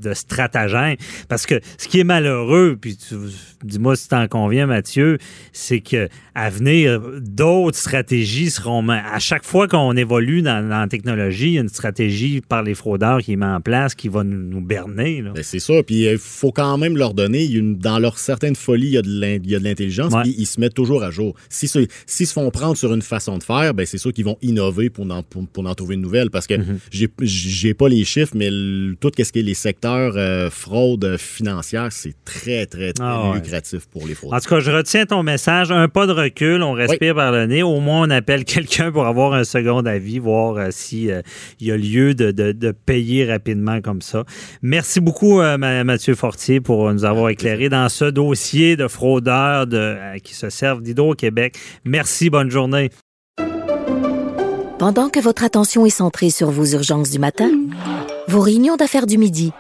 de 0.02 0.14
stratagèmes. 0.14 0.96
Parce 1.28 1.46
que 1.46 1.60
ce 1.78 1.88
qui 1.88 2.00
est 2.00 2.04
malheureux, 2.04 2.78
puis 2.80 2.98
tu- 2.98 3.16
dis-moi 3.64 3.96
si 3.96 4.08
tu 4.08 4.16
en 4.16 4.28
conviens, 4.28 4.68
Mathieu, 4.68 5.18
c'est 5.54 5.80
que 5.82 6.08
à 6.36 6.50
venir, 6.50 7.02
d'autres 7.22 7.78
stratégies 7.78 8.50
seront. 8.52 8.88
À 8.90 9.20
chaque 9.20 9.44
fois 9.44 9.68
qu'on 9.68 9.96
évolue 9.98 10.42
dans, 10.42 10.68
dans 10.68 10.80
la 10.82 10.88
technologie, 10.88 11.48
il 11.48 11.54
y 11.54 11.58
a 11.58 11.62
une 11.62 11.70
stratégie 11.70 12.42
par 12.42 12.64
les 12.64 12.74
fraudeurs 12.74 13.20
qui 13.22 13.34
est 13.34 13.36
mise 13.36 13.46
en 13.46 13.62
place 13.62 13.96
qui 13.96 14.08
va 14.08 14.24
nous, 14.24 14.38
nous 14.38 14.62
berner. 14.62 15.22
Ben, 15.24 15.44
c'est 15.44 15.60
ça. 15.60 15.84
Puis 15.84 16.04
il 16.06 16.18
faut 16.18 16.52
quand 16.52 16.78
même 16.78 16.96
leur 16.98 17.14
donner, 17.14 17.46
une- 17.46 17.78
dans 17.78 18.00
leur 18.00 18.18
certaine 18.18 18.56
folie, 18.56 18.88
il 18.88 18.94
y 18.94 18.98
a 18.98 19.02
de 19.60 19.64
l'intelligence, 19.64 20.14
Ouais. 20.14 20.22
puis 20.24 20.36
ils 20.38 20.46
se 20.46 20.60
mettent 20.60 20.74
toujours 20.74 21.04
à 21.04 21.12
jour. 21.12 21.36
S'ils 21.50 21.70
se, 21.70 22.34
font 22.34 22.50
prendre 22.52 22.78
sur 22.78 22.94
une 22.94 23.02
façon 23.02 23.38
de 23.38 23.44
faire, 23.44 23.74
ben 23.74 23.86
c'est 23.86 23.98
sûr 23.98 24.14
qu'ils 24.14 24.26
vont 24.26 24.38
innover 24.42 24.90
pour 24.90 25.10
en, 25.12 25.24
pour, 25.24 25.48
pour 25.48 25.68
en 25.68 25.76
trouver 25.76 25.96
une 25.96 26.02
nouvelle. 26.02 26.30
Parce 26.30 26.48
que 26.48 26.54
Mm-hmm. 26.54 26.78
j'ai 26.92 27.08
j'ai 27.22 27.74
pas 27.74 27.88
les 27.90 28.04
chiffres, 28.04 28.34
mais 28.36 28.50
le- 28.52 28.96
tout 29.00 29.12
ce 29.18 29.32
qui 29.32 29.40
est 29.40 29.44
les 29.44 29.54
secteurs 29.54 30.14
euh, 30.18 30.50
fraude 30.50 31.04
euh, 31.06 31.18
financière, 31.18 31.88
c'est 31.92 32.14
très, 32.26 32.66
très, 32.66 32.94
très 32.94 33.04
Ah. 33.06 33.32
Lucratif 33.52 33.88
pour 33.90 34.08
les 34.08 34.16
fraudes. 34.16 34.34
En 34.34 34.40
tout 34.40 34.50
cas, 34.50 34.60
je 34.60 34.72
retiens 34.72 35.06
ton 35.06 35.24
message. 35.24 35.72
Un 35.72 35.88
pas 35.90 36.08
de 36.08 36.14
recul, 36.14 36.64
on 36.64 36.72
respire 36.74 37.16
par 37.16 37.32
le 37.32 37.46
nez. 37.46 37.64
Au 37.64 37.80
moins, 37.80 38.08
on 38.08 38.10
appelle 38.10 38.46
quelqu'un 38.46 38.92
pour 38.92 39.06
avoir 39.06 39.34
un 39.34 39.44
second 39.44 39.86
avis, 39.86 40.20
voir 40.20 40.56
euh, 40.58 40.68
si 40.72 41.12
euh, 41.12 41.22
il 41.60 41.68
y 41.68 41.72
a 41.72 41.78
lieu 41.78 42.14
de, 42.14 42.32
de- 42.32 42.52
de 42.52 42.72
payer 42.72 43.26
rapidement 43.26 43.82
comme 43.82 44.02
ça. 44.02 44.24
Merci 44.62 45.00
beaucoup, 45.02 45.42
euh, 45.42 45.58
Ma- 45.58 45.84
Mathieu 45.84 46.16
Fortier, 46.16 46.62
pour 46.62 46.92
nous 46.94 47.06
avoir 47.06 47.30
éclairé 47.30 47.70
dans 47.70 47.90
ce 47.90 48.06
dossier 48.06 48.76
de 48.76 48.88
fraudeurs 48.88 49.68
de, 49.68 49.78
euh, 49.78 50.18
qui 50.20 50.34
se 50.34 50.50
servent 50.50 50.82
d'Hydro-Québec. 50.82 51.56
Merci, 51.86 52.30
bonne 52.30 52.50
journée. 52.52 52.90
Pendant 54.80 55.10
que 55.10 55.20
votre 55.20 55.44
attention 55.44 55.86
est 55.86 55.90
centrée 55.92 56.32
sur 56.32 56.50
vos 56.50 56.66
urgences 56.66 57.12
du 57.12 57.20
matin, 57.20 57.52
vos 58.28 58.40
réunions 58.42 58.78
d'affaires 58.78 59.06
du 59.06 59.18
midi, 59.20 59.52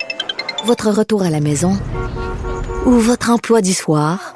votre 0.65 0.89
retour 0.89 1.21
à 1.23 1.29
la 1.29 1.39
maison 1.41 1.73
ou 2.86 2.91
votre 2.91 3.29
emploi 3.29 3.61
du 3.61 3.73
soir, 3.73 4.34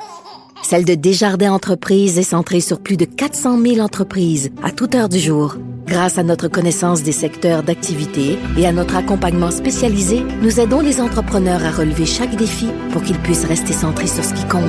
celle 0.63 0.85
de 0.85 0.95
Desjardins 0.95 1.53
Entreprises 1.53 2.17
est 2.17 2.23
centrée 2.23 2.59
sur 2.59 2.79
plus 2.79 2.97
de 2.97 3.05
400 3.05 3.61
000 3.61 3.79
entreprises 3.79 4.51
à 4.63 4.71
toute 4.71 4.95
heure 4.95 5.09
du 5.09 5.19
jour. 5.19 5.55
Grâce 5.85 6.17
à 6.17 6.23
notre 6.23 6.47
connaissance 6.47 7.03
des 7.03 7.11
secteurs 7.11 7.61
d'activité 7.63 8.39
et 8.57 8.65
à 8.65 8.71
notre 8.71 8.95
accompagnement 8.95 9.51
spécialisé, 9.51 10.23
nous 10.41 10.59
aidons 10.59 10.79
les 10.79 10.99
entrepreneurs 10.99 11.63
à 11.63 11.71
relever 11.71 12.05
chaque 12.05 12.35
défi 12.35 12.67
pour 12.91 13.03
qu'ils 13.03 13.19
puissent 13.19 13.45
rester 13.45 13.73
centrés 13.73 14.07
sur 14.07 14.23
ce 14.23 14.33
qui 14.33 14.45
compte, 14.47 14.63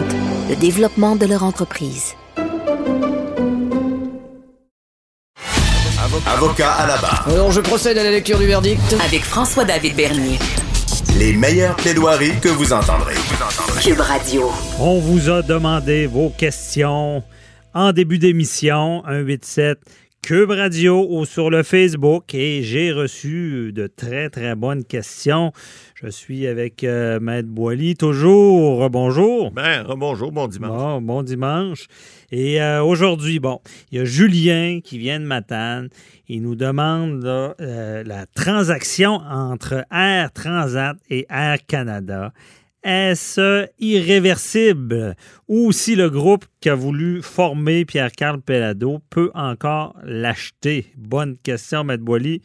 le 0.50 0.56
développement 0.56 1.16
de 1.16 1.26
leur 1.26 1.42
entreprise. 1.44 2.14
Avocat 6.26 6.72
à 6.72 6.86
la 6.86 6.96
barre. 6.98 7.24
Alors, 7.28 7.50
je 7.52 7.60
procède 7.60 7.96
à 7.98 8.04
la 8.04 8.10
lecture 8.10 8.38
du 8.38 8.46
verdict. 8.46 8.80
Avec 9.04 9.22
François-David 9.22 9.96
Bernier. 9.96 10.38
Les 11.18 11.32
meilleures 11.32 11.76
plaidoiries 11.76 12.38
que 12.42 12.48
vous 12.48 12.74
entendrez. 12.74 13.14
Cube 13.82 14.00
Radio. 14.00 14.50
On 14.78 14.98
vous 14.98 15.30
a 15.30 15.40
demandé 15.40 16.06
vos 16.06 16.28
questions 16.28 17.22
en 17.72 17.92
début 17.92 18.18
d'émission, 18.18 19.02
187 19.06 19.78
Cube 20.22 20.50
Radio 20.50 21.06
ou 21.08 21.24
sur 21.24 21.50
le 21.50 21.62
Facebook 21.62 22.34
et 22.34 22.62
j'ai 22.62 22.92
reçu 22.92 23.72
de 23.72 23.86
très, 23.86 24.28
très 24.28 24.54
bonnes 24.54 24.84
questions. 24.84 25.52
Je 26.02 26.08
suis 26.08 26.46
avec 26.46 26.84
euh, 26.84 27.18
Maître 27.20 27.48
Boily, 27.48 27.96
toujours. 27.96 28.90
Bonjour. 28.90 29.50
Ben, 29.50 29.82
bonjour, 29.96 30.30
bon 30.30 30.46
dimanche. 30.46 30.70
Bon, 30.70 31.00
bon 31.00 31.22
dimanche. 31.22 31.86
Et 32.30 32.60
euh, 32.60 32.84
aujourd'hui, 32.84 33.38
bon, 33.38 33.62
il 33.90 33.98
y 33.98 34.00
a 34.02 34.04
Julien 34.04 34.80
qui 34.84 34.98
vient 34.98 35.18
de 35.18 35.24
Matane. 35.24 35.88
Il 36.28 36.42
nous 36.42 36.54
demande 36.54 37.22
là, 37.22 37.54
euh, 37.62 38.04
la 38.04 38.26
transaction 38.26 39.22
entre 39.26 39.86
Air 39.90 40.32
Transat 40.34 40.98
et 41.08 41.26
Air 41.30 41.64
Canada. 41.66 42.34
Est-ce 42.82 43.66
irréversible? 43.78 45.16
Ou 45.48 45.72
si 45.72 45.96
le 45.96 46.10
groupe 46.10 46.44
qui 46.60 46.68
a 46.68 46.74
voulu 46.74 47.22
former 47.22 47.86
Pierre-Carl 47.86 48.42
Pellado 48.42 49.00
peut 49.08 49.30
encore 49.32 49.96
l'acheter? 50.04 50.92
Bonne 50.94 51.38
question, 51.38 51.84
Maître 51.84 52.04
Boily. 52.04 52.42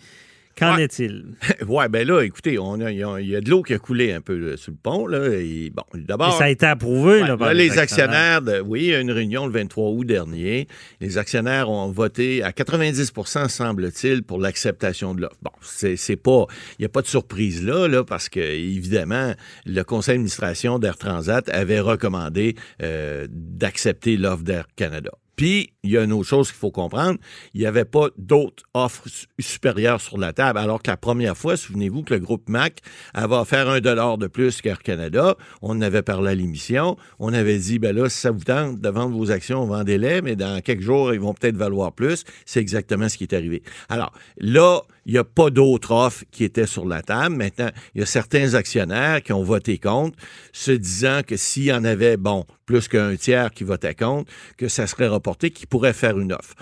Qu'en 0.58 0.76
Ouais. 0.76 0.84
est-il? 0.84 1.26
ouais, 1.68 1.90
ben 1.90 2.08
là, 2.08 2.22
écoutez, 2.22 2.60
on 2.60 2.80
a- 2.82 2.92
il 2.92 2.98
y, 3.00 3.04
a, 3.04 3.20
il 3.20 3.28
y 3.30 3.36
a 3.36 3.42
de 3.42 3.50
l'eau 3.50 3.64
qui 3.64 3.74
a 3.74 3.80
coulé 3.80 4.12
un 4.14 4.22
peu 4.22 4.36
là, 4.38 4.58
sur 4.58 4.72
le 4.72 4.78
pont. 4.82 5.08
Là, 5.08 5.28
et 5.40 5.72
bon, 5.74 5.84
d'abord. 5.96 6.38
ça 6.38 6.46
a 6.46 6.50
été 6.50 6.66
approuvé 6.66 7.22
Ouais, 7.22 7.28
là, 7.28 7.38
par 7.38 7.48
là, 7.50 7.54
les 7.54 7.78
actionnaires, 7.80 8.42
de- 8.42 8.60
oui, 8.60 8.82
il 8.84 8.88
y 8.90 8.96
a 8.96 9.00
une 9.00 9.12
réunion 9.12 9.46
le 9.48 9.52
23 9.54 9.90
août 9.92 10.04
dernier. 10.06 10.68
Les 11.00 11.18
actionnaires 11.18 11.70
ont 11.70 11.90
voté 11.92 12.44
à 12.44 12.52
90% 12.52 13.48
semble-t-il, 13.50 14.24
pour 14.24 14.40
l'acceptation 14.40 15.14
de 15.16 15.22
l'offre. 15.22 15.38
Bon, 15.42 15.52
c'est 15.62 15.96
c'est 15.96 16.16
pas, 16.16 16.46
il 16.78 16.82
n'y 16.82 16.86
a 16.86 16.90
pas 16.90 17.02
de 17.02 17.08
surprise 17.08 17.64
là, 17.66 17.88
là, 17.88 18.04
parce 18.04 18.30
que, 18.30 18.40
évidemment, 18.40 19.34
le 19.66 19.82
conseil 19.84 20.16
d'administration 20.16 20.80
d'Air 20.80 20.98
Transat 20.98 21.48
avait 21.50 21.80
recommandé 21.80 22.56
euh, 22.82 23.28
d'accepter 23.30 24.18
l'offre 24.18 24.44
d'Air 24.44 24.66
Canada. 24.76 25.12
Puis, 25.42 25.74
il 25.82 25.90
y 25.90 25.98
a 25.98 26.04
une 26.04 26.14
autre 26.14 26.30
chose 26.30 26.50
qu'il 26.52 26.60
faut 26.60 26.70
comprendre, 26.70 27.18
il 27.56 27.62
n'y 27.62 27.66
avait 27.66 27.84
pas 27.84 28.10
d'autres 28.16 28.64
offres 28.76 29.10
su- 29.10 29.26
supérieures 29.40 30.00
sur 30.00 30.20
la 30.20 30.34
table, 30.34 30.60
alors 30.60 30.84
que 30.84 30.92
la 30.92 30.98
première 30.98 31.36
fois, 31.36 31.58
souvenez-vous 31.58 32.04
que 32.04 32.14
le 32.14 32.20
groupe 32.20 32.48
MAC 32.48 32.82
avait 33.16 33.34
offert 33.34 33.68
un 33.68 33.80
dollar 33.80 34.20
de 34.20 34.28
plus 34.28 34.62
qu'Air 34.62 34.84
Canada. 34.84 35.36
On 35.64 35.82
avait 35.82 36.04
parlé 36.04 36.30
à 36.30 36.36
l'émission. 36.36 36.96
On 37.18 37.34
avait 37.34 37.58
dit, 37.58 37.80
ben 37.80 37.96
là, 37.96 38.08
si 38.08 38.20
ça 38.20 38.30
vous 38.30 38.44
tente 38.44 38.82
de 38.82 38.90
vendre 38.90 39.18
vos 39.18 39.32
actions, 39.32 39.66
vendez-les, 39.66 40.22
mais 40.22 40.36
dans 40.36 40.62
quelques 40.62 40.84
jours, 40.84 41.12
ils 41.12 41.20
vont 41.20 41.34
peut-être 41.34 41.58
valoir 41.58 41.92
plus. 41.92 42.24
C'est 42.46 42.60
exactement 42.60 43.10
ce 43.10 43.18
qui 43.18 43.24
est 43.24 43.34
arrivé. 43.34 43.64
Alors, 43.90 44.14
là, 44.38 44.82
il 45.08 45.14
n'y 45.14 45.18
a 45.18 45.24
pas 45.24 45.50
d'autres 45.50 45.92
offres 45.92 46.24
qui 46.30 46.44
étaient 46.44 46.68
sur 46.68 46.86
la 46.86 47.02
table. 47.02 47.36
Maintenant, 47.36 47.72
il 47.96 48.02
y 48.02 48.04
a 48.04 48.06
certains 48.06 48.54
actionnaires 48.54 49.24
qui 49.24 49.34
ont 49.34 49.42
voté 49.42 49.80
contre, 49.80 50.16
se 50.54 50.70
disant 50.70 51.22
que 51.26 51.36
s'il 51.36 51.64
y 51.64 51.74
en 51.74 51.84
avait, 51.84 52.18
bon, 52.18 52.46
plus 52.72 52.88
qu'un 52.88 53.18
tiers 53.18 53.52
qui 53.52 53.66
votait 53.66 53.96
contre, 53.96 54.32
que 54.56 54.70
ça 54.70 54.88
serait 54.88 55.10
reporté, 55.10 55.52
qui 55.52 55.66
pourrait 55.66 55.92
faire 55.92 56.18
une 56.18 56.32
offre. 56.32 56.56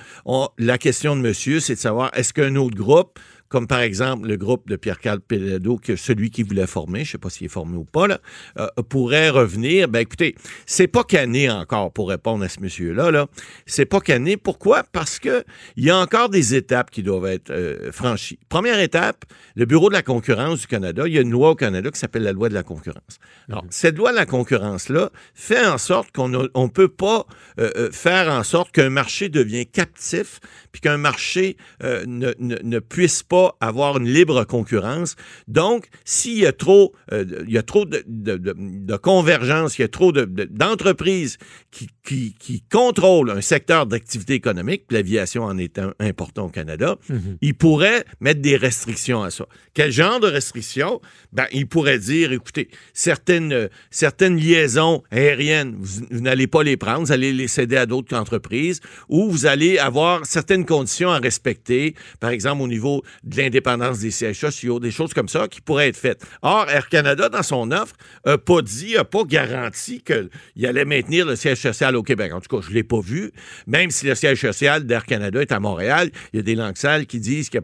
La 0.57 0.80
question 0.80 1.16
de 1.16 1.22
monsieur, 1.22 1.60
c'est 1.60 1.76
de 1.76 1.80
savoir, 1.80 2.10
est-ce 2.16 2.34
qu'un 2.34 2.55
autre 2.55 2.76
groupe, 2.76 3.20
comme 3.50 3.66
par 3.66 3.82
exemple 3.82 4.28
le 4.28 4.38
groupe 4.38 4.70
de 4.70 4.76
Pierre-Carl 4.76 5.20
Pelado, 5.20 5.78
que 5.78 5.95
celui 5.95 6.30
qui 6.30 6.43
voulait 6.43 6.68
former, 6.68 7.00
je 7.00 7.10
ne 7.10 7.12
sais 7.14 7.18
pas 7.18 7.30
s'il 7.32 7.45
est 7.45 7.50
formé 7.50 7.78
ou 7.78 7.84
pas, 7.84 8.08
là, 8.08 8.20
euh, 8.60 8.68
pourrait 8.88 9.32
revenir. 9.32 9.88
Ben 9.88 10.00
écoutez, 10.00 10.36
c'est 10.68 10.88
pas 10.88 11.04
canné 11.04 11.50
encore 11.50 11.91
pour 11.91 12.10
répondre 12.10 12.43
à 12.43 12.50
ce 12.50 12.60
monsieur-là. 12.62 13.10
Là. 13.10 13.28
C'est 13.66 13.86
pas 13.86 14.00
canné. 14.00 14.38
Pourquoi? 14.38 14.84
Parce 14.84 15.18
que 15.18 15.43
il 15.76 15.84
y 15.84 15.89
a 15.89 15.97
encore 15.97 16.30
des 16.30 16.54
étapes 16.54 16.91
qui 16.91 17.02
doivent 17.02 17.26
être 17.26 17.50
euh, 17.50 17.91
franchies. 17.91 18.39
Première 18.50 18.80
étape, 18.80 19.26
le 19.56 19.66
Bureau 19.66 19.89
de 19.89 19.95
la 19.95 20.04
concurrence 20.04 20.62
du 20.62 20.68
Canada, 20.68 21.04
il 21.08 21.14
y 21.14 21.18
a 21.18 21.22
une 21.22 21.32
loi 21.32 21.50
au 21.50 21.56
Canada 21.56 21.89
qui 21.89 22.00
s'appelle 22.00 22.24
la 22.24 22.34
loi 22.34 22.50
de 22.50 22.54
la 22.54 22.64
concurrence. 22.64 23.18
Alors, 23.50 23.66
cette 23.72 23.97
loi 23.97 24.12
de 24.12 24.16
la 24.16 24.28
concurrence-là 24.28 25.10
fait 25.34 25.66
en 25.66 25.80
sorte 25.80 26.12
qu'on 26.12 26.30
ne 26.30 26.68
peut 26.68 26.88
pas 26.88 27.26
euh, 27.60 27.89
faire 27.91 28.32
en 28.32 28.43
sorte 28.43 28.72
qu'un 28.72 28.91
marché 28.91 29.30
devient 29.30 29.66
captif, 29.66 30.39
puis 30.72 30.82
qu'un 30.82 30.97
marché 30.97 31.58
ne, 31.82 32.34
ne, 32.38 32.58
ne 32.62 32.80
puisse 32.80 33.24
pas 33.24 33.38
avoir 33.59 33.97
une 33.97 34.07
libre 34.07 34.43
concurrence. 34.45 35.15
Donc, 35.47 35.87
s'il 36.05 36.37
y 36.39 36.45
a 36.45 36.51
trop, 36.53 36.93
euh, 37.13 37.25
il 37.47 37.53
y 37.53 37.57
a 37.57 37.63
trop 37.63 37.85
de, 37.85 38.03
de, 38.07 38.37
de, 38.37 38.53
de 38.57 38.97
convergence, 38.97 39.77
il 39.77 39.81
y 39.81 39.85
a 39.85 39.87
trop 39.99 40.11
de- 40.11 40.25
de- 40.25 40.45
d'entreprises 40.61 41.37
qui, 41.71 41.87
qui, 42.07 42.35
qui 42.39 42.61
contrôlent 42.71 43.31
un 43.31 43.41
secteur 43.41 43.85
d'activité 43.85 44.33
économique, 44.33 44.83
l'aviation 44.91 45.43
en 45.43 45.57
est 45.57 45.77
un 45.79 45.93
important 45.99 46.45
au 46.45 46.49
Canada, 46.49 46.97
il 47.41 47.53
pourrait 47.55 48.03
mettre 48.19 48.41
des 48.41 48.57
restrictions 48.57 49.21
à 49.23 49.29
ça. 49.31 49.45
Quel 49.73 49.91
genre 49.91 50.19
de 50.19 50.27
restrictions? 50.27 50.99
Ben, 51.31 51.45
il 51.51 51.67
pourrait 51.67 51.99
dire, 51.99 52.31
écoutez, 52.31 52.69
certaines, 52.93 53.53
euh, 53.53 53.67
certaines 53.91 54.37
liaisons 54.37 55.03
aériennes, 55.11 55.75
vous, 55.79 56.05
vous 56.11 56.21
n'allez 56.21 56.47
pas 56.47 56.63
les 56.63 56.77
prendre, 56.77 57.01
vous 57.05 57.11
allez 57.11 57.33
les 57.33 57.47
céder 57.47 57.77
à 57.77 57.85
d'autres 57.85 58.15
entreprises, 58.15 58.79
ou 59.09 59.29
vous 59.29 59.45
allez 59.45 59.77
avoir 59.77 60.25
certaines 60.25 60.65
conditions 60.65 61.09
à 61.11 61.19
respecter, 61.19 61.95
par 62.19 62.31
exemple 62.31 62.61
au 62.63 62.67
niveau 62.67 63.03
de 63.30 63.38
l'indépendance 63.38 63.99
des 63.99 64.11
sièges 64.11 64.39
sociaux, 64.39 64.80
des 64.80 64.91
choses 64.91 65.13
comme 65.13 65.30
ça 65.30 65.47
qui 65.47 65.61
pourraient 65.61 65.89
être 65.89 65.97
faites. 65.97 66.25
Or, 66.41 66.69
Air 66.69 66.89
Canada, 66.89 67.30
dans 67.30 67.43
son 67.43 67.71
offre, 67.71 67.95
n'a 68.25 68.38
pas 68.38 68.61
dit, 68.61 68.95
n'a 68.95 69.03
pas 69.03 69.23
garanti 69.23 70.01
qu'il 70.01 70.65
allait 70.65 70.86
maintenir 70.86 71.25
le 71.25 71.36
siège 71.36 71.59
social 71.59 71.95
au 71.95 72.03
Québec. 72.03 72.34
En 72.34 72.41
tout 72.41 72.55
cas, 72.55 72.63
je 72.63 72.69
ne 72.69 72.75
l'ai 72.75 72.84
pas 72.84 72.99
vu. 72.99 73.32
Même 73.67 73.91
si 73.91 74.05
le 74.05 74.15
siège 74.15 74.41
social 74.41 74.86
d'Air 74.86 75.05
Canada 75.05 75.41
est 75.41 75.51
à 75.51 75.59
Montréal, 75.59 76.09
il 76.34 76.38
y 76.38 76.39
a 76.39 76.43
des 76.43 76.55
langues 76.55 76.77
sales 76.77 77.05
qui 77.05 77.19
disent 77.19 77.49
qu'il 77.49 77.61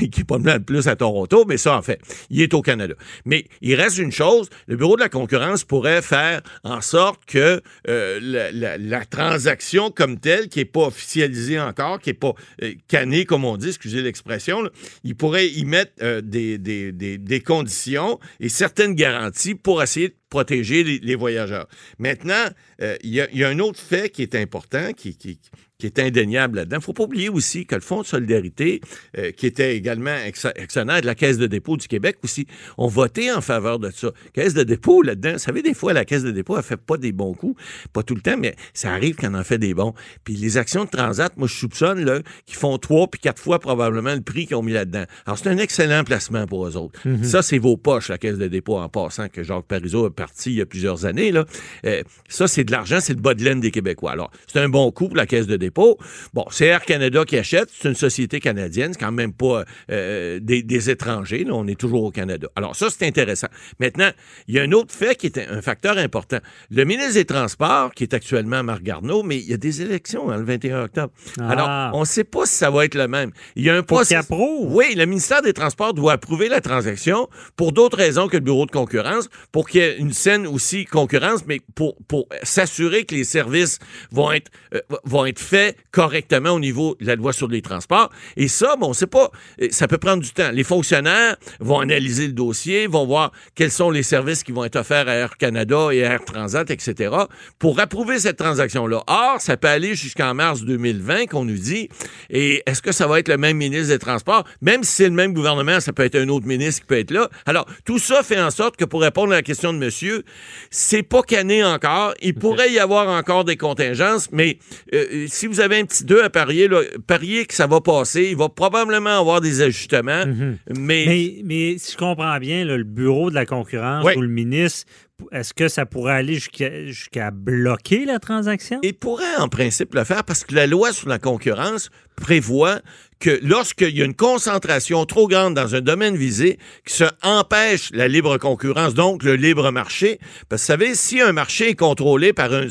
n'est 0.00 0.24
pas 0.28 0.38
mal 0.38 0.64
plus 0.64 0.88
à 0.88 0.96
Toronto, 0.96 1.44
mais 1.46 1.56
ça, 1.56 1.76
en 1.76 1.82
fait, 1.82 2.00
il 2.30 2.42
est 2.42 2.54
au 2.54 2.62
Canada. 2.62 2.94
Mais 3.24 3.46
il 3.60 3.74
reste 3.74 3.98
une 3.98 4.12
chose, 4.12 4.48
le 4.66 4.76
Bureau 4.76 4.96
de 4.96 5.02
la 5.02 5.08
concurrence 5.08 5.64
pourrait 5.64 6.02
faire 6.02 6.40
en 6.64 6.80
sorte 6.80 7.24
que 7.26 7.62
euh, 7.88 8.50
la, 8.78 9.06
transaction 9.06 9.90
comme 9.90 10.18
telle, 10.18 10.48
qui 10.48 10.58
n'est 10.58 10.64
pas 10.64 10.86
officialisée 10.86 11.60
encore, 11.60 12.00
qui 12.00 12.10
n'est 12.10 12.14
pas 12.14 12.34
euh, 12.62 12.72
cannée, 12.88 13.24
comme 13.24 13.44
on 13.44 13.56
dit, 13.56 13.68
excusez 13.68 14.02
l'expression, 14.02 14.68
il 15.04 15.14
pourrait 15.16 15.48
y 15.48 15.64
mettre 15.64 15.92
euh, 16.02 16.20
des, 16.20 16.58
des- 16.58 16.92
des- 16.92 17.18
des 17.18 17.40
conditions 17.40 18.18
et 18.40 18.48
certaines 18.48 18.94
garanties 18.94 19.54
pour 19.54 19.82
essayer 19.82 20.08
de 20.08 20.16
protéger 20.30 20.82
les, 20.84 21.14
voyageurs. 21.14 21.66
Maintenant, 21.98 22.44
euh, 22.82 22.96
il 23.02 23.14
y, 23.14 23.20
a- 23.20 23.48
un 23.48 23.58
autre 23.58 23.78
fait 23.80 24.10
qui 24.10 24.22
est 24.22 24.34
important, 24.34 24.92
qui- 25.16 25.38
qui 25.78 25.86
est 25.86 25.98
indéniable 25.98 26.56
là-dedans. 26.56 26.76
Il 26.76 26.80
ne 26.80 26.84
faut 26.84 26.92
pas 26.92 27.04
oublier 27.04 27.28
aussi 27.28 27.66
que 27.66 27.74
le 27.74 27.80
Fonds 27.80 28.02
de 28.02 28.06
solidarité, 28.06 28.80
euh, 29.18 29.30
qui 29.30 29.46
était 29.46 29.76
également 29.76 30.16
actionnaire 30.56 31.00
de 31.00 31.06
la 31.06 31.14
Caisse 31.14 31.38
de 31.38 31.46
dépôt 31.46 31.76
du 31.76 31.86
Québec 31.86 32.16
aussi, 32.24 32.46
ont 32.78 32.88
voté 32.88 33.30
en 33.30 33.40
faveur 33.40 33.78
de 33.78 33.90
ça. 33.90 34.10
Caisse 34.32 34.54
de 34.54 34.62
dépôt, 34.62 35.02
là-dedans, 35.02 35.32
vous 35.32 35.38
savez, 35.38 35.62
des 35.62 35.74
fois, 35.74 35.92
la 35.92 36.04
Caisse 36.04 36.22
de 36.22 36.30
dépôt, 36.30 36.56
elle 36.56 36.62
fait 36.62 36.76
pas 36.76 36.96
des 36.96 37.12
bons 37.12 37.34
coups, 37.34 37.60
pas 37.92 38.02
tout 38.02 38.14
le 38.14 38.20
temps, 38.20 38.36
mais 38.38 38.56
ça 38.74 38.92
arrive 38.92 39.16
qu'elle 39.16 39.34
en 39.34 39.44
fait 39.44 39.58
des 39.58 39.74
bons. 39.74 39.94
Puis 40.24 40.34
les 40.34 40.56
actions 40.56 40.84
de 40.84 40.90
Transat, 40.90 41.36
moi, 41.36 41.48
je 41.48 41.54
soupçonne 41.54 42.04
là, 42.04 42.20
qu'ils 42.46 42.56
font 42.56 42.78
trois 42.78 43.08
puis 43.08 43.20
quatre 43.20 43.40
fois 43.40 43.58
probablement 43.58 44.14
le 44.14 44.22
prix 44.22 44.46
qu'ils 44.46 44.56
ont 44.56 44.62
mis 44.62 44.72
là-dedans. 44.72 45.04
Alors, 45.26 45.38
c'est 45.38 45.48
un 45.48 45.58
excellent 45.58 46.04
placement 46.04 46.46
pour 46.46 46.66
eux 46.66 46.76
autres. 46.76 47.00
Ça, 47.22 47.42
c'est 47.42 47.58
vos 47.58 47.76
poches, 47.76 48.08
la 48.08 48.18
Caisse 48.18 48.38
de 48.38 48.48
dépôt, 48.48 48.78
en 48.78 48.88
passant, 48.88 49.28
que 49.28 49.42
Jacques 49.42 49.66
Parizeau 49.66 50.06
a 50.06 50.10
parti 50.10 50.50
il 50.50 50.56
y 50.56 50.60
a 50.60 50.66
plusieurs 50.66 51.04
années. 51.04 51.32
Là. 51.32 51.44
Euh, 51.84 52.02
ça, 52.28 52.48
c'est 52.48 52.64
de 52.64 52.72
l'argent, 52.72 52.98
c'est 53.00 53.14
le 53.14 53.20
bas 53.20 53.34
de 53.34 53.44
laine 53.44 53.60
des 53.60 53.70
Québécois. 53.70 54.12
Alors, 54.12 54.30
c'est 54.46 54.60
un 54.60 54.68
bon 54.68 54.90
coup 54.90 55.08
pour 55.08 55.16
la 55.16 55.26
Caisse 55.26 55.46
de 55.46 55.56
dépôt. 55.56 55.65
Bon, 55.70 56.44
c'est 56.50 56.66
Air 56.66 56.84
Canada 56.84 57.24
qui 57.24 57.36
achète, 57.38 57.68
c'est 57.72 57.88
une 57.88 57.94
société 57.94 58.40
canadienne, 58.40 58.92
c'est 58.92 59.00
quand 59.00 59.12
même 59.12 59.32
pas 59.32 59.64
euh, 59.90 60.38
des, 60.40 60.62
des 60.62 60.90
étrangers, 60.90 61.44
là, 61.44 61.52
on 61.54 61.66
est 61.66 61.78
toujours 61.78 62.04
au 62.04 62.10
Canada. 62.10 62.48
Alors, 62.56 62.76
ça, 62.76 62.88
c'est 62.90 63.06
intéressant. 63.06 63.48
Maintenant, 63.80 64.10
il 64.48 64.54
y 64.54 64.58
a 64.58 64.62
un 64.62 64.72
autre 64.72 64.94
fait 64.94 65.16
qui 65.16 65.26
est 65.26 65.38
un, 65.38 65.62
facteur 65.62 65.98
important. 65.98 66.38
Le 66.70 66.84
ministre 66.84 67.14
des 67.14 67.24
Transports, 67.24 67.92
qui 67.94 68.04
est 68.04 68.14
actuellement 68.14 68.62
Marc 68.62 68.82
Garneau, 68.82 69.22
mais 69.22 69.36
il 69.36 69.48
y 69.48 69.54
a 69.54 69.56
des 69.56 69.82
élections 69.82 70.30
hein, 70.30 70.38
le 70.38 70.44
21 70.44 70.84
octobre. 70.84 71.12
Ah. 71.40 71.48
Alors, 71.48 71.96
on 71.96 72.00
ne 72.00 72.04
sait 72.06 72.24
pas 72.24 72.46
si 72.46 72.54
ça 72.56 72.70
va 72.70 72.84
être 72.84 72.94
le 72.94 73.08
même. 73.08 73.30
Il 73.56 73.64
y 73.64 73.70
a 73.70 73.74
un 73.74 73.78
Faut 73.78 73.96
process- 73.96 74.08
qu'il 74.08 74.16
approuve. 74.18 74.74
Oui, 74.74 74.94
le 74.94 75.06
ministère 75.06 75.42
des 75.42 75.52
Transports 75.52 75.94
doit 75.94 76.12
approuver 76.12 76.48
la 76.48 76.60
transaction 76.60 77.28
pour 77.56 77.72
d'autres 77.72 77.96
raisons 77.96 78.28
que 78.28 78.36
le 78.36 78.42
bureau 78.42 78.66
de 78.66 78.70
concurrence, 78.70 79.28
pour 79.52 79.68
qu'il 79.68 79.80
y 79.80 79.84
ait 79.84 79.96
une 79.98 80.12
saine 80.12 80.46
aussi 80.46 80.84
concurrence, 80.84 81.44
mais 81.46 81.60
pour, 81.74 81.96
pour 82.08 82.28
s'assurer 82.42 83.04
que 83.04 83.14
les 83.14 83.24
services 83.24 83.78
vont 84.10 84.32
être, 84.32 84.50
euh, 84.74 84.80
vont 85.04 85.26
être 85.26 85.38
faits 85.38 85.55
fait 85.56 85.76
correctement 85.90 86.50
au 86.50 86.60
niveau 86.60 86.96
de 87.00 87.06
la 87.06 87.16
loi 87.16 87.32
sur 87.32 87.48
les 87.48 87.62
transports. 87.62 88.10
Et 88.36 88.46
ça, 88.46 88.76
bon, 88.76 88.92
c'est 88.92 89.06
pas, 89.06 89.30
euh, 89.62 89.68
ça 89.70 89.88
peut 89.88 89.96
prendre 89.96 90.22
du 90.22 90.30
temps. 90.30 90.50
Les 90.52 90.64
fonctionnaires 90.64 91.36
vont 91.60 91.80
analyser 91.80 92.26
le 92.26 92.34
dossier, 92.34 92.86
vont 92.86 93.06
voir 93.06 93.32
quels 93.54 93.70
sont 93.70 93.90
les 93.90 94.02
services 94.02 94.42
qui 94.42 94.52
vont 94.52 94.64
être 94.64 94.76
offerts 94.76 95.08
à 95.08 95.14
Air 95.14 95.38
Canada 95.38 95.88
et 95.92 96.04
à 96.04 96.12
Air 96.12 96.24
Transat, 96.26 96.70
etc., 96.70 97.14
pour 97.58 97.80
approuver 97.80 98.18
cette 98.18 98.36
transaction-là. 98.36 99.02
Or, 99.06 99.40
ça 99.40 99.56
peut 99.56 99.68
aller 99.68 99.94
jusqu'en 99.94 100.34
mars 100.34 100.62
2020, 100.62 101.26
qu'on 101.26 101.46
nous 101.46 101.56
dit. 101.56 101.88
Et 102.28 102.62
est-ce 102.66 102.82
que 102.82 102.92
ça 102.92 103.06
va 103.06 103.18
être 103.18 103.28
le 103.28 103.38
même 103.38 103.56
ministre 103.56 103.88
des 103.88 103.98
Transports? 103.98 104.44
Même 104.60 104.84
si 104.84 104.92
c'est 104.92 105.08
le 105.08 105.14
même 105.14 105.32
gouvernement, 105.32 105.80
ça 105.80 105.94
peut 105.94 106.04
être 106.04 106.16
un 106.16 106.28
autre 106.28 106.46
ministre 106.46 106.82
qui 106.82 106.86
peut 106.86 106.98
être 106.98 107.12
là. 107.12 107.30
Alors, 107.46 107.64
tout 107.86 107.98
ça 107.98 108.22
fait 108.22 108.40
en 108.40 108.50
sorte 108.50 108.76
que 108.76 108.84
pour 108.84 109.00
répondre 109.00 109.32
à 109.32 109.36
la 109.36 109.42
question 109.42 109.72
de 109.72 109.78
monsieur, 109.78 110.22
c'est 110.70 111.02
pas 111.02 111.22
cané 111.22 111.64
encore. 111.64 112.12
Il 112.20 112.34
pourrait 112.34 112.70
y 112.72 112.78
avoir 112.78 113.08
encore 113.08 113.44
des 113.44 113.56
contingences, 113.56 114.28
mais 114.32 114.58
euh, 114.92 115.26
si 115.28 115.45
vous 115.46 115.60
avez 115.60 115.78
un 115.78 115.84
petit 115.84 116.04
2 116.04 116.22
à 116.22 116.30
parier, 116.30 116.68
là, 116.68 116.80
parier 117.06 117.46
que 117.46 117.54
ça 117.54 117.66
va 117.66 117.80
passer. 117.80 118.28
Il 118.30 118.36
va 118.36 118.48
probablement 118.48 119.18
avoir 119.20 119.40
des 119.40 119.62
ajustements, 119.62 120.24
mais... 120.68 121.04
Mais, 121.06 121.36
mais 121.44 121.78
si 121.78 121.92
je 121.92 121.96
comprends 121.96 122.38
bien, 122.38 122.64
là, 122.64 122.76
le 122.76 122.84
bureau 122.84 123.30
de 123.30 123.34
la 123.34 123.46
concurrence 123.46 124.04
Oui. 124.04 124.12
ou 124.16 124.20
le 124.22 124.28
ministre, 124.28 124.86
est-ce 125.32 125.54
que 125.54 125.68
ça 125.68 125.86
pourrait 125.86 126.14
aller 126.14 126.38
jusqu'à 126.38 127.30
bloquer 127.30 128.04
la 128.04 128.18
transaction? 128.18 128.80
Il 128.82 128.94
pourrait 128.94 129.36
en 129.38 129.48
principe 129.48 129.94
le 129.94 130.04
faire 130.04 130.24
parce 130.24 130.44
que 130.44 130.54
la 130.54 130.66
loi 130.66 130.92
sur 130.92 131.08
la 131.08 131.18
concurrence 131.18 131.90
prévoit 132.16 132.80
que 133.18 133.38
lorsqu'il 133.42 133.96
y 133.96 134.02
a 134.02 134.04
une 134.04 134.14
concentration 134.14 135.04
trop 135.06 135.26
grande 135.26 135.54
dans 135.54 135.74
un 135.74 135.80
domaine 135.80 136.16
visé 136.16 136.58
qui 136.86 136.94
se 136.94 137.04
empêche 137.22 137.90
la 137.92 138.08
libre 138.08 138.36
concurrence, 138.36 138.92
donc 138.94 139.22
le 139.22 139.36
libre 139.36 139.70
marché, 139.70 140.18
parce 140.48 140.62
que 140.62 140.66
vous 140.66 140.80
savez, 140.80 140.94
si 140.94 141.20
un 141.20 141.32
marché 141.32 141.70
est 141.70 141.74
contrôlé 141.74 142.32
par 142.32 142.52
une 142.52 142.70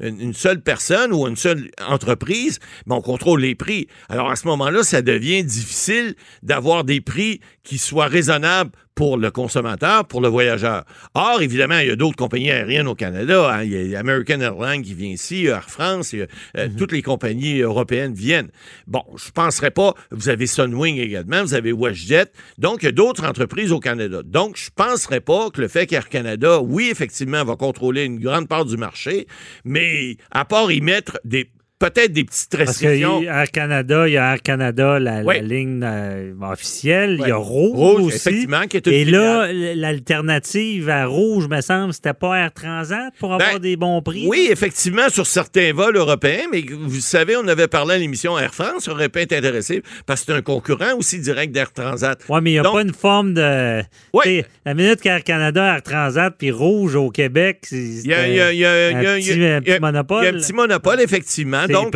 une 0.00 0.34
seule 0.34 0.60
personne 0.60 1.12
ou 1.12 1.26
une 1.26 1.36
seule 1.36 1.70
entreprise, 1.86 2.58
ben 2.86 2.96
on 2.96 3.00
contrôle 3.00 3.40
les 3.40 3.54
prix. 3.54 3.86
Alors 4.08 4.30
à 4.30 4.36
ce 4.36 4.46
moment-là, 4.48 4.82
ça 4.82 5.00
devient 5.00 5.44
difficile 5.44 6.14
d'avoir 6.42 6.84
des 6.84 7.00
prix 7.00 7.40
qui 7.62 7.78
soient 7.78 8.06
raisonnables 8.06 8.70
pour 9.00 9.16
le 9.16 9.30
consommateur, 9.30 10.04
pour 10.04 10.20
le 10.20 10.28
voyageur. 10.28 10.84
Or, 11.14 11.40
évidemment, 11.40 11.78
il 11.78 11.88
y 11.88 11.90
a 11.90 11.96
d'autres 11.96 12.18
compagnies 12.18 12.50
aériennes 12.50 12.86
au 12.86 12.94
Canada. 12.94 13.50
hein. 13.50 13.64
Il 13.64 13.88
y 13.88 13.96
a 13.96 13.98
American 13.98 14.42
Airlines 14.42 14.82
qui 14.82 14.92
vient 14.92 15.08
ici, 15.08 15.46
Air 15.46 15.70
France, 15.70 16.12
a, 16.12 16.26
euh, 16.58 16.68
toutes 16.76 16.92
les 16.92 17.00
compagnies 17.00 17.60
européennes 17.60 18.12
viennent. 18.12 18.50
Bon, 18.86 19.02
je 19.16 19.30
penserais 19.30 19.70
pas. 19.70 19.94
Vous 20.10 20.28
avez 20.28 20.46
Sunwing 20.46 20.98
également, 20.98 21.40
vous 21.42 21.54
avez 21.54 21.72
WestJet. 21.72 22.26
Donc, 22.58 22.82
il 22.82 22.84
y 22.84 22.88
a 22.90 22.92
d'autres 22.92 23.24
entreprises 23.26 23.72
au 23.72 23.80
Canada. 23.80 24.20
Donc, 24.22 24.58
je 24.58 24.68
penserais 24.70 25.22
pas 25.22 25.48
que 25.48 25.62
le 25.62 25.68
fait 25.68 25.86
qu'Air 25.86 26.10
Canada, 26.10 26.60
oui, 26.60 26.90
effectivement, 26.90 27.42
va 27.42 27.56
contrôler 27.56 28.04
une 28.04 28.18
grande 28.18 28.48
part 28.48 28.66
du 28.66 28.76
marché, 28.76 29.26
mais 29.64 30.18
à 30.30 30.44
part 30.44 30.70
y 30.70 30.82
mettre 30.82 31.18
des 31.24 31.48
peut-être 31.80 32.12
des 32.12 32.22
petites 32.24 32.50
Parce 32.56 32.78
que 32.78 32.86
restrictions. 32.86 33.22
Air 33.22 33.50
Canada, 33.50 34.06
il 34.06 34.12
y 34.12 34.16
a 34.18 34.32
Air 34.34 34.42
Canada, 34.42 35.00
la, 35.00 35.22
la 35.22 35.24
Oui. 35.24 35.40
ligne 35.40 35.80
euh, 35.82 36.32
officielle. 36.42 37.16
Il 37.20 37.26
y 37.28 37.32
a. 37.32 37.36
Rouge, 37.36 37.72
Rouge, 37.74 38.02
aussi. 38.02 38.16
effectivement, 38.16 38.62
qui 38.68 38.76
est 38.76 38.86
une 38.86 38.92
Et 38.92 39.04
là, 39.06 39.48
l'alternative 39.50 40.88
à 40.90 41.06
Rouge, 41.06 41.48
me 41.48 41.60
semble, 41.60 41.92
c'était 41.94 42.12
pas 42.14 42.36
Air 42.38 42.52
Transat 42.52 43.12
pour 43.18 43.32
avoir 43.34 43.54
Ben, 43.54 43.58
des 43.58 43.76
bons 43.76 44.02
prix. 44.02 44.26
Oui, 44.28 44.48
effectivement, 44.50 45.08
sur 45.08 45.26
certains 45.26 45.72
vols 45.72 45.96
européens, 45.96 46.44
mais 46.52 46.62
vous 46.70 47.00
savez, 47.00 47.36
on 47.36 47.48
avait 47.48 47.68
parlé 47.68 47.94
à 47.94 47.98
l'émission 47.98 48.38
Air 48.38 48.54
France, 48.54 48.84
ça 48.84 48.92
aurait 48.92 49.08
pu 49.08 49.20
être 49.20 49.32
intéressé 49.32 49.82
parce 50.06 50.20
que 50.20 50.26
c'est 50.32 50.38
un 50.38 50.42
concurrent 50.42 50.94
aussi 50.96 51.18
direct 51.18 51.52
d'Air 51.52 51.72
Transat. 51.72 52.20
Oui, 52.28 52.40
mais 52.42 52.50
il 52.50 52.54
n'y 52.54 52.58
a 52.58 52.62
Donc- 52.62 52.74
pas 52.74 52.82
une 52.82 52.92
forme 52.94 53.34
de. 53.34 53.82
Sais, 54.22 54.44
La 54.66 54.74
minute 54.74 55.00
qu'Air 55.00 55.24
Canada, 55.24 55.74
Air 55.76 55.82
Transat, 55.82 56.34
puis 56.36 56.50
Rouge 56.50 56.94
au 56.94 57.10
Québec, 57.10 57.60
c'est 57.62 57.76
il 57.76 58.06
y 58.06 58.14
a- 58.14 59.56
un 59.56 59.60
petit 59.62 59.80
monopole. 59.80 60.22
Il 60.22 60.26
y 60.26 60.28
a 60.28 60.30
un 60.36 60.40
petit 60.40 60.52
monopole, 60.52 61.00
effectivement. 61.00 61.64
Donc, 61.72 61.94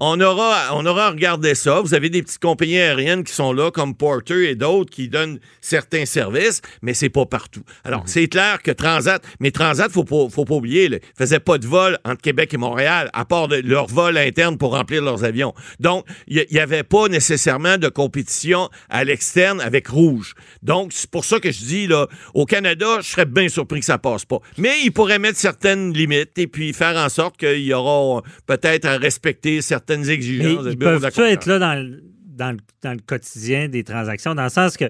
on 0.00 0.20
aura, 0.20 0.74
on 0.74 0.84
aura 0.86 1.10
regardé 1.10 1.54
ça. 1.54 1.80
Vous 1.80 1.94
avez 1.94 2.10
des 2.10 2.22
petites 2.22 2.40
compagnies 2.40 2.78
aériennes 2.78 3.24
qui 3.24 3.32
sont 3.32 3.52
là, 3.52 3.70
comme 3.70 3.94
Porter 3.94 4.50
et 4.50 4.54
d'autres, 4.54 4.90
qui 4.90 5.08
donnent 5.08 5.38
certains 5.60 6.04
services, 6.06 6.62
mais 6.82 6.94
c'est 6.94 7.08
pas 7.08 7.26
partout. 7.26 7.62
Alors, 7.84 8.00
Mhm. 8.00 8.06
c'est 8.08 8.28
clair 8.28 8.62
que 8.62 8.70
Transat, 8.70 9.22
mais 9.40 9.50
Transat, 9.50 9.90
faut 9.90 10.04
pas, 10.04 10.28
faut 10.30 10.44
pas 10.44 10.54
oublier, 10.54 10.88
là, 10.88 10.98
ils 11.02 11.18
faisaient 11.18 11.40
pas 11.40 11.58
de 11.58 11.66
vol 11.66 11.98
entre 12.04 12.20
Québec 12.22 12.52
et 12.54 12.56
Montréal, 12.56 13.10
à 13.12 13.24
part 13.24 13.48
de 13.48 13.56
leur 13.56 13.86
vol 13.86 14.16
interne 14.18 14.58
pour 14.58 14.72
remplir 14.72 15.02
leurs 15.02 15.24
avions. 15.24 15.54
Donc, 15.80 16.04
il 16.26 16.44
n'y 16.50 16.58
avait 16.58 16.82
pas 16.82 17.08
nécessairement 17.08 17.78
de 17.78 17.88
compétition 17.88 18.68
à 18.88 19.04
l'externe 19.04 19.60
avec 19.60 19.88
Rouge. 19.88 20.34
Donc, 20.62 20.92
c'est 20.92 21.10
pour 21.10 21.24
ça 21.24 21.40
que 21.40 21.50
je 21.50 21.58
dis, 21.64 21.86
là, 21.86 22.06
au 22.34 22.44
Canada, 22.46 22.98
je 23.00 23.08
serais 23.10 23.26
bien 23.26 23.48
surpris 23.48 23.80
que 23.80 23.86
ça 23.86 23.98
passe 23.98 24.24
pas. 24.24 24.38
Mais 24.58 24.74
ils 24.84 24.90
pourraient 24.90 25.18
mettre 25.18 25.38
certaines 25.38 25.92
limites 25.92 26.36
et 26.38 26.46
puis 26.46 26.72
faire 26.72 26.96
en 26.96 27.08
sorte 27.08 27.36
qu'il 27.36 27.62
y 27.64 27.72
aura 27.72 28.22
peut-être 28.46 28.84
à 28.86 28.96
respecter 29.16 29.62
certaines 29.62 30.02
Mais 30.02 30.14
exigences. 30.14 30.64
du 30.64 30.70
ils 30.72 30.78
peuvent-tu 30.78 31.20
être 31.22 31.46
là 31.46 31.58
dans 31.58 31.98
dans, 32.36 32.54
dans 32.82 32.92
le 32.92 32.98
quotidien 32.98 33.68
des 33.68 33.82
transactions, 33.82 34.34
dans 34.34 34.44
le 34.44 34.50
sens 34.50 34.76
que 34.76 34.84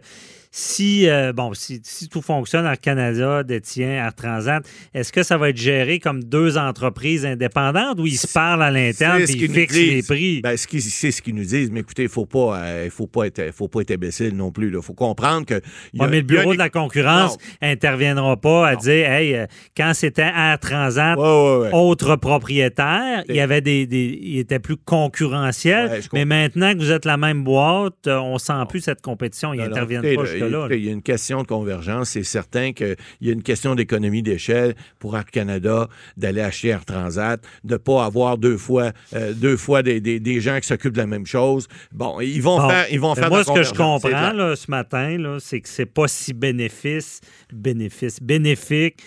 si, 0.58 1.06
euh, 1.06 1.34
bon, 1.34 1.52
si, 1.52 1.82
si 1.84 2.08
tout 2.08 2.22
fonctionne, 2.22 2.64
Air 2.64 2.80
Canada 2.80 3.42
détient 3.42 3.90
Air 3.90 4.14
Transat, 4.14 4.64
est-ce 4.94 5.12
que 5.12 5.22
ça 5.22 5.36
va 5.36 5.50
être 5.50 5.56
géré 5.58 5.98
comme 5.98 6.24
deux 6.24 6.56
entreprises 6.56 7.26
indépendantes 7.26 8.00
ou 8.00 8.06
ils 8.06 8.16
se 8.16 8.26
parlent 8.32 8.62
à 8.62 8.70
l'interne 8.70 9.20
et 9.20 9.24
ils 9.30 9.50
fixent 9.52 9.74
les 9.76 10.02
prix? 10.02 10.40
Ben, 10.40 10.56
ce 10.56 10.66
qu'ils- 10.66 10.80
c'est 10.80 11.10
ce 11.10 11.20
qu'ils 11.20 11.34
nous 11.34 11.44
disent. 11.44 11.70
Mais 11.70 11.80
écoutez, 11.80 12.04
il 12.04 12.08
faut 12.08 12.24
pas, 12.24 12.56
euh, 12.56 12.88
faut 12.90 13.06
pas 13.06 13.26
être, 13.26 13.52
faut 13.52 13.68
pas 13.68 13.82
être 13.82 13.90
imbécile 13.90 14.34
non 14.34 14.50
plus. 14.50 14.72
Il 14.74 14.80
faut 14.80 14.94
comprendre 14.94 15.44
que. 15.44 15.54
y 15.92 16.00
a- 16.00 16.04
Ouais, 16.04 16.08
mais 16.10 16.20
le 16.22 16.26
il 16.26 16.34
y 16.34 16.38
a 16.38 16.40
bureau 16.40 16.54
de 16.54 16.58
la 16.58 16.70
concurrence 16.70 17.36
interviendra 17.60 18.36
pas 18.38 18.68
à 18.68 18.76
dire, 18.76 19.10
hey, 19.10 19.34
euh, 19.34 19.46
quand 19.76 19.92
c'était 19.92 20.22
Air 20.22 20.58
Transat, 20.58 21.18
Ouais, 21.18 21.22
ouais, 21.24 21.58
ouais. 21.64 21.70
autre 21.74 22.16
propriétaire, 22.16 23.24
il 23.28 23.34
y 23.36 23.40
avait 23.40 23.60
des, 23.60 23.86
des- 23.86 24.18
il 24.22 24.38
était 24.38 24.58
plus 24.58 24.76
concurrentiel. 24.78 26.00
Mais 26.14 26.24
maintenant 26.24 26.72
que 26.72 26.78
vous 26.78 26.92
êtes 26.92 27.04
la 27.04 27.18
même 27.18 27.44
boîte, 27.44 28.06
on 28.06 28.38
sent 28.38 28.54
plus 28.70 28.80
cette 28.80 29.02
compétition. 29.02 29.52
Ils 29.52 29.60
n'interviennent 29.60 30.00
pas 30.02 30.22
là, 30.22 30.45
Il 30.70 30.84
y 30.84 30.88
a 30.88 30.92
une 30.92 31.02
question 31.02 31.42
de 31.42 31.46
convergence. 31.46 32.10
C'est 32.10 32.22
certain 32.22 32.72
qu'il 32.72 32.96
y 33.20 33.30
a 33.30 33.32
une 33.32 33.42
question 33.42 33.74
d'économie 33.74 34.22
d'échelle 34.22 34.74
pour 34.98 35.16
Air 35.16 35.26
Canada 35.26 35.88
d'aller 36.16 36.40
acheter 36.40 36.68
Air 36.68 36.84
Transat, 36.84 37.40
de 37.64 37.74
ne 37.74 37.78
pas 37.78 38.04
avoir 38.04 38.38
deux 38.38 38.56
fois, 38.56 38.92
euh, 39.14 39.32
deux 39.32 39.56
fois 39.56 39.82
des, 39.82 40.00
des- 40.00 40.20
des 40.20 40.40
gens 40.40 40.58
qui 40.60 40.66
s'occupent 40.66 40.92
de 40.94 40.98
la 40.98 41.06
même 41.06 41.26
chose. 41.26 41.68
Bon, 41.92 42.20
ils 42.20 42.40
vont 42.42 42.58
Bon. 42.58 42.68
faire, 42.68 42.86
ils 42.90 43.00
vont 43.00 43.14
faire 43.14 43.28
Moi, 43.28 43.44
ce 43.44 43.52
que 43.52 43.62
je 43.62 43.70
comprends 43.72 44.32
là, 44.32 44.56
ce 44.56 44.70
matin, 44.70 45.36
c'est 45.40 45.60
que 45.60 45.68
c'est 45.68 45.86
pas 45.86 46.08
si 46.08 46.32
bénéfice, 46.32 47.20
bénéfice, 47.52 48.20
bénéfique 48.22 49.02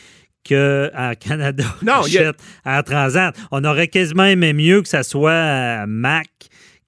que 0.48 0.90
Air 0.96 1.18
Canada 1.20 1.64
Non, 1.82 1.94
a- 1.94 2.00
achète 2.06 2.36
Air 2.66 2.84
Transat. 2.84 3.36
On 3.52 3.64
aurait 3.66 3.88
quasiment 3.88 4.24
aimé 4.26 4.54
mieux 4.54 4.82
que 4.82 4.88
ça 4.88 5.04
soit 5.04 5.32
euh, 5.32 5.86
Mac 5.88 6.28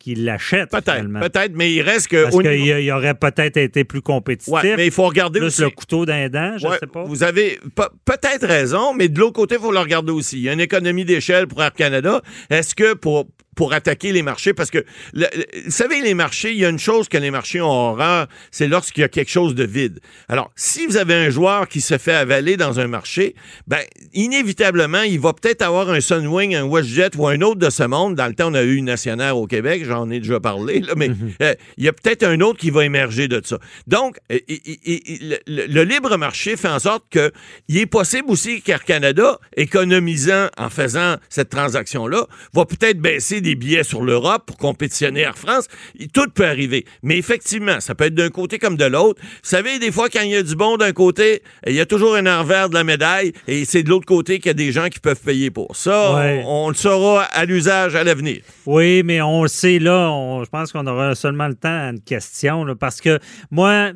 qui 0.02 0.16
l'achète. 0.16 0.70
Peut-être, 0.72 1.20
peut-être, 1.20 1.52
mais 1.56 1.72
il 1.72 1.82
reste 1.82 2.08
que. 2.08 2.24
Parce 2.24 2.38
qu'il 2.38 2.50
niveau- 2.50 2.92
aurait 2.98 3.14
peut-être 3.14 3.58
été 3.58 3.84
plus 3.84 4.02
compétitif. 4.02 4.52
Ouais, 4.54 4.76
mais 4.76 4.86
il 4.88 4.92
faut 4.92 5.04
regarder 5.06 5.40
plus 5.40 5.48
aussi. 5.48 5.62
le 5.62 5.70
couteau 5.70 6.06
d'un 6.06 6.30
dent, 6.30 6.58
je 6.58 6.68
Ouais, 6.68 6.78
sais 6.80 6.88
pas. 6.88 7.04
Vous 7.04 7.24
avez 7.24 7.60
pe- 7.76 7.90
peut-être 8.06 8.46
raison, 8.48 8.94
mais 8.94 9.08
de 9.10 9.20
l'autre 9.20 9.34
côté, 9.34 9.56
il 9.56 9.62
faut 9.62 9.72
le 9.72 9.80
regarder 9.80 10.12
aussi. 10.12 10.38
Il 10.38 10.44
y 10.44 10.50
a 10.50 10.54
une 10.54 10.60
économie 10.60 11.06
d'échelle 11.06 11.48
pour 11.48 11.62
Air 11.64 11.74
Canada. 11.74 12.22
Est-ce 12.50 12.76
que 12.76 12.94
pour 12.94 13.28
pour 13.56 13.74
attaquer 13.74 14.12
les 14.14 14.22
marchés, 14.22 14.54
parce 14.54 14.72
que, 14.72 14.80
le- 15.14 15.28
le- 15.36 15.64
vous 15.66 15.72
savez, 15.72 16.02
les 16.02 16.14
marchés, 16.14 16.52
il 16.52 16.58
y 16.58 16.66
a 16.66 16.70
une 16.70 16.80
chose 16.80 17.10
que 17.10 17.18
les 17.18 17.32
marchés 17.32 17.60
ont 17.62 17.68
horreur, 17.70 18.28
c'est 18.50 18.68
lorsqu'il 18.68 19.02
y 19.02 19.04
a 19.04 19.10
quelque 19.10 19.30
chose 19.32 19.56
de 19.56 19.66
vide. 19.66 20.00
Alors, 20.30 20.52
si 20.56 20.86
vous 20.88 20.96
avez 20.98 21.14
un 21.16 21.30
joueur 21.30 21.68
qui 21.68 21.82
se 21.82 21.98
fait 21.98 22.14
avaler 22.14 22.56
dans 22.56 22.80
un 22.80 22.88
marché, 22.88 23.36
ben, 23.68 23.82
inévitablement, 24.14 25.02
il 25.02 25.20
va 25.20 25.34
peut-être 25.34 25.62
avoir 25.62 25.90
un 25.90 26.00
Sunwing, 26.00 26.56
un 26.56 26.64
WestJet 26.66 27.10
ou 27.18 27.28
un 27.28 27.42
autre 27.42 27.60
de 27.60 27.70
ce 27.70 27.84
monde. 27.84 28.16
Dans 28.16 28.28
le 28.28 28.34
temps, 28.34 28.52
on 28.52 28.54
a 28.54 28.64
eu 28.64 28.76
une 28.76 28.86
nationale 28.86 29.34
au 29.34 29.48
Québec, 29.48 29.84
j'en 29.86 30.10
ai 30.10 30.20
déjà 30.20 30.40
parlé, 30.40 30.80
là, 30.80 30.94
mais 30.96 31.10
euh, 31.42 31.54
il 31.78 31.84
y 31.84 31.88
a 31.90 31.94
peut-être 31.94 32.24
un 32.24 32.40
autre 32.42 32.60
qui 32.60 32.70
va 32.70 32.86
émerger 32.86 33.28
de 33.28 33.42
ça. 33.44 33.58
Donc, 33.88 34.18
euh, 34.32 34.40
il- 34.48 34.62
il- 34.66 34.80
il- 35.06 35.40
le, 35.48 35.66
le 35.68 35.84
libre 35.84 36.16
marché 36.18 36.56
fait 36.56 36.70
en 36.70 36.80
sorte 36.80 37.04
que 37.10 37.32
il 37.68 37.78
est 37.78 37.86
possible 37.86 38.30
aussi 38.30 38.62
qu'Air 38.62 38.86
Canada, 38.86 39.40
économisant 39.58 40.48
en 40.58 40.70
faisant 40.70 41.18
cette 41.30 41.50
transaction-là, 41.50 42.28
va 42.54 42.66
peut-être 42.66 43.00
baisser 43.00 43.42
des 43.42 43.51
billets 43.56 43.84
sur 43.84 44.02
l'Europe 44.02 44.44
pour 44.46 44.58
compétitionner 44.58 45.22
Air 45.22 45.38
France. 45.38 45.68
Tout 46.14 46.28
peut 46.34 46.46
arriver. 46.46 46.86
Mais 47.04 47.18
effectivement, 47.18 47.80
ça 47.80 47.96
peut 47.96 48.06
être 48.06 48.16
d'un 48.16 48.30
côté 48.30 48.60
comme 48.60 48.78
de 48.78 48.86
l'autre. 48.86 49.22
Vous 49.22 49.28
savez, 49.44 49.80
des 49.80 49.92
fois, 49.92 50.10
quand 50.10 50.22
il 50.22 50.32
y 50.32 50.36
a 50.36 50.44
du 50.44 50.56
bon 50.56 50.78
d'un 50.78 50.92
côté, 50.94 51.42
il 51.68 51.74
y 51.74 51.80
a 51.80 51.86
toujours 51.86 52.16
un 52.16 52.26
envers 52.26 52.70
de 52.70 52.74
la 52.76 52.84
médaille 52.84 53.34
et 53.48 53.66
c'est 53.66 53.84
de 53.84 53.90
l'autre 53.90 54.06
côté 54.06 54.38
qu'il 54.40 54.48
y 54.48 54.52
a 54.52 54.54
des 54.54 54.72
gens 54.72 54.88
qui 54.90 55.00
peuvent 55.00 55.22
payer 55.22 55.52
pour. 55.52 55.76
Ça, 55.76 56.16
Ouais. 56.16 56.44
on, 56.46 56.66
on 56.66 56.70
le 56.70 56.76
saura 56.76 57.24
à 57.24 57.46
l'usage 57.46 57.96
à 57.96 58.04
l'avenir. 58.04 58.42
Oui, 58.66 59.04
mais 59.04 59.22
on 59.22 59.44
le 59.44 59.48
sait, 59.48 59.80
là, 59.80 60.10
on- 60.12 60.44
je 60.44 60.50
pense 60.50 60.72
qu'on 60.72 60.86
aura 60.88 61.16
seulement 61.16 61.48
le 61.48 61.56
temps 61.56 61.70
à 61.70 61.90
une 61.92 62.02
question, 62.02 62.64
là, 62.66 62.76
parce 62.76 63.02
que 63.02 63.20
moi, 63.50 63.92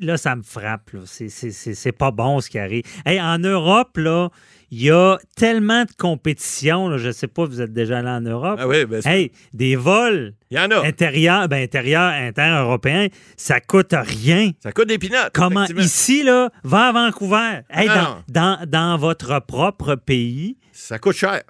là, 0.00 0.16
ça 0.16 0.36
me 0.36 0.42
frappe. 0.42 0.90
c'est 1.06 1.92
pas 1.92 2.10
bon 2.10 2.40
ce 2.40 2.50
qui 2.50 2.58
arrive. 2.58 2.82
Hey, 3.04 3.20
en 3.20 3.38
Europe, 3.38 3.96
là, 3.96 4.28
il 4.70 4.82
y 4.82 4.90
a 4.90 5.18
tellement 5.36 5.84
de 5.84 5.90
compétition. 5.96 6.88
là, 6.88 6.98
je 6.98 7.10
sais 7.10 7.26
pas, 7.26 7.44
vous 7.46 7.60
êtes 7.60 7.72
déjà 7.72 7.98
allé 7.98 8.08
en 8.08 8.20
Europe. 8.20 8.58
Ah 8.60 8.68
oui, 8.68 8.84
ben, 8.84 9.00
Hey, 9.04 9.32
des 9.54 9.76
vols 9.76 10.34
il 10.50 10.58
y 10.58 10.60
en 10.60 10.70
a. 10.70 10.86
intérieurs, 10.86 11.48
ben, 11.48 11.62
intérieurs, 11.62 12.12
inter-européens, 12.12 13.08
ça 13.36 13.60
coûte 13.60 13.94
rien. 13.94 14.50
Ça 14.62 14.72
coûte 14.72 14.88
des 14.88 14.98
pinottes. 14.98 15.30
Comment 15.32 15.64
ici, 15.76 16.22
là, 16.22 16.50
va 16.64 16.88
à 16.88 16.92
Vancouver. 16.92 17.60
Hey, 17.70 17.88
Non, 17.88 17.94
dans, 18.28 18.58
dans, 18.58 18.66
dans 18.66 18.96
votre 18.98 19.40
propre 19.40 19.94
pays, 19.94 20.56
Ça 20.72 20.98
coûte 20.98 21.16
cher. 21.16 21.42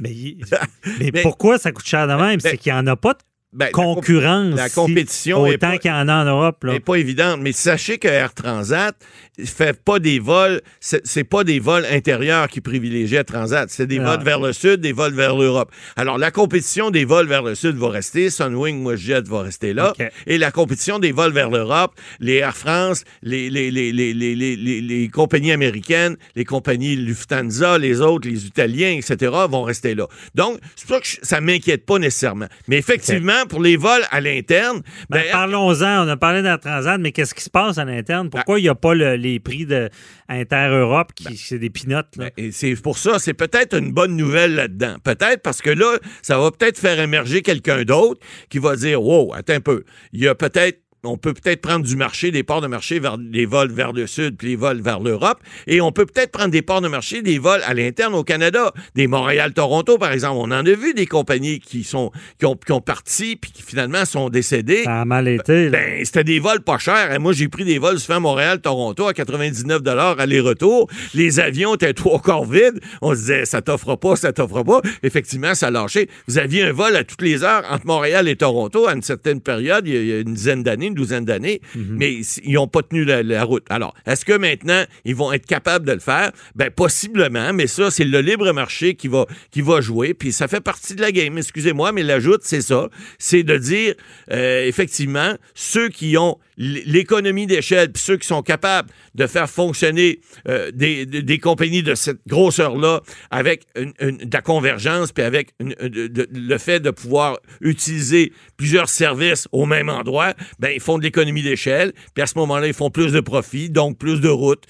Mais, 0.00 0.36
mais 1.00 1.10
pourquoi 1.22 1.58
ça 1.58 1.72
coûte 1.72 1.86
cher 1.86 2.06
de 2.06 2.12
même? 2.14 2.38
C'est 2.40 2.56
qu'il 2.56 2.72
n'y 2.72 2.78
en 2.78 2.86
a 2.86 2.96
pas 2.96 3.14
de 3.14 3.18
Ben, 3.54 3.64
la 3.66 3.70
comp- 3.70 3.94
concurrence. 3.94 4.54
la 4.56 4.68
si- 4.68 4.74
compétition 4.74 5.46
est 5.46 5.54
autant 5.54 5.70
pas- 5.70 5.78
qu'il 5.78 5.90
y 5.90 5.94
en 5.94 6.06
a 6.08 6.22
en 6.22 6.24
Europe. 6.26 6.64
Là. 6.64 6.72
n'est 6.74 6.80
pas 6.80 6.96
évidente. 6.96 7.40
Mais 7.40 7.52
sachez 7.52 7.96
que 7.96 8.06
Air 8.06 8.34
Transat 8.34 8.94
fait 9.42 9.72
pas 9.82 9.98
des 10.00 10.18
vols, 10.18 10.60
c'est 10.80 11.24
pas 11.24 11.44
des 11.44 11.58
vols 11.58 11.86
intérieurs 11.90 12.48
qui 12.48 12.60
privilégient 12.60 13.16
Air 13.16 13.24
Transat, 13.24 13.70
c'est 13.70 13.86
des 13.86 14.00
Ah. 14.00 14.16
vols 14.16 14.24
vers 14.24 14.38
le 14.40 14.52
sud, 14.52 14.80
des 14.82 14.92
vols 14.92 15.14
vers 15.14 15.34
l'Europe. 15.34 15.70
Alors 15.96 16.18
la 16.18 16.30
compétition 16.30 16.90
des 16.90 17.06
vols 17.06 17.26
vers 17.26 17.42
le 17.42 17.54
sud 17.54 17.76
va 17.76 17.88
rester, 17.88 18.28
Sunwing, 18.28 18.84
WestJet 18.84 19.22
va 19.22 19.40
rester 19.42 19.72
là, 19.72 19.94
et 20.26 20.36
la 20.36 20.50
compétition 20.50 20.98
des 20.98 21.12
vols 21.12 21.32
vers 21.32 21.48
l'Europe, 21.48 21.94
les 22.20 22.34
Air 22.34 22.54
France, 22.56 23.04
les, 23.22 23.48
les, 23.48 23.70
les, 23.70 23.92
les, 23.92 24.12
les, 24.12 24.34
les, 24.34 24.56
les- 24.56 24.80
les 24.82 25.08
compagnies 25.08 25.52
américaines, 25.52 26.16
les 26.36 26.44
compagnies 26.44 26.96
Lufthansa, 26.96 27.78
les 27.78 28.02
autres, 28.02 28.28
les 28.28 28.44
Italiens, 28.44 28.90
etc., 29.00 29.32
vont 29.48 29.62
rester 29.62 29.94
là. 29.94 30.06
Donc, 30.34 30.58
c'est 30.76 30.86
pour 30.86 30.96
ça 30.96 31.00
que 31.00 31.06
je- 31.06 31.16
ça 31.22 31.40
m'inquiète 31.40 31.86
pas 31.86 31.98
nécessairement. 31.98 32.48
Mais 32.66 32.76
effectivement, 32.76 33.37
pour 33.46 33.60
les 33.62 33.76
vols 33.76 34.04
à 34.10 34.20
l'interne, 34.20 34.82
Ben, 35.10 35.20
ben, 35.22 35.24
Parlons-en. 35.32 36.06
On 36.06 36.08
a 36.08 36.16
parlé 36.16 36.42
d'Air 36.42 36.58
Transat, 36.60 37.00
mais 37.00 37.12
qu'est-ce 37.12 37.34
qui 37.34 37.42
se 37.42 37.50
passe 37.50 37.78
à 37.78 37.84
l'interne? 37.84 38.30
Pourquoi 38.30 38.58
il 38.58 38.62
n'y 38.62 38.68
a 38.68 38.74
pas 38.74 38.94
le- 38.94 39.16
les 39.16 39.40
prix 39.40 39.66
de 39.66 39.88
Inter-Europe 40.28 41.12
qui 41.14 41.36
c'est 41.36 41.58
des 41.58 41.70
pinottes? 41.70 42.14
Ben, 42.16 42.30
Et 42.36 42.52
c'est 42.52 42.74
pour 42.76 42.98
ça, 42.98 43.18
c'est 43.18 43.34
peut-être 43.34 43.76
une 43.78 43.92
bonne 43.92 44.16
nouvelle 44.16 44.54
là-dedans. 44.54 44.96
Peut-être 45.02 45.42
parce 45.42 45.60
que 45.62 45.70
là, 45.70 45.96
ça 46.22 46.38
va 46.38 46.50
peut-être 46.50 46.78
faire 46.78 46.98
émerger 47.00 47.42
quelqu'un 47.42 47.82
d'autre 47.84 48.20
qui 48.50 48.58
va 48.58 48.76
dire 48.76 49.02
Wow, 49.02 49.34
attends 49.34 49.54
un 49.54 49.60
peu. 49.60 49.84
Il 50.12 50.20
y 50.20 50.28
a 50.28 50.34
peut-être. 50.34 50.80
On 51.04 51.16
peut 51.16 51.32
peut-être 51.32 51.60
prendre 51.60 51.84
du 51.84 51.96
marché, 51.96 52.30
des 52.30 52.42
parts 52.42 52.60
de 52.60 52.66
marché 52.66 52.98
vers 52.98 53.16
les 53.16 53.46
vols 53.46 53.70
vers 53.70 53.92
le 53.92 54.06
sud, 54.06 54.36
puis 54.36 54.48
les 54.48 54.56
vols 54.56 54.80
vers 54.80 55.00
l'Europe. 55.00 55.38
Et 55.66 55.80
on 55.80 55.92
peut 55.92 56.06
peut-être 56.06 56.32
prendre 56.32 56.50
des 56.50 56.62
parts 56.62 56.80
de 56.80 56.88
marché, 56.88 57.22
des 57.22 57.38
vols 57.38 57.62
à 57.66 57.74
l'interne 57.74 58.14
au 58.14 58.24
Canada. 58.24 58.72
Des 58.94 59.06
Montréal-Toronto, 59.06 59.98
par 59.98 60.12
exemple. 60.12 60.36
On 60.38 60.50
en 60.50 60.66
a 60.66 60.72
vu 60.72 60.94
des 60.94 61.06
compagnies 61.06 61.60
qui 61.60 61.84
sont 61.84 62.10
qui 62.38 62.46
ont, 62.46 62.56
qui 62.56 62.72
ont 62.72 62.80
parti, 62.80 63.36
puis 63.36 63.52
qui 63.52 63.62
finalement 63.62 64.04
sont 64.04 64.28
décédées. 64.28 64.84
Ça 64.84 65.02
a 65.02 65.04
mal 65.04 65.28
été. 65.28 65.70
là. 65.70 65.78
Ben, 65.78 66.04
c'était 66.04 66.24
des 66.24 66.40
vols 66.40 66.62
pas 66.62 66.78
chers. 66.78 67.12
Et 67.12 67.18
moi, 67.18 67.32
j'ai 67.32 67.48
pris 67.48 67.64
des 67.64 67.78
vols 67.78 67.98
souvent 67.98 68.20
Montréal-Toronto 68.20 69.06
à 69.06 69.14
99 69.14 69.82
aller-retour. 70.18 70.88
Les 71.14 71.40
avions 71.40 71.74
étaient 71.74 71.94
trois 71.94 72.20
quarts 72.20 72.44
vides. 72.44 72.80
On 73.02 73.14
se 73.14 73.20
disait, 73.20 73.44
ça 73.44 73.62
t'offre 73.62 73.96
pas, 73.96 74.16
ça 74.16 74.32
t'offre 74.32 74.62
pas. 74.62 74.80
Effectivement, 75.02 75.54
ça 75.54 75.68
a 75.68 75.70
lâché. 75.70 76.08
Vous 76.26 76.38
aviez 76.38 76.64
un 76.64 76.72
vol 76.72 76.96
à 76.96 77.04
toutes 77.04 77.22
les 77.22 77.44
heures 77.44 77.64
entre 77.70 77.86
Montréal 77.86 78.28
et 78.28 78.36
Toronto 78.36 78.86
à 78.86 78.94
une 78.94 79.02
certaine 79.02 79.40
période, 79.40 79.86
il 79.86 80.06
y 80.06 80.12
a, 80.12 80.20
une 80.20 80.34
dizaine 80.34 80.62
d'années, 80.62 80.90
douzaine 80.98 81.24
d'années, 81.24 81.60
mais 81.74 82.22
c- 82.22 82.42
ils 82.44 82.54
n'ont 82.54 82.68
pas 82.68 82.82
tenu 82.82 83.04
la, 83.04 83.22
la 83.22 83.44
route. 83.44 83.64
Alors, 83.70 83.94
est-ce 84.06 84.24
que 84.24 84.32
maintenant, 84.36 84.84
ils 85.04 85.14
vont 85.14 85.32
être 85.32 85.46
capables 85.46 85.86
de 85.86 85.92
le 85.92 86.00
faire? 86.00 86.32
Ben, 86.54 86.70
possiblement, 86.70 87.52
mais 87.54 87.66
ça, 87.66 87.90
c'est 87.90 88.04
le 88.04 88.20
libre 88.20 88.52
marché 88.52 88.94
qui 88.94 89.08
va, 89.08 89.26
qui 89.50 89.62
va 89.62 89.80
jouer, 89.80 90.12
puis 90.14 90.32
ça 90.32 90.48
fait 90.48 90.60
partie 90.60 90.94
de 90.94 91.00
la 91.00 91.12
game. 91.12 91.38
Excusez-moi, 91.38 91.92
mais 91.92 92.02
l'ajoute, 92.02 92.40
c'est 92.42 92.60
ça. 92.62 92.88
C'est 93.18 93.42
de 93.42 93.56
dire, 93.56 93.94
euh, 94.32 94.64
effectivement, 94.66 95.34
ceux 95.54 95.88
qui 95.88 96.16
ont 96.18 96.36
l'économie 96.58 97.46
d'échelle, 97.46 97.92
puis 97.92 98.02
ceux 98.02 98.16
qui 98.16 98.26
sont 98.26 98.42
capables 98.42 98.90
de 99.14 99.26
faire 99.28 99.48
fonctionner 99.48 100.18
euh, 100.48 100.70
des, 100.72 101.06
des- 101.06 101.38
compagnies 101.38 101.84
de 101.84 101.94
cette 101.94 102.18
grosseur-là 102.26 103.00
avec 103.30 103.62
une- 103.76 103.92
une- 104.00 104.16
de 104.18 104.28
la 104.36 104.42
convergence, 104.42 105.12
puis 105.12 105.22
avec 105.22 105.50
une- 105.60 105.74
de- 105.80 106.08
de- 106.08 106.28
le 106.32 106.58
fait 106.58 106.80
de 106.80 106.90
pouvoir 106.90 107.38
utiliser 107.60 108.32
plusieurs 108.56 108.88
services 108.88 109.46
au 109.52 109.66
même 109.66 109.88
endroit, 109.88 110.34
ben 110.58 110.70
ils 110.74 110.80
font 110.80 110.98
de 110.98 111.04
l'économie 111.04 111.42
d'échelle, 111.42 111.92
puis 112.14 112.22
à 112.22 112.26
ce 112.26 112.36
moment-là, 112.38 112.66
ils 112.66 112.74
font 112.74 112.90
plus 112.90 113.12
de 113.12 113.20
profits, 113.20 113.70
donc 113.70 113.96
plus 113.96 114.20
de 114.20 114.28
routes, 114.28 114.64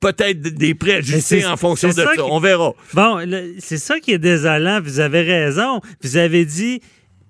peut-être 0.00 0.40
des 0.40 0.74
prix 0.74 0.92
ajustés 0.92 1.44
en 1.46 1.56
fonction 1.58 1.88
de 1.88 1.94
ça. 1.94 2.12
qui- 2.14 2.20
On 2.20 2.40
verra. 2.40 2.72
Bon, 2.94 3.18
c'est 3.58 3.78
ça 3.78 4.00
qui 4.00 4.12
est 4.12 4.18
désolant. 4.18 4.80
Vous 4.82 5.00
avez 5.00 5.22
raison. 5.22 5.80
Vous 6.02 6.16
avez 6.16 6.44
dit 6.46 6.80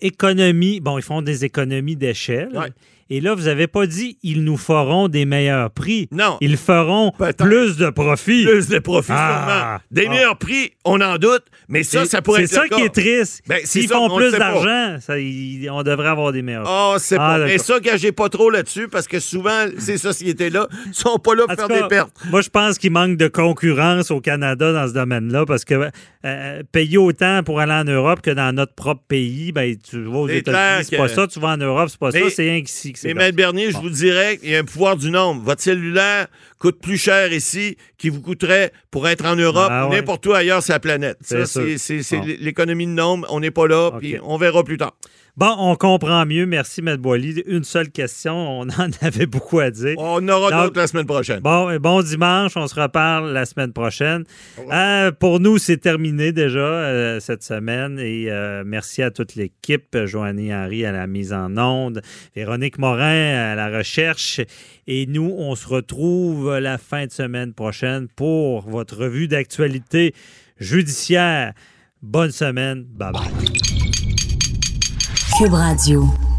économie. 0.01 0.81
Bon, 0.81 0.99
ils 0.99 1.03
font 1.05 1.23
des 1.23 1.45
économies 1.45 1.97
d'échelle. 1.97 2.51
Ouais. 2.55 2.69
Et 3.15 3.21
là, 3.21 3.35
vous 3.35 3.43
n'avez 3.43 3.67
pas 3.67 3.85
dit 3.87 4.17
ils 4.23 4.43
nous 4.43 4.57
feront 4.57 5.07
des 5.09 5.27
meilleurs 5.27 5.71
prix. 5.71 6.09
Non. 6.13 6.39
Ils 6.41 6.57
feront 6.57 7.13
Peut-être. 7.19 7.45
plus 7.45 7.77
de 7.77 7.91
profits. 7.91 8.47
Plus 8.47 8.69
de 8.69 8.79
profits, 8.79 9.13
Ah. 9.15 9.45
sûrement. 9.47 9.79
Des 9.91 10.07
Ah. 10.07 10.11
meilleurs 10.11 10.39
prix, 10.39 10.71
on 10.87 10.99
en 11.03 11.19
doute, 11.19 11.43
mais 11.69 11.83
ça, 11.83 12.01
C'est- 12.05 12.07
ça 12.13 12.23
pourrait 12.23 12.47
C'est 12.47 12.55
être 12.57 12.63
ça 12.63 12.63
le 12.71 12.75
qui 12.77 12.83
est 12.85 12.89
triste. 12.89 13.43
Ben, 13.47 13.59
c'est 13.61 13.81
S'ils 13.81 13.89
ça, 13.89 13.97
font 13.97 14.09
on 14.11 14.17
plus 14.17 14.33
d'argent, 14.33 14.97
ça, 15.01 15.13
on 15.71 15.83
devrait 15.83 16.09
avoir 16.09 16.33
des 16.33 16.41
meilleurs 16.41 16.63
prix. 16.65 16.73
Oh, 16.75 16.95
c'est 16.99 17.17
Ah, 17.17 17.19
pas. 17.19 17.39
D'accord. 17.41 17.61
ça, 17.67 17.81
gagez 17.81 18.13
pas 18.13 18.31
trop 18.31 18.49
là-dessus 18.49 18.89
parce 18.89 19.07
que 19.07 19.21
souvent, 19.21 19.67
ces 19.77 19.99
sociétés-là 19.99 20.67
sont 20.93 21.19
pas 21.19 21.35
là 21.35 21.43
pour 21.43 21.53
En 21.53 21.57
faire 21.57 21.69
cas, 21.69 21.83
des 21.83 21.89
pertes. 21.89 22.13
Moi, 22.31 22.41
je 22.41 22.49
pense 22.49 22.79
qu'il 22.79 22.93
manque 22.93 23.19
de 23.19 23.29
concurrence 23.29 24.11
au 24.11 24.21
Canada 24.23 24.73
dans 24.73 24.89
ce 24.89 24.95
domaine-là 24.95 25.45
parce 25.45 25.67
que 25.67 25.91
euh, 26.25 26.63
payer 26.73 26.97
autant 26.99 27.43
pour 27.43 27.61
aller 27.61 27.73
en 27.73 27.85
Europe 27.85 28.23
que 28.23 28.31
dans 28.31 28.55
notre 28.55 28.75
propre 28.75 29.03
pays, 29.07 29.53
ben, 29.53 29.77
tu 29.77 30.03
vas 30.05 30.19
aux 30.19 30.29
C'est 30.29 30.39
États-Unis, 30.39 30.87
c'est 30.89 30.97
pas 30.97 31.09
ça, 31.09 31.27
tu 31.27 31.41
vas 31.41 31.49
en 31.49 31.57
Europe, 31.57 31.89
c'est 31.91 31.99
pas 31.99 32.11
Mais- 32.13 32.23
ça, 32.23 32.31
c'est 32.31 32.43
rien 32.49 32.63
que 32.63 32.71
c'est 32.71 33.02
Et 33.05 33.15
Maître. 33.15 33.37
Bernier, 33.37 33.71
je 33.71 33.77
vous 33.79 33.91
dirais, 33.91 34.39
il 34.43 34.51
y 34.51 34.57
a 34.57 34.61
un 34.61 34.65
pouvoir 34.65 34.97
du 34.97 35.11
nombre. 35.11 35.43
Votre 35.43 35.63
cellulaire 35.63 36.27
coûte 36.59 36.81
plus 36.81 36.97
cher 36.99 37.33
ici 37.33 37.77
qu'il 37.99 38.13
vous 38.13 38.21
coûterait 38.21 38.73
pour 38.91 39.09
être 39.09 39.25
en 39.25 39.37
Europe 39.37 39.69
Ah 39.71 39.87
ou 39.87 39.91
ouais. 39.91 39.97
n'importe 39.97 40.27
où 40.27 40.33
ailleurs 40.33 40.63
sur 40.63 40.73
la 40.75 40.81
planète. 40.81 41.19
C'est 41.21 42.17
Bon. 42.17 42.25
l'économie 42.41 42.87
de 42.87 42.93
nombre. 42.93 43.27
On 43.31 43.41
n'est 43.41 43.51
pas 43.51 43.67
là, 43.67 43.91
puis 43.99 44.17
on 44.23 44.37
verra 44.37 44.63
plus 44.65 44.77
tard. 44.79 44.95
Bon, 45.35 45.55
on 45.57 45.77
comprend 45.77 46.27
mieux. 46.27 46.45
Merci, 46.45 46.83
M. 46.87 46.97
Boily. 46.97 47.43
Une 47.47 47.65
seule 47.65 47.91
question. 47.91 48.35
On 48.35 48.69
en 48.69 48.91
avait 49.01 49.25
beaucoup 49.25 49.61
à 49.61 49.71
dire. 49.71 49.95
On 49.97 50.29
aura 50.29 50.65
d'autres 50.65 50.79
la 50.79 50.87
semaine 50.87 51.07
prochaine. 51.07 51.41
Bon, 51.41 51.71
euh, 51.71 51.79
bon 51.79 52.03
dimanche. 52.03 52.53
On 52.57 52.67
se 52.67 52.79
reparle 52.79 53.33
la 53.33 53.47
semaine 53.47 53.73
prochaine. 53.73 54.25
Euh, 54.71 55.11
pour 55.11 55.41
nous, 55.41 55.57
c'est 55.57 55.79
terminé 55.79 56.33
déjà 56.33 56.59
euh, 56.59 57.19
cette 57.19 57.43
semaine. 57.43 57.99
Et 57.99 58.31
euh, 58.31 58.63
merci 58.67 59.03
à 59.03 59.11
toute 59.11 59.35
l'équipe. 59.35 59.97
Joanny 60.05 60.53
Henry 60.53 60.85
à 60.85 60.93
la 60.93 61.07
mise 61.07 61.33
en 61.33 61.57
onde, 61.57 62.03
Véronique 62.37 62.77
Morin 62.79 63.53
à 63.53 63.55
la 63.55 63.71
recherche. 63.71 64.43
Et 64.87 65.07
nous, 65.07 65.35
on 65.39 65.55
se 65.55 65.67
retrouve 65.67 66.59
la 66.59 66.77
fin 66.77 67.07
de 67.07 67.11
semaine 67.11 67.55
prochaine 67.55 68.07
pour 68.17 68.69
votre 68.69 68.99
revue 68.99 69.29
d'actualité 69.29 70.15
judiciaire. 70.59 71.55
Bonne 72.03 72.33
semaine. 72.33 72.85
Bye 72.85 73.13
bye. 73.13 73.72
Cube 75.43 75.57
Radio. 75.57 76.32